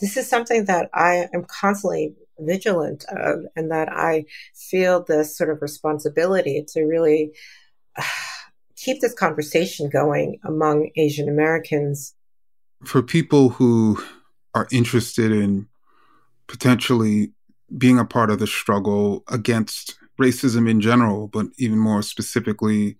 This 0.00 0.16
is 0.16 0.28
something 0.28 0.66
that 0.66 0.90
I 0.94 1.28
am 1.34 1.44
constantly 1.44 2.14
vigilant 2.38 3.04
of 3.08 3.44
and 3.56 3.70
that 3.70 3.88
I 3.90 4.24
feel 4.54 5.02
this 5.02 5.36
sort 5.36 5.50
of 5.50 5.62
responsibility 5.62 6.64
to 6.68 6.82
really 6.82 7.32
uh, 7.96 8.02
keep 8.76 9.00
this 9.00 9.14
conversation 9.14 9.88
going 9.88 10.38
among 10.44 10.90
Asian 10.96 11.28
Americans. 11.28 12.14
For 12.84 13.02
people 13.02 13.48
who 13.48 14.00
are 14.54 14.68
interested 14.70 15.32
in 15.32 15.66
potentially 16.46 17.32
being 17.76 17.98
a 17.98 18.04
part 18.04 18.30
of 18.30 18.38
the 18.38 18.46
struggle 18.46 19.24
against 19.28 19.98
racism 20.20 20.68
in 20.68 20.80
general, 20.80 21.28
but 21.28 21.46
even 21.58 21.78
more 21.78 22.02
specifically, 22.02 22.96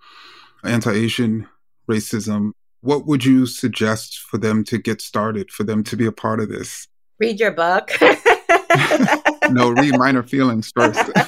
anti 0.65 0.93
Asian 0.93 1.47
racism. 1.91 2.53
What 2.81 3.07
would 3.07 3.25
you 3.25 3.47
suggest 3.47 4.19
for 4.19 4.39
them 4.39 4.63
to 4.65 4.79
get 4.79 5.01
started, 5.01 5.51
for 5.51 5.65
them 5.65 5.83
to 5.85 5.97
be 5.97 6.07
a 6.07 6.13
part 6.13 6.41
of 6.41 6.49
this? 6.49 6.87
Read 7.19 7.41
your 7.41 7.51
book. 7.51 7.91
no, 9.51 9.71
read 9.71 9.99
Minor 9.99 10.23
Feelings 10.23 10.71
first. 10.75 11.11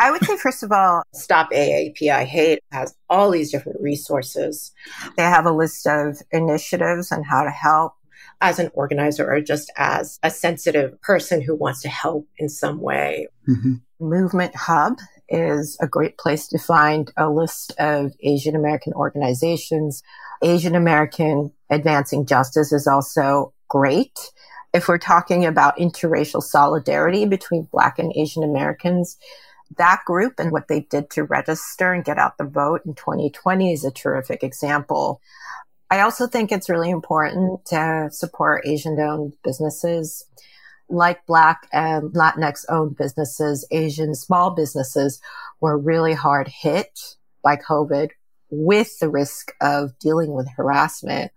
I 0.00 0.10
would 0.12 0.24
say, 0.24 0.36
first 0.36 0.62
of 0.62 0.70
all, 0.70 1.02
Stop 1.12 1.50
AAPI 1.50 2.24
Hate 2.24 2.62
has 2.70 2.94
all 3.10 3.32
these 3.32 3.50
different 3.50 3.80
resources. 3.80 4.72
They 5.16 5.24
have 5.24 5.44
a 5.44 5.50
list 5.50 5.86
of 5.88 6.22
initiatives 6.30 7.10
on 7.10 7.24
how 7.24 7.42
to 7.42 7.50
help. 7.50 7.94
as 8.40 8.60
an 8.60 8.70
organizer 8.74 9.28
or 9.28 9.40
just 9.40 9.72
as 9.76 10.20
a 10.22 10.30
sensitive 10.30 11.00
person 11.02 11.40
who 11.40 11.56
wants 11.56 11.82
to 11.82 11.88
help 11.88 12.28
in 12.38 12.48
some 12.48 12.80
way. 12.80 13.26
Mm-hmm. 13.48 13.74
Movement 14.00 14.54
Hub 14.54 14.98
is 15.28 15.76
a 15.80 15.88
great 15.88 16.18
place 16.18 16.48
to 16.48 16.58
find 16.58 17.12
a 17.16 17.28
list 17.28 17.72
of 17.78 18.12
Asian 18.20 18.54
American 18.54 18.92
organizations. 18.92 20.02
Asian 20.42 20.74
American 20.74 21.52
Advancing 21.68 22.24
Justice 22.24 22.72
is 22.72 22.86
also 22.86 23.52
great. 23.68 24.18
If 24.72 24.88
we're 24.88 24.98
talking 24.98 25.44
about 25.44 25.78
interracial 25.78 26.42
solidarity 26.42 27.26
between 27.26 27.68
Black 27.72 27.98
and 27.98 28.12
Asian 28.14 28.44
Americans, 28.44 29.18
that 29.76 30.02
group 30.06 30.34
and 30.38 30.52
what 30.52 30.68
they 30.68 30.80
did 30.80 31.10
to 31.10 31.24
register 31.24 31.92
and 31.92 32.04
get 32.04 32.18
out 32.18 32.38
the 32.38 32.44
vote 32.44 32.82
in 32.86 32.94
2020 32.94 33.72
is 33.72 33.84
a 33.84 33.90
terrific 33.90 34.42
example. 34.42 35.20
I 35.90 36.00
also 36.00 36.26
think 36.26 36.52
it's 36.52 36.68
really 36.70 36.90
important 36.90 37.64
to 37.66 38.08
support 38.12 38.66
Asian 38.66 38.98
owned 39.00 39.34
businesses 39.42 40.24
like 40.88 41.26
Black 41.26 41.68
and 41.72 42.12
Latinx 42.12 42.64
owned 42.68 42.96
businesses, 42.96 43.66
Asian 43.70 44.14
small 44.14 44.50
businesses 44.50 45.20
were 45.60 45.76
really 45.76 46.14
hard 46.14 46.48
hit 46.48 47.16
by 47.42 47.56
COVID 47.56 48.10
with 48.50 48.98
the 48.98 49.08
risk 49.08 49.52
of 49.60 49.98
dealing 49.98 50.32
with 50.32 50.48
harassment. 50.56 51.32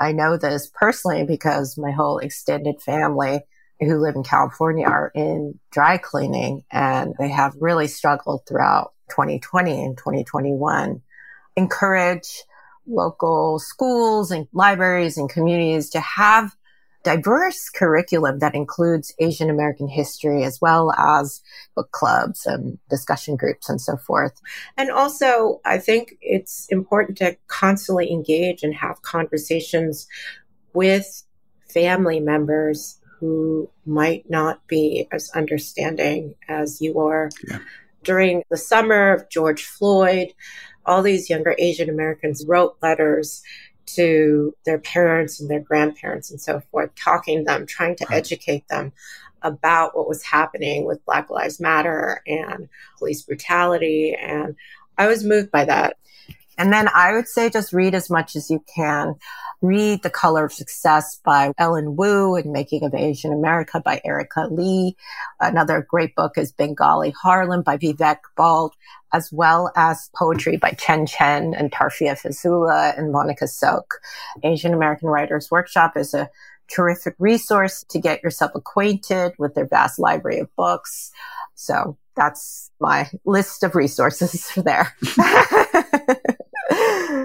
I 0.00 0.12
know 0.12 0.36
this 0.36 0.70
personally 0.72 1.24
because 1.24 1.78
my 1.78 1.90
whole 1.90 2.18
extended 2.18 2.80
family 2.80 3.40
who 3.80 3.98
live 3.98 4.16
in 4.16 4.24
California 4.24 4.86
are 4.86 5.12
in 5.14 5.58
dry 5.70 5.98
cleaning 5.98 6.64
and 6.70 7.14
they 7.18 7.28
have 7.28 7.54
really 7.60 7.86
struggled 7.86 8.42
throughout 8.46 8.92
2020 9.10 9.84
and 9.84 9.96
2021. 9.96 11.00
Encourage 11.56 12.42
local 12.86 13.58
schools 13.58 14.30
and 14.30 14.48
libraries 14.52 15.18
and 15.18 15.28
communities 15.28 15.90
to 15.90 16.00
have 16.00 16.56
diverse 17.04 17.68
curriculum 17.70 18.40
that 18.40 18.54
includes 18.54 19.14
Asian 19.18 19.50
American 19.50 19.88
history 19.88 20.44
as 20.44 20.60
well 20.60 20.92
as 20.92 21.40
book 21.74 21.90
clubs 21.92 22.44
and 22.44 22.78
discussion 22.90 23.36
groups 23.36 23.68
and 23.68 23.80
so 23.80 23.96
forth. 23.96 24.40
And 24.76 24.90
also, 24.90 25.60
I 25.64 25.78
think 25.78 26.14
it's 26.20 26.66
important 26.70 27.18
to 27.18 27.36
constantly 27.46 28.10
engage 28.10 28.62
and 28.62 28.74
have 28.74 29.02
conversations 29.02 30.06
with 30.74 31.22
family 31.72 32.20
members 32.20 33.00
who 33.20 33.68
might 33.84 34.28
not 34.30 34.66
be 34.66 35.08
as 35.12 35.30
understanding 35.30 36.34
as 36.48 36.80
you 36.80 36.98
are. 37.00 37.30
Yeah. 37.48 37.58
During 38.04 38.42
the 38.48 38.56
summer 38.56 39.12
of 39.12 39.28
George 39.28 39.64
Floyd, 39.64 40.28
all 40.86 41.02
these 41.02 41.28
younger 41.28 41.54
Asian 41.58 41.90
Americans 41.90 42.44
wrote 42.46 42.76
letters 42.80 43.42
to 43.94 44.54
their 44.64 44.78
parents 44.78 45.40
and 45.40 45.50
their 45.50 45.60
grandparents 45.60 46.30
and 46.30 46.40
so 46.40 46.60
forth, 46.70 46.90
talking 46.94 47.38
to 47.38 47.44
them, 47.44 47.66
trying 47.66 47.96
to 47.96 48.12
educate 48.12 48.66
them 48.68 48.92
about 49.42 49.96
what 49.96 50.08
was 50.08 50.22
happening 50.22 50.84
with 50.84 51.04
Black 51.04 51.30
Lives 51.30 51.60
Matter 51.60 52.22
and 52.26 52.68
police 52.98 53.22
brutality. 53.22 54.14
And 54.14 54.56
I 54.96 55.06
was 55.06 55.24
moved 55.24 55.50
by 55.50 55.64
that. 55.64 55.96
And 56.58 56.72
then 56.72 56.88
I 56.92 57.12
would 57.12 57.28
say 57.28 57.48
just 57.48 57.72
read 57.72 57.94
as 57.94 58.10
much 58.10 58.34
as 58.34 58.50
you 58.50 58.62
can. 58.74 59.14
Read 59.62 60.02
The 60.02 60.10
Color 60.10 60.44
of 60.44 60.52
Success 60.52 61.20
by 61.24 61.52
Ellen 61.56 61.96
Wu 61.96 62.34
and 62.34 62.52
Making 62.52 62.84
of 62.84 62.94
Asian 62.94 63.32
America 63.32 63.80
by 63.80 64.00
Erika 64.04 64.48
Lee. 64.50 64.96
Another 65.40 65.86
great 65.88 66.14
book 66.14 66.36
is 66.36 66.52
Bengali 66.52 67.10
Harlem 67.10 67.62
by 67.62 67.78
Vivek 67.78 68.18
Bald, 68.36 68.74
as 69.12 69.30
well 69.32 69.72
as 69.76 70.10
poetry 70.14 70.56
by 70.56 70.70
Chen 70.72 71.06
Chen 71.06 71.54
and 71.54 71.72
Tarfia 71.72 72.20
Faizullah 72.20 72.98
and 72.98 73.12
Monica 73.12 73.46
Sok. 73.46 73.94
Asian 74.42 74.74
American 74.74 75.08
Writers 75.08 75.50
Workshop 75.50 75.96
is 75.96 76.12
a 76.12 76.28
terrific 76.68 77.14
resource 77.18 77.84
to 77.88 77.98
get 77.98 78.22
yourself 78.22 78.52
acquainted 78.54 79.32
with 79.38 79.54
their 79.54 79.66
vast 79.66 79.98
library 79.98 80.40
of 80.40 80.54
books. 80.56 81.10
So 81.54 81.96
that's 82.14 82.70
my 82.80 83.10
list 83.24 83.62
of 83.62 83.74
resources 83.74 84.52
there. 84.56 84.94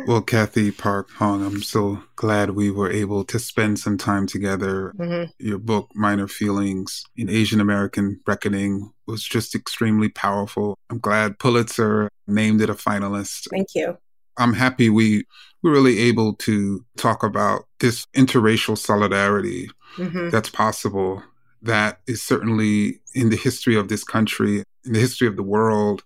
well, 0.06 0.22
Cathy 0.22 0.72
Park 0.72 1.10
Hong, 1.12 1.45
I'm 1.45 1.62
so 1.62 2.04
glad 2.16 2.51
we 2.51 2.70
were 2.72 2.91
able 2.91 3.24
to 3.26 3.39
spend 3.39 3.80
some 3.80 3.97
time 3.97 4.28
together. 4.28 4.93
Mm-hmm. 4.97 5.32
Your 5.39 5.58
book, 5.58 5.89
Minor 5.95 6.28
Feelings 6.28 7.04
in 7.16 7.30
Asian 7.30 7.62
American 7.62 8.20
Reckoning, 8.28 8.91
was 9.08 9.24
just 9.24 9.56
extremely 9.56 10.10
powerful. 10.10 10.78
I'm 10.89 10.99
glad 10.99 11.39
Pulitzer 11.39 12.10
named 12.28 12.62
it 12.62 12.70
a 12.70 12.74
finalist. 12.74 13.47
Thank 13.49 13.70
you. 13.76 13.97
I'm 14.38 14.54
happy 14.54 14.89
we 14.89 15.26
were 15.62 15.72
really 15.72 15.99
able 15.99 16.34
to 16.34 16.84
talk 16.97 17.24
about 17.24 17.66
this 17.80 18.06
interracial 18.16 18.78
solidarity 18.78 19.70
mm-hmm. 19.95 20.30
that's 20.30 20.49
possible. 20.49 21.24
That 21.62 21.99
is 22.08 22.22
certainly 22.22 22.99
in 23.14 23.30
the 23.30 23.38
history 23.38 23.76
of 23.76 23.88
this 23.88 24.04
country, 24.04 24.64
in 24.86 24.93
the 24.93 24.99
history 24.99 25.28
of 25.28 25.36
the 25.36 25.43
world, 25.43 26.04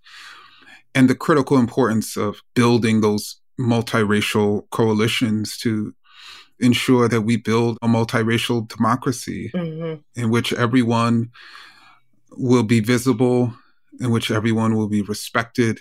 and 0.93 1.09
the 1.09 1.15
critical 1.15 1.57
importance 1.57 2.17
of 2.17 2.41
building 2.53 3.01
those 3.01 3.39
multiracial 3.59 4.69
coalitions 4.69 5.57
to 5.57 5.93
ensure 6.59 7.07
that 7.07 7.21
we 7.21 7.37
build 7.37 7.77
a 7.81 7.87
multiracial 7.87 8.67
democracy 8.67 9.51
mm-hmm. 9.53 10.01
in 10.19 10.29
which 10.29 10.53
everyone 10.53 11.29
will 12.31 12.63
be 12.63 12.79
visible, 12.79 13.53
in 13.99 14.11
which 14.11 14.31
everyone 14.31 14.75
will 14.75 14.87
be 14.87 15.01
respected, 15.01 15.79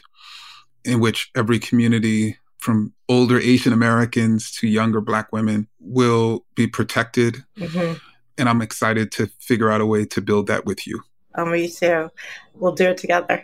in 0.85 1.01
which 1.01 1.31
every 1.35 1.59
community 1.59 2.37
from 2.59 2.93
older 3.09 3.39
Asian 3.39 3.73
Americans 3.73 4.51
to 4.51 4.67
younger 4.67 5.01
Black 5.01 5.33
women 5.33 5.69
will 5.81 6.45
be 6.55 6.67
protected. 6.67 7.45
Mm-hmm. 7.59 7.99
And 8.39 8.49
I'm 8.49 8.61
excited 8.61 9.13
to 9.13 9.29
figure 9.39 9.71
out 9.71 9.81
a 9.81 9.87
way 9.87 10.05
to 10.07 10.21
build 10.21 10.47
that 10.49 10.67
with 10.67 10.87
you. 10.87 11.03
Oh, 11.37 11.47
me 11.47 11.69
too. 11.69 12.11
We'll 12.55 12.75
do 12.75 12.89
it 12.89 12.99
together. 12.99 13.43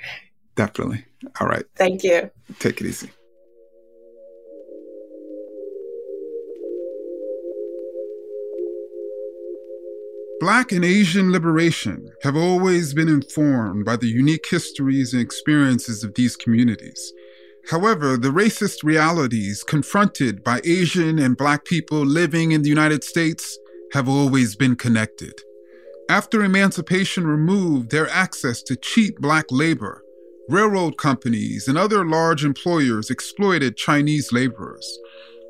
Definitely. 0.54 1.04
All 1.40 1.46
right. 1.46 1.64
Thank 1.76 2.04
you. 2.04 2.30
Take 2.58 2.80
it 2.80 2.86
easy. 2.86 3.10
Black 10.42 10.72
and 10.72 10.84
Asian 10.84 11.30
liberation 11.30 12.10
have 12.24 12.34
always 12.34 12.92
been 12.92 13.06
informed 13.06 13.84
by 13.84 13.94
the 13.94 14.08
unique 14.08 14.44
histories 14.50 15.12
and 15.12 15.22
experiences 15.22 16.02
of 16.02 16.14
these 16.14 16.34
communities. 16.34 17.12
However, 17.70 18.16
the 18.16 18.30
racist 18.30 18.82
realities 18.82 19.62
confronted 19.62 20.42
by 20.42 20.60
Asian 20.64 21.20
and 21.20 21.36
Black 21.36 21.64
people 21.64 22.04
living 22.04 22.50
in 22.50 22.62
the 22.62 22.68
United 22.68 23.04
States 23.04 23.56
have 23.92 24.08
always 24.08 24.56
been 24.56 24.74
connected. 24.74 25.32
After 26.08 26.42
emancipation 26.42 27.24
removed 27.24 27.92
their 27.92 28.08
access 28.08 28.64
to 28.64 28.74
cheap 28.74 29.20
Black 29.20 29.44
labor, 29.52 30.02
railroad 30.48 30.98
companies 30.98 31.68
and 31.68 31.78
other 31.78 32.04
large 32.04 32.44
employers 32.44 33.10
exploited 33.10 33.76
Chinese 33.76 34.32
laborers, 34.32 34.98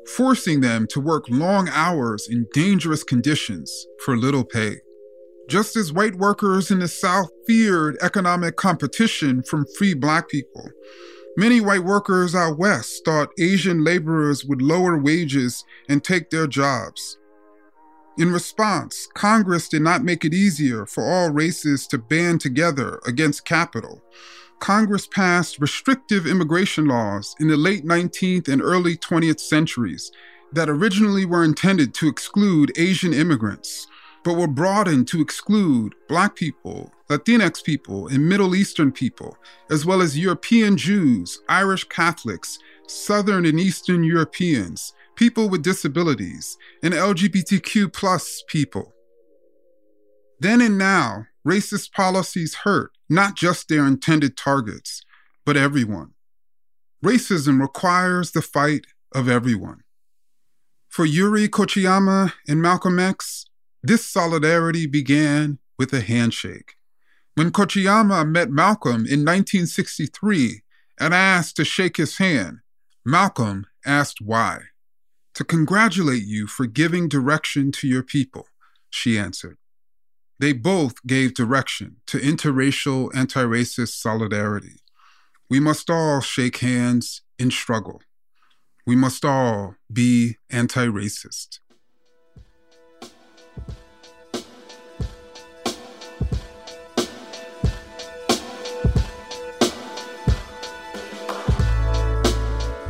forcing 0.07 0.61
them 0.61 0.87
to 0.87 0.99
work 0.99 1.25
long 1.29 1.69
hours 1.69 2.27
in 2.29 2.47
dangerous 2.53 3.03
conditions 3.03 3.87
for 4.03 4.17
little 4.17 4.43
pay. 4.43 4.77
Just 5.49 5.75
as 5.75 5.91
white 5.91 6.15
workers 6.15 6.71
in 6.71 6.79
the 6.79 6.87
South 6.87 7.29
feared 7.45 7.97
economic 8.01 8.55
competition 8.55 9.43
from 9.43 9.65
free 9.77 9.93
black 9.93 10.29
people, 10.29 10.69
many 11.35 11.59
white 11.59 11.83
workers 11.83 12.33
out 12.33 12.57
west 12.57 13.03
thought 13.03 13.29
Asian 13.37 13.83
laborers 13.83 14.45
would 14.45 14.61
lower 14.61 14.97
wages 14.97 15.65
and 15.89 16.03
take 16.03 16.29
their 16.29 16.47
jobs. 16.47 17.17
In 18.17 18.31
response, 18.31 19.07
Congress 19.15 19.67
did 19.67 19.81
not 19.81 20.03
make 20.03 20.23
it 20.23 20.33
easier 20.33 20.85
for 20.85 21.03
all 21.03 21.31
races 21.31 21.87
to 21.87 21.97
band 21.97 22.41
together 22.41 23.01
against 23.07 23.43
capital. 23.45 24.03
Congress 24.59 25.07
passed 25.07 25.59
restrictive 25.59 26.25
immigration 26.25 26.85
laws 26.85 27.35
in 27.39 27.47
the 27.47 27.57
late 27.57 27.85
19th 27.85 28.47
and 28.47 28.61
early 28.61 28.95
20th 28.95 29.39
centuries 29.39 30.11
that 30.51 30.69
originally 30.69 31.25
were 31.25 31.43
intended 31.43 31.93
to 31.93 32.07
exclude 32.07 32.71
Asian 32.77 33.13
immigrants 33.13 33.87
but 34.23 34.35
were 34.35 34.47
broadened 34.47 35.07
to 35.09 35.21
exclude 35.21 35.95
Black 36.07 36.35
people, 36.35 36.91
Latinx 37.09 37.63
people, 37.63 38.07
and 38.07 38.27
Middle 38.27 38.55
Eastern 38.55 38.91
people, 38.91 39.37
as 39.69 39.85
well 39.85 40.01
as 40.01 40.17
European 40.17 40.77
Jews, 40.77 41.41
Irish 41.49 41.83
Catholics, 41.85 42.57
Southern 42.87 43.45
and 43.45 43.59
Eastern 43.59 44.03
Europeans, 44.03 44.93
people 45.15 45.49
with 45.49 45.61
disabilities, 45.61 46.57
and 46.81 46.93
LGBTQ 46.93 47.91
plus 47.93 48.43
people. 48.47 48.93
Then 50.39 50.61
and 50.61 50.77
now, 50.77 51.27
racist 51.45 51.91
policies 51.93 52.55
hurt 52.55 52.91
not 53.13 53.35
just 53.35 53.69
their 53.69 53.85
intended 53.85 54.35
targets, 54.35 55.01
but 55.45 55.57
everyone. 55.57 56.13
Racism 57.03 57.61
requires 57.61 58.31
the 58.31 58.41
fight 58.41 58.85
of 59.13 59.29
everyone. 59.29 59.81
For 60.89 61.05
Yuri 61.05 61.47
Kochiyama 61.47 62.33
and 62.47 62.61
Malcolm 62.61 62.99
X, 62.99 63.45
this 63.81 64.05
solidarity 64.05 64.85
began 64.85 65.59
with 65.77 65.91
a 65.91 66.01
handshake. 66.01 66.75
When 67.35 67.51
Kochiyama 67.51 68.29
met 68.29 68.49
Malcolm 68.49 69.05
in 69.07 69.25
1963 69.25 70.61
and 70.99 71.13
asked 71.13 71.55
to 71.57 71.65
shake 71.65 71.97
his 71.97 72.17
hand, 72.17 72.59
Malcolm 73.05 73.65
asked 73.85 74.21
why. 74.21 74.59
To 75.33 75.43
congratulate 75.43 76.23
you 76.25 76.45
for 76.45 76.67
giving 76.67 77.09
direction 77.09 77.71
to 77.73 77.87
your 77.87 78.03
people, 78.03 78.47
she 78.91 79.17
answered. 79.17 79.57
They 80.43 80.51
both 80.51 80.95
gave 81.07 81.35
direction 81.35 82.01
to 82.07 82.17
interracial, 82.17 83.09
anti 83.15 83.43
racist 83.43 83.93
solidarity. 83.93 84.75
We 85.49 85.61
must 85.61 85.89
all 85.89 86.19
shake 86.19 86.57
hands 86.57 87.21
in 87.39 87.49
struggle. 87.49 88.01
We 88.85 88.97
must 88.97 89.23
all 89.23 89.75
be 89.89 90.39
anti 90.49 90.85
racist. 90.87 91.59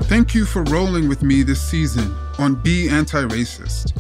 Thank 0.09 0.33
you 0.33 0.45
for 0.45 0.63
rolling 0.63 1.07
with 1.07 1.21
me 1.21 1.43
this 1.43 1.61
season 1.61 2.15
on 2.39 2.55
Be 2.63 2.89
Anti 2.89 3.25
Racist. 3.25 3.95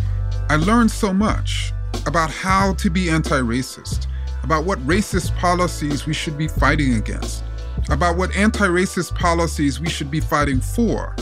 I 0.49 0.55
learned 0.55 0.89
so 0.89 1.13
much 1.13 1.71
about 2.05 2.29
how 2.29 2.73
to 2.73 2.89
be 2.89 3.09
anti 3.09 3.39
racist, 3.39 4.07
about 4.43 4.65
what 4.65 4.79
racist 4.79 5.35
policies 5.37 6.05
we 6.05 6.13
should 6.13 6.37
be 6.37 6.47
fighting 6.47 6.95
against, 6.95 7.43
about 7.89 8.17
what 8.17 8.35
anti 8.35 8.67
racist 8.67 9.15
policies 9.15 9.79
we 9.79 9.89
should 9.89 10.11
be 10.11 10.19
fighting 10.19 10.59
for, 10.59 11.15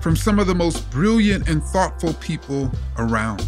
from 0.00 0.16
some 0.16 0.38
of 0.38 0.46
the 0.46 0.54
most 0.54 0.90
brilliant 0.90 1.48
and 1.48 1.62
thoughtful 1.62 2.14
people 2.14 2.70
around. 2.98 3.46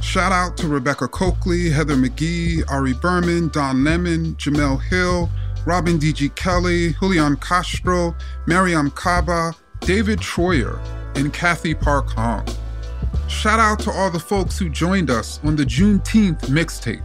Shout 0.00 0.32
out 0.32 0.56
to 0.58 0.68
Rebecca 0.68 1.08
Cokley, 1.08 1.70
Heather 1.70 1.96
McGhee, 1.96 2.62
Ari 2.70 2.94
Berman, 2.94 3.48
Don 3.48 3.84
Lemon, 3.84 4.34
Jemele 4.36 4.82
Hill, 4.82 5.30
Robin 5.64 5.98
D.G. 5.98 6.28
Kelley, 6.30 6.94
Julian 7.00 7.36
Castro, 7.36 8.14
Mariame 8.46 8.94
Kaba, 8.94 9.54
David 9.80 10.20
Troyer, 10.20 10.78
and 11.16 11.32
Cathy 11.32 11.74
Park 11.74 12.10
Hong. 12.10 12.46
Shout 13.28 13.58
out 13.58 13.80
to 13.80 13.90
all 13.90 14.10
the 14.10 14.20
folks 14.20 14.58
who 14.58 14.68
joined 14.68 15.10
us 15.10 15.40
on 15.42 15.56
the 15.56 15.64
Juneteenth 15.64 16.42
mixtape, 16.42 17.02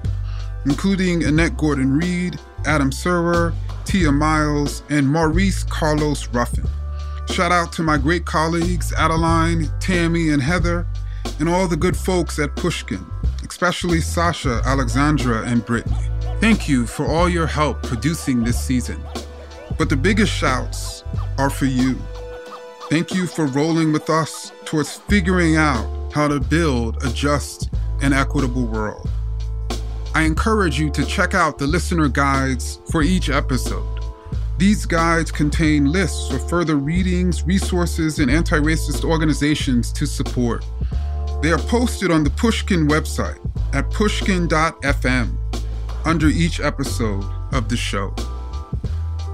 including 0.66 1.24
Annette 1.24 1.58
Gordon 1.58 1.98
Reed, 1.98 2.40
Adam 2.66 2.92
Serwer, 2.92 3.54
Tiya 3.86 4.14
Miles, 4.14 4.84
and 4.90 5.08
Maurice 5.08 5.64
Carlos 5.64 6.28
Ruffin. 6.30 6.66
Shout 7.30 7.52
out 7.52 7.72
to 7.74 7.84
my 7.84 7.98
great 7.98 8.26
colleagues 8.26 8.94
Adeline, 8.94 9.72
Tammy, 9.80 10.30
and 10.30 10.42
Heather, 10.42 10.86
and 11.40 11.50
all 11.50 11.68
the 11.68 11.78
good 11.78 11.98
folks 11.98 12.38
at 12.40 12.56
Pushkin, 12.56 13.06
especially 13.48 14.00
Sasha, 14.02 14.62
Alexandra, 14.66 15.44
and 15.44 15.66
Brittany. 15.66 15.98
Thank 16.40 16.70
you 16.70 16.86
for 16.86 17.06
all 17.06 17.30
your 17.30 17.48
help 17.48 17.82
producing 17.84 18.44
this 18.44 18.60
season. 18.60 19.02
But 19.78 19.90
the 19.90 19.96
biggest 19.96 20.32
shouts 20.32 21.04
are 21.38 21.50
for 21.50 21.66
you. 21.66 22.00
Thank 22.90 23.14
you 23.14 23.26
for 23.26 23.46
rolling 23.46 23.92
with 23.92 24.10
us 24.10 24.52
towards 24.66 24.98
figuring 24.98 25.56
out 25.56 26.01
how 26.12 26.28
to 26.28 26.40
build 26.40 27.04
a 27.04 27.10
just 27.12 27.70
and 28.02 28.14
equitable 28.14 28.66
world. 28.66 29.10
I 30.14 30.24
encourage 30.24 30.80
you 30.80 30.90
to 30.92 31.06
check 31.06 31.34
out 31.34 31.58
the 31.58 31.68
listener 31.68 32.10
guides 32.10 32.80
for 32.92 33.02
each 33.02 33.30
episode. 33.30 33.88
These 34.58 34.86
guides 34.86 35.32
contain 35.32 35.92
lists 35.92 36.32
of 36.32 36.48
further 36.48 36.76
readings, 36.76 37.44
resources, 37.44 38.20
and 38.20 38.30
anti 38.30 38.60
racist 38.60 39.04
organizations 39.04 39.92
to 39.94 40.06
support. 40.06 40.66
They 41.42 41.52
are 41.52 41.58
posted 41.58 42.12
on 42.12 42.24
the 42.24 42.30
Pushkin 42.30 42.88
website 42.88 43.40
at 43.74 43.90
pushkin.fm 43.90 45.38
under 46.06 46.28
each 46.28 46.60
episode 46.60 47.26
of 47.52 47.70
the 47.70 47.78
show. 47.78 48.14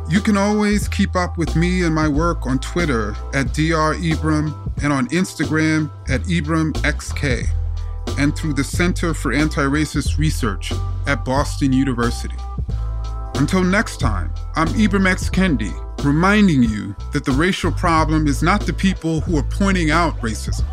You 0.10 0.22
can 0.22 0.38
always 0.38 0.88
keep 0.88 1.18
up 1.18 1.38
with 1.38 1.58
me 1.58 1.84
and 1.84 1.94
my 1.94 2.08
work 2.08 2.46
on 2.48 2.60
Twitter 2.60 3.14
at 3.34 3.48
Dr. 3.48 4.00
Ibram 4.00 4.56
and 4.82 4.94
on 4.94 5.10
Instagram 5.10 5.92
at 6.10 6.22
IbramXK 6.22 7.46
and 8.18 8.34
through 8.34 8.54
the 8.54 8.64
Center 8.64 9.14
for 9.14 9.34
Anti 9.34 9.64
Racist 9.64 10.18
Research 10.18 10.72
at 11.08 11.26
Boston 11.26 11.74
University. 11.74 12.38
Until 13.36 13.66
next 13.66 14.00
time, 14.00 14.34
I'm 14.56 14.70
Ibram 14.70 15.12
X. 15.12 15.30
Kendi, 15.30 15.74
reminding 16.06 16.64
you 16.64 16.96
that 17.12 17.26
the 17.26 17.34
racial 17.34 17.74
problem 17.74 18.28
is 18.28 18.42
not 18.42 18.62
the 18.62 18.72
people 18.72 19.20
who 19.20 19.38
are 19.38 19.44
pointing 19.44 19.92
out 19.92 20.18
racism. 20.20 20.66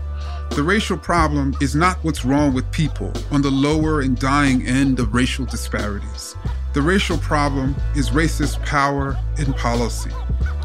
The 0.51 0.62
racial 0.62 0.97
problem 0.97 1.57
is 1.61 1.74
not 1.74 1.97
what's 2.05 2.24
wrong 2.24 2.55
with 2.55 2.70
people 2.70 3.12
on 3.32 3.43
the 3.43 3.51
lower 3.51 4.03
and 4.03 4.16
dying 4.16 4.64
end 4.64 5.01
of 5.01 5.12
racial 5.12 5.45
disparities. 5.45 6.37
The 6.75 6.83
racial 6.83 7.18
problem 7.18 7.77
is 7.95 8.11
racist 8.11 8.61
power 8.66 9.16
and 9.39 9.55
policy, 9.55 10.11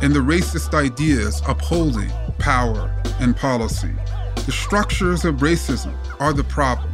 and 0.02 0.12
the 0.12 0.20
racist 0.20 0.74
ideas 0.74 1.40
upholding 1.48 2.10
power 2.40 2.92
and 3.20 3.38
policy. 3.38 3.92
The 4.48 4.52
structures 4.52 5.24
of 5.24 5.36
racism 5.36 5.94
are 6.20 6.34
the 6.34 6.44
problem. 6.46 6.92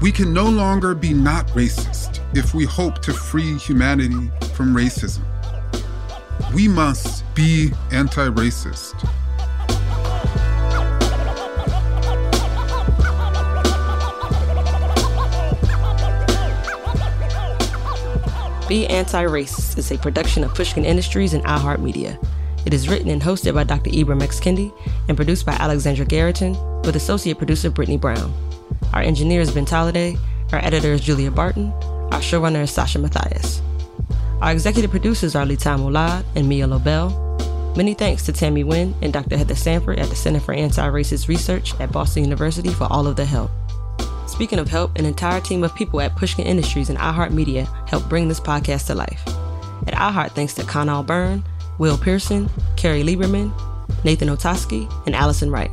We 0.00 0.12
can 0.12 0.32
no 0.32 0.44
longer 0.44 0.94
be 0.94 1.12
not 1.12 1.48
racist 1.48 2.20
if 2.36 2.54
we 2.54 2.64
hope 2.64 3.02
to 3.02 3.12
free 3.12 3.58
humanity 3.58 4.30
from 4.54 4.72
racism. 4.72 5.24
We 6.54 6.68
must 6.68 7.24
be 7.34 7.72
anti 7.90 8.28
racist. 8.28 9.04
Be 18.72 18.86
Anti-Racist 18.86 19.76
is 19.76 19.92
a 19.92 19.98
production 19.98 20.42
of 20.42 20.54
Pushkin 20.54 20.86
Industries 20.86 21.34
and 21.34 21.44
iHeartMedia. 21.44 22.16
It 22.64 22.72
is 22.72 22.88
written 22.88 23.10
and 23.10 23.20
hosted 23.20 23.52
by 23.52 23.64
Dr. 23.64 23.90
Ibram 23.90 24.22
X. 24.22 24.40
Kendi 24.40 24.72
and 25.08 25.14
produced 25.14 25.44
by 25.44 25.52
Alexandra 25.52 26.06
Garrison 26.06 26.56
with 26.80 26.96
associate 26.96 27.36
producer 27.36 27.68
Brittany 27.68 27.98
Brown. 27.98 28.32
Our 28.94 29.02
engineer 29.02 29.42
is 29.42 29.52
Ben 29.52 29.66
Tolliday. 29.66 30.16
Our 30.54 30.64
editor 30.64 30.94
is 30.94 31.02
Julia 31.02 31.30
Barton. 31.30 31.70
Our 32.12 32.20
showrunner 32.20 32.62
is 32.62 32.70
Sasha 32.70 32.98
Matthias. 32.98 33.60
Our 34.40 34.52
executive 34.52 34.90
producers 34.90 35.36
are 35.36 35.44
Letal 35.44 35.78
Molad 35.78 36.24
and 36.34 36.48
Mia 36.48 36.66
Lobel. 36.66 37.76
Many 37.76 37.92
thanks 37.92 38.24
to 38.24 38.32
Tammy 38.32 38.64
Wynn 38.64 38.94
and 39.02 39.12
Dr. 39.12 39.36
Heather 39.36 39.54
Sanford 39.54 39.98
at 39.98 40.08
the 40.08 40.16
Center 40.16 40.40
for 40.40 40.54
Anti-Racist 40.54 41.28
Research 41.28 41.78
at 41.78 41.92
Boston 41.92 42.24
University 42.24 42.70
for 42.70 42.90
all 42.90 43.06
of 43.06 43.16
the 43.16 43.26
help. 43.26 43.50
Speaking 44.32 44.58
of 44.58 44.68
help, 44.68 44.98
an 44.98 45.04
entire 45.04 45.42
team 45.42 45.62
of 45.62 45.74
people 45.74 46.00
at 46.00 46.16
Pushkin 46.16 46.46
Industries 46.46 46.88
and 46.88 46.98
iHeartMedia 46.98 47.68
helped 47.86 48.08
bring 48.08 48.28
this 48.28 48.40
podcast 48.40 48.86
to 48.86 48.94
life. 48.94 49.22
At 49.86 49.92
iHeart, 49.92 50.30
thanks 50.30 50.54
to 50.54 50.64
Conal 50.64 51.02
Byrne, 51.02 51.44
Will 51.76 51.98
Pearson, 51.98 52.48
Carrie 52.76 53.02
Lieberman, 53.02 53.52
Nathan 54.04 54.28
Otoski, 54.28 54.90
and 55.04 55.14
Allison 55.14 55.50
Wright. 55.50 55.70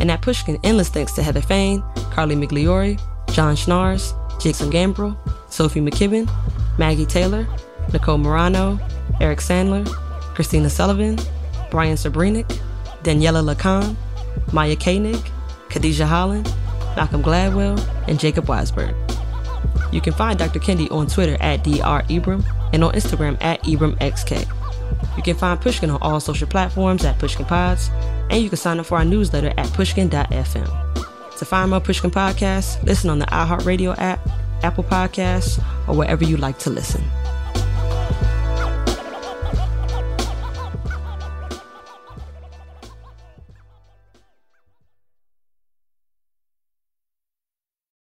And 0.00 0.10
at 0.10 0.22
Pushkin, 0.22 0.58
endless 0.64 0.88
thanks 0.88 1.12
to 1.12 1.22
Heather 1.22 1.40
Fain, 1.40 1.84
Carly 2.10 2.34
Migliori, 2.34 3.00
John 3.30 3.54
Schnars, 3.54 4.12
Jason 4.42 4.72
Gambrell, 4.72 5.16
Sophie 5.48 5.80
McKibben, 5.80 6.28
Maggie 6.78 7.06
Taylor, 7.06 7.46
Nicole 7.92 8.18
Morano, 8.18 8.80
Eric 9.20 9.38
Sandler, 9.38 9.86
Christina 10.34 10.68
Sullivan, 10.68 11.16
Brian 11.70 11.96
Sabrinik, 11.96 12.60
Daniela 13.04 13.54
Lacan, 13.54 13.94
Maya 14.52 14.74
Kanig, 14.74 15.30
Khadijah 15.68 16.06
Holland, 16.08 16.52
Malcolm 16.98 17.22
Gladwell, 17.22 17.78
and 18.08 18.18
Jacob 18.18 18.46
Weisberg. 18.46 18.92
You 19.92 20.00
can 20.00 20.12
find 20.12 20.36
Dr. 20.36 20.58
Kendi 20.58 20.90
on 20.90 21.06
Twitter 21.06 21.36
at 21.40 21.62
Dr. 21.62 22.04
Ibram 22.08 22.44
and 22.72 22.82
on 22.82 22.92
Instagram 22.92 23.38
at 23.40 23.62
IbramXK. 23.62 24.44
You 25.16 25.22
can 25.22 25.36
find 25.36 25.60
Pushkin 25.60 25.90
on 25.90 26.02
all 26.02 26.18
social 26.18 26.48
platforms 26.48 27.04
at 27.04 27.16
Pushkin 27.20 27.46
Pods, 27.46 27.88
and 28.30 28.42
you 28.42 28.48
can 28.48 28.58
sign 28.58 28.80
up 28.80 28.86
for 28.86 28.98
our 28.98 29.04
newsletter 29.04 29.52
at 29.56 29.72
pushkin.fm. 29.74 31.36
To 31.38 31.44
find 31.44 31.70
more 31.70 31.80
Pushkin 31.80 32.10
podcasts, 32.10 32.82
listen 32.82 33.10
on 33.10 33.20
the 33.20 33.26
iHeartRadio 33.26 33.94
app, 33.98 34.18
Apple 34.64 34.82
Podcasts, 34.82 35.62
or 35.86 35.94
wherever 35.94 36.24
you 36.24 36.36
like 36.36 36.58
to 36.58 36.70
listen. 36.70 37.04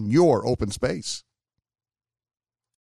in 0.00 0.10
your 0.10 0.46
open 0.46 0.70
space. 0.70 1.22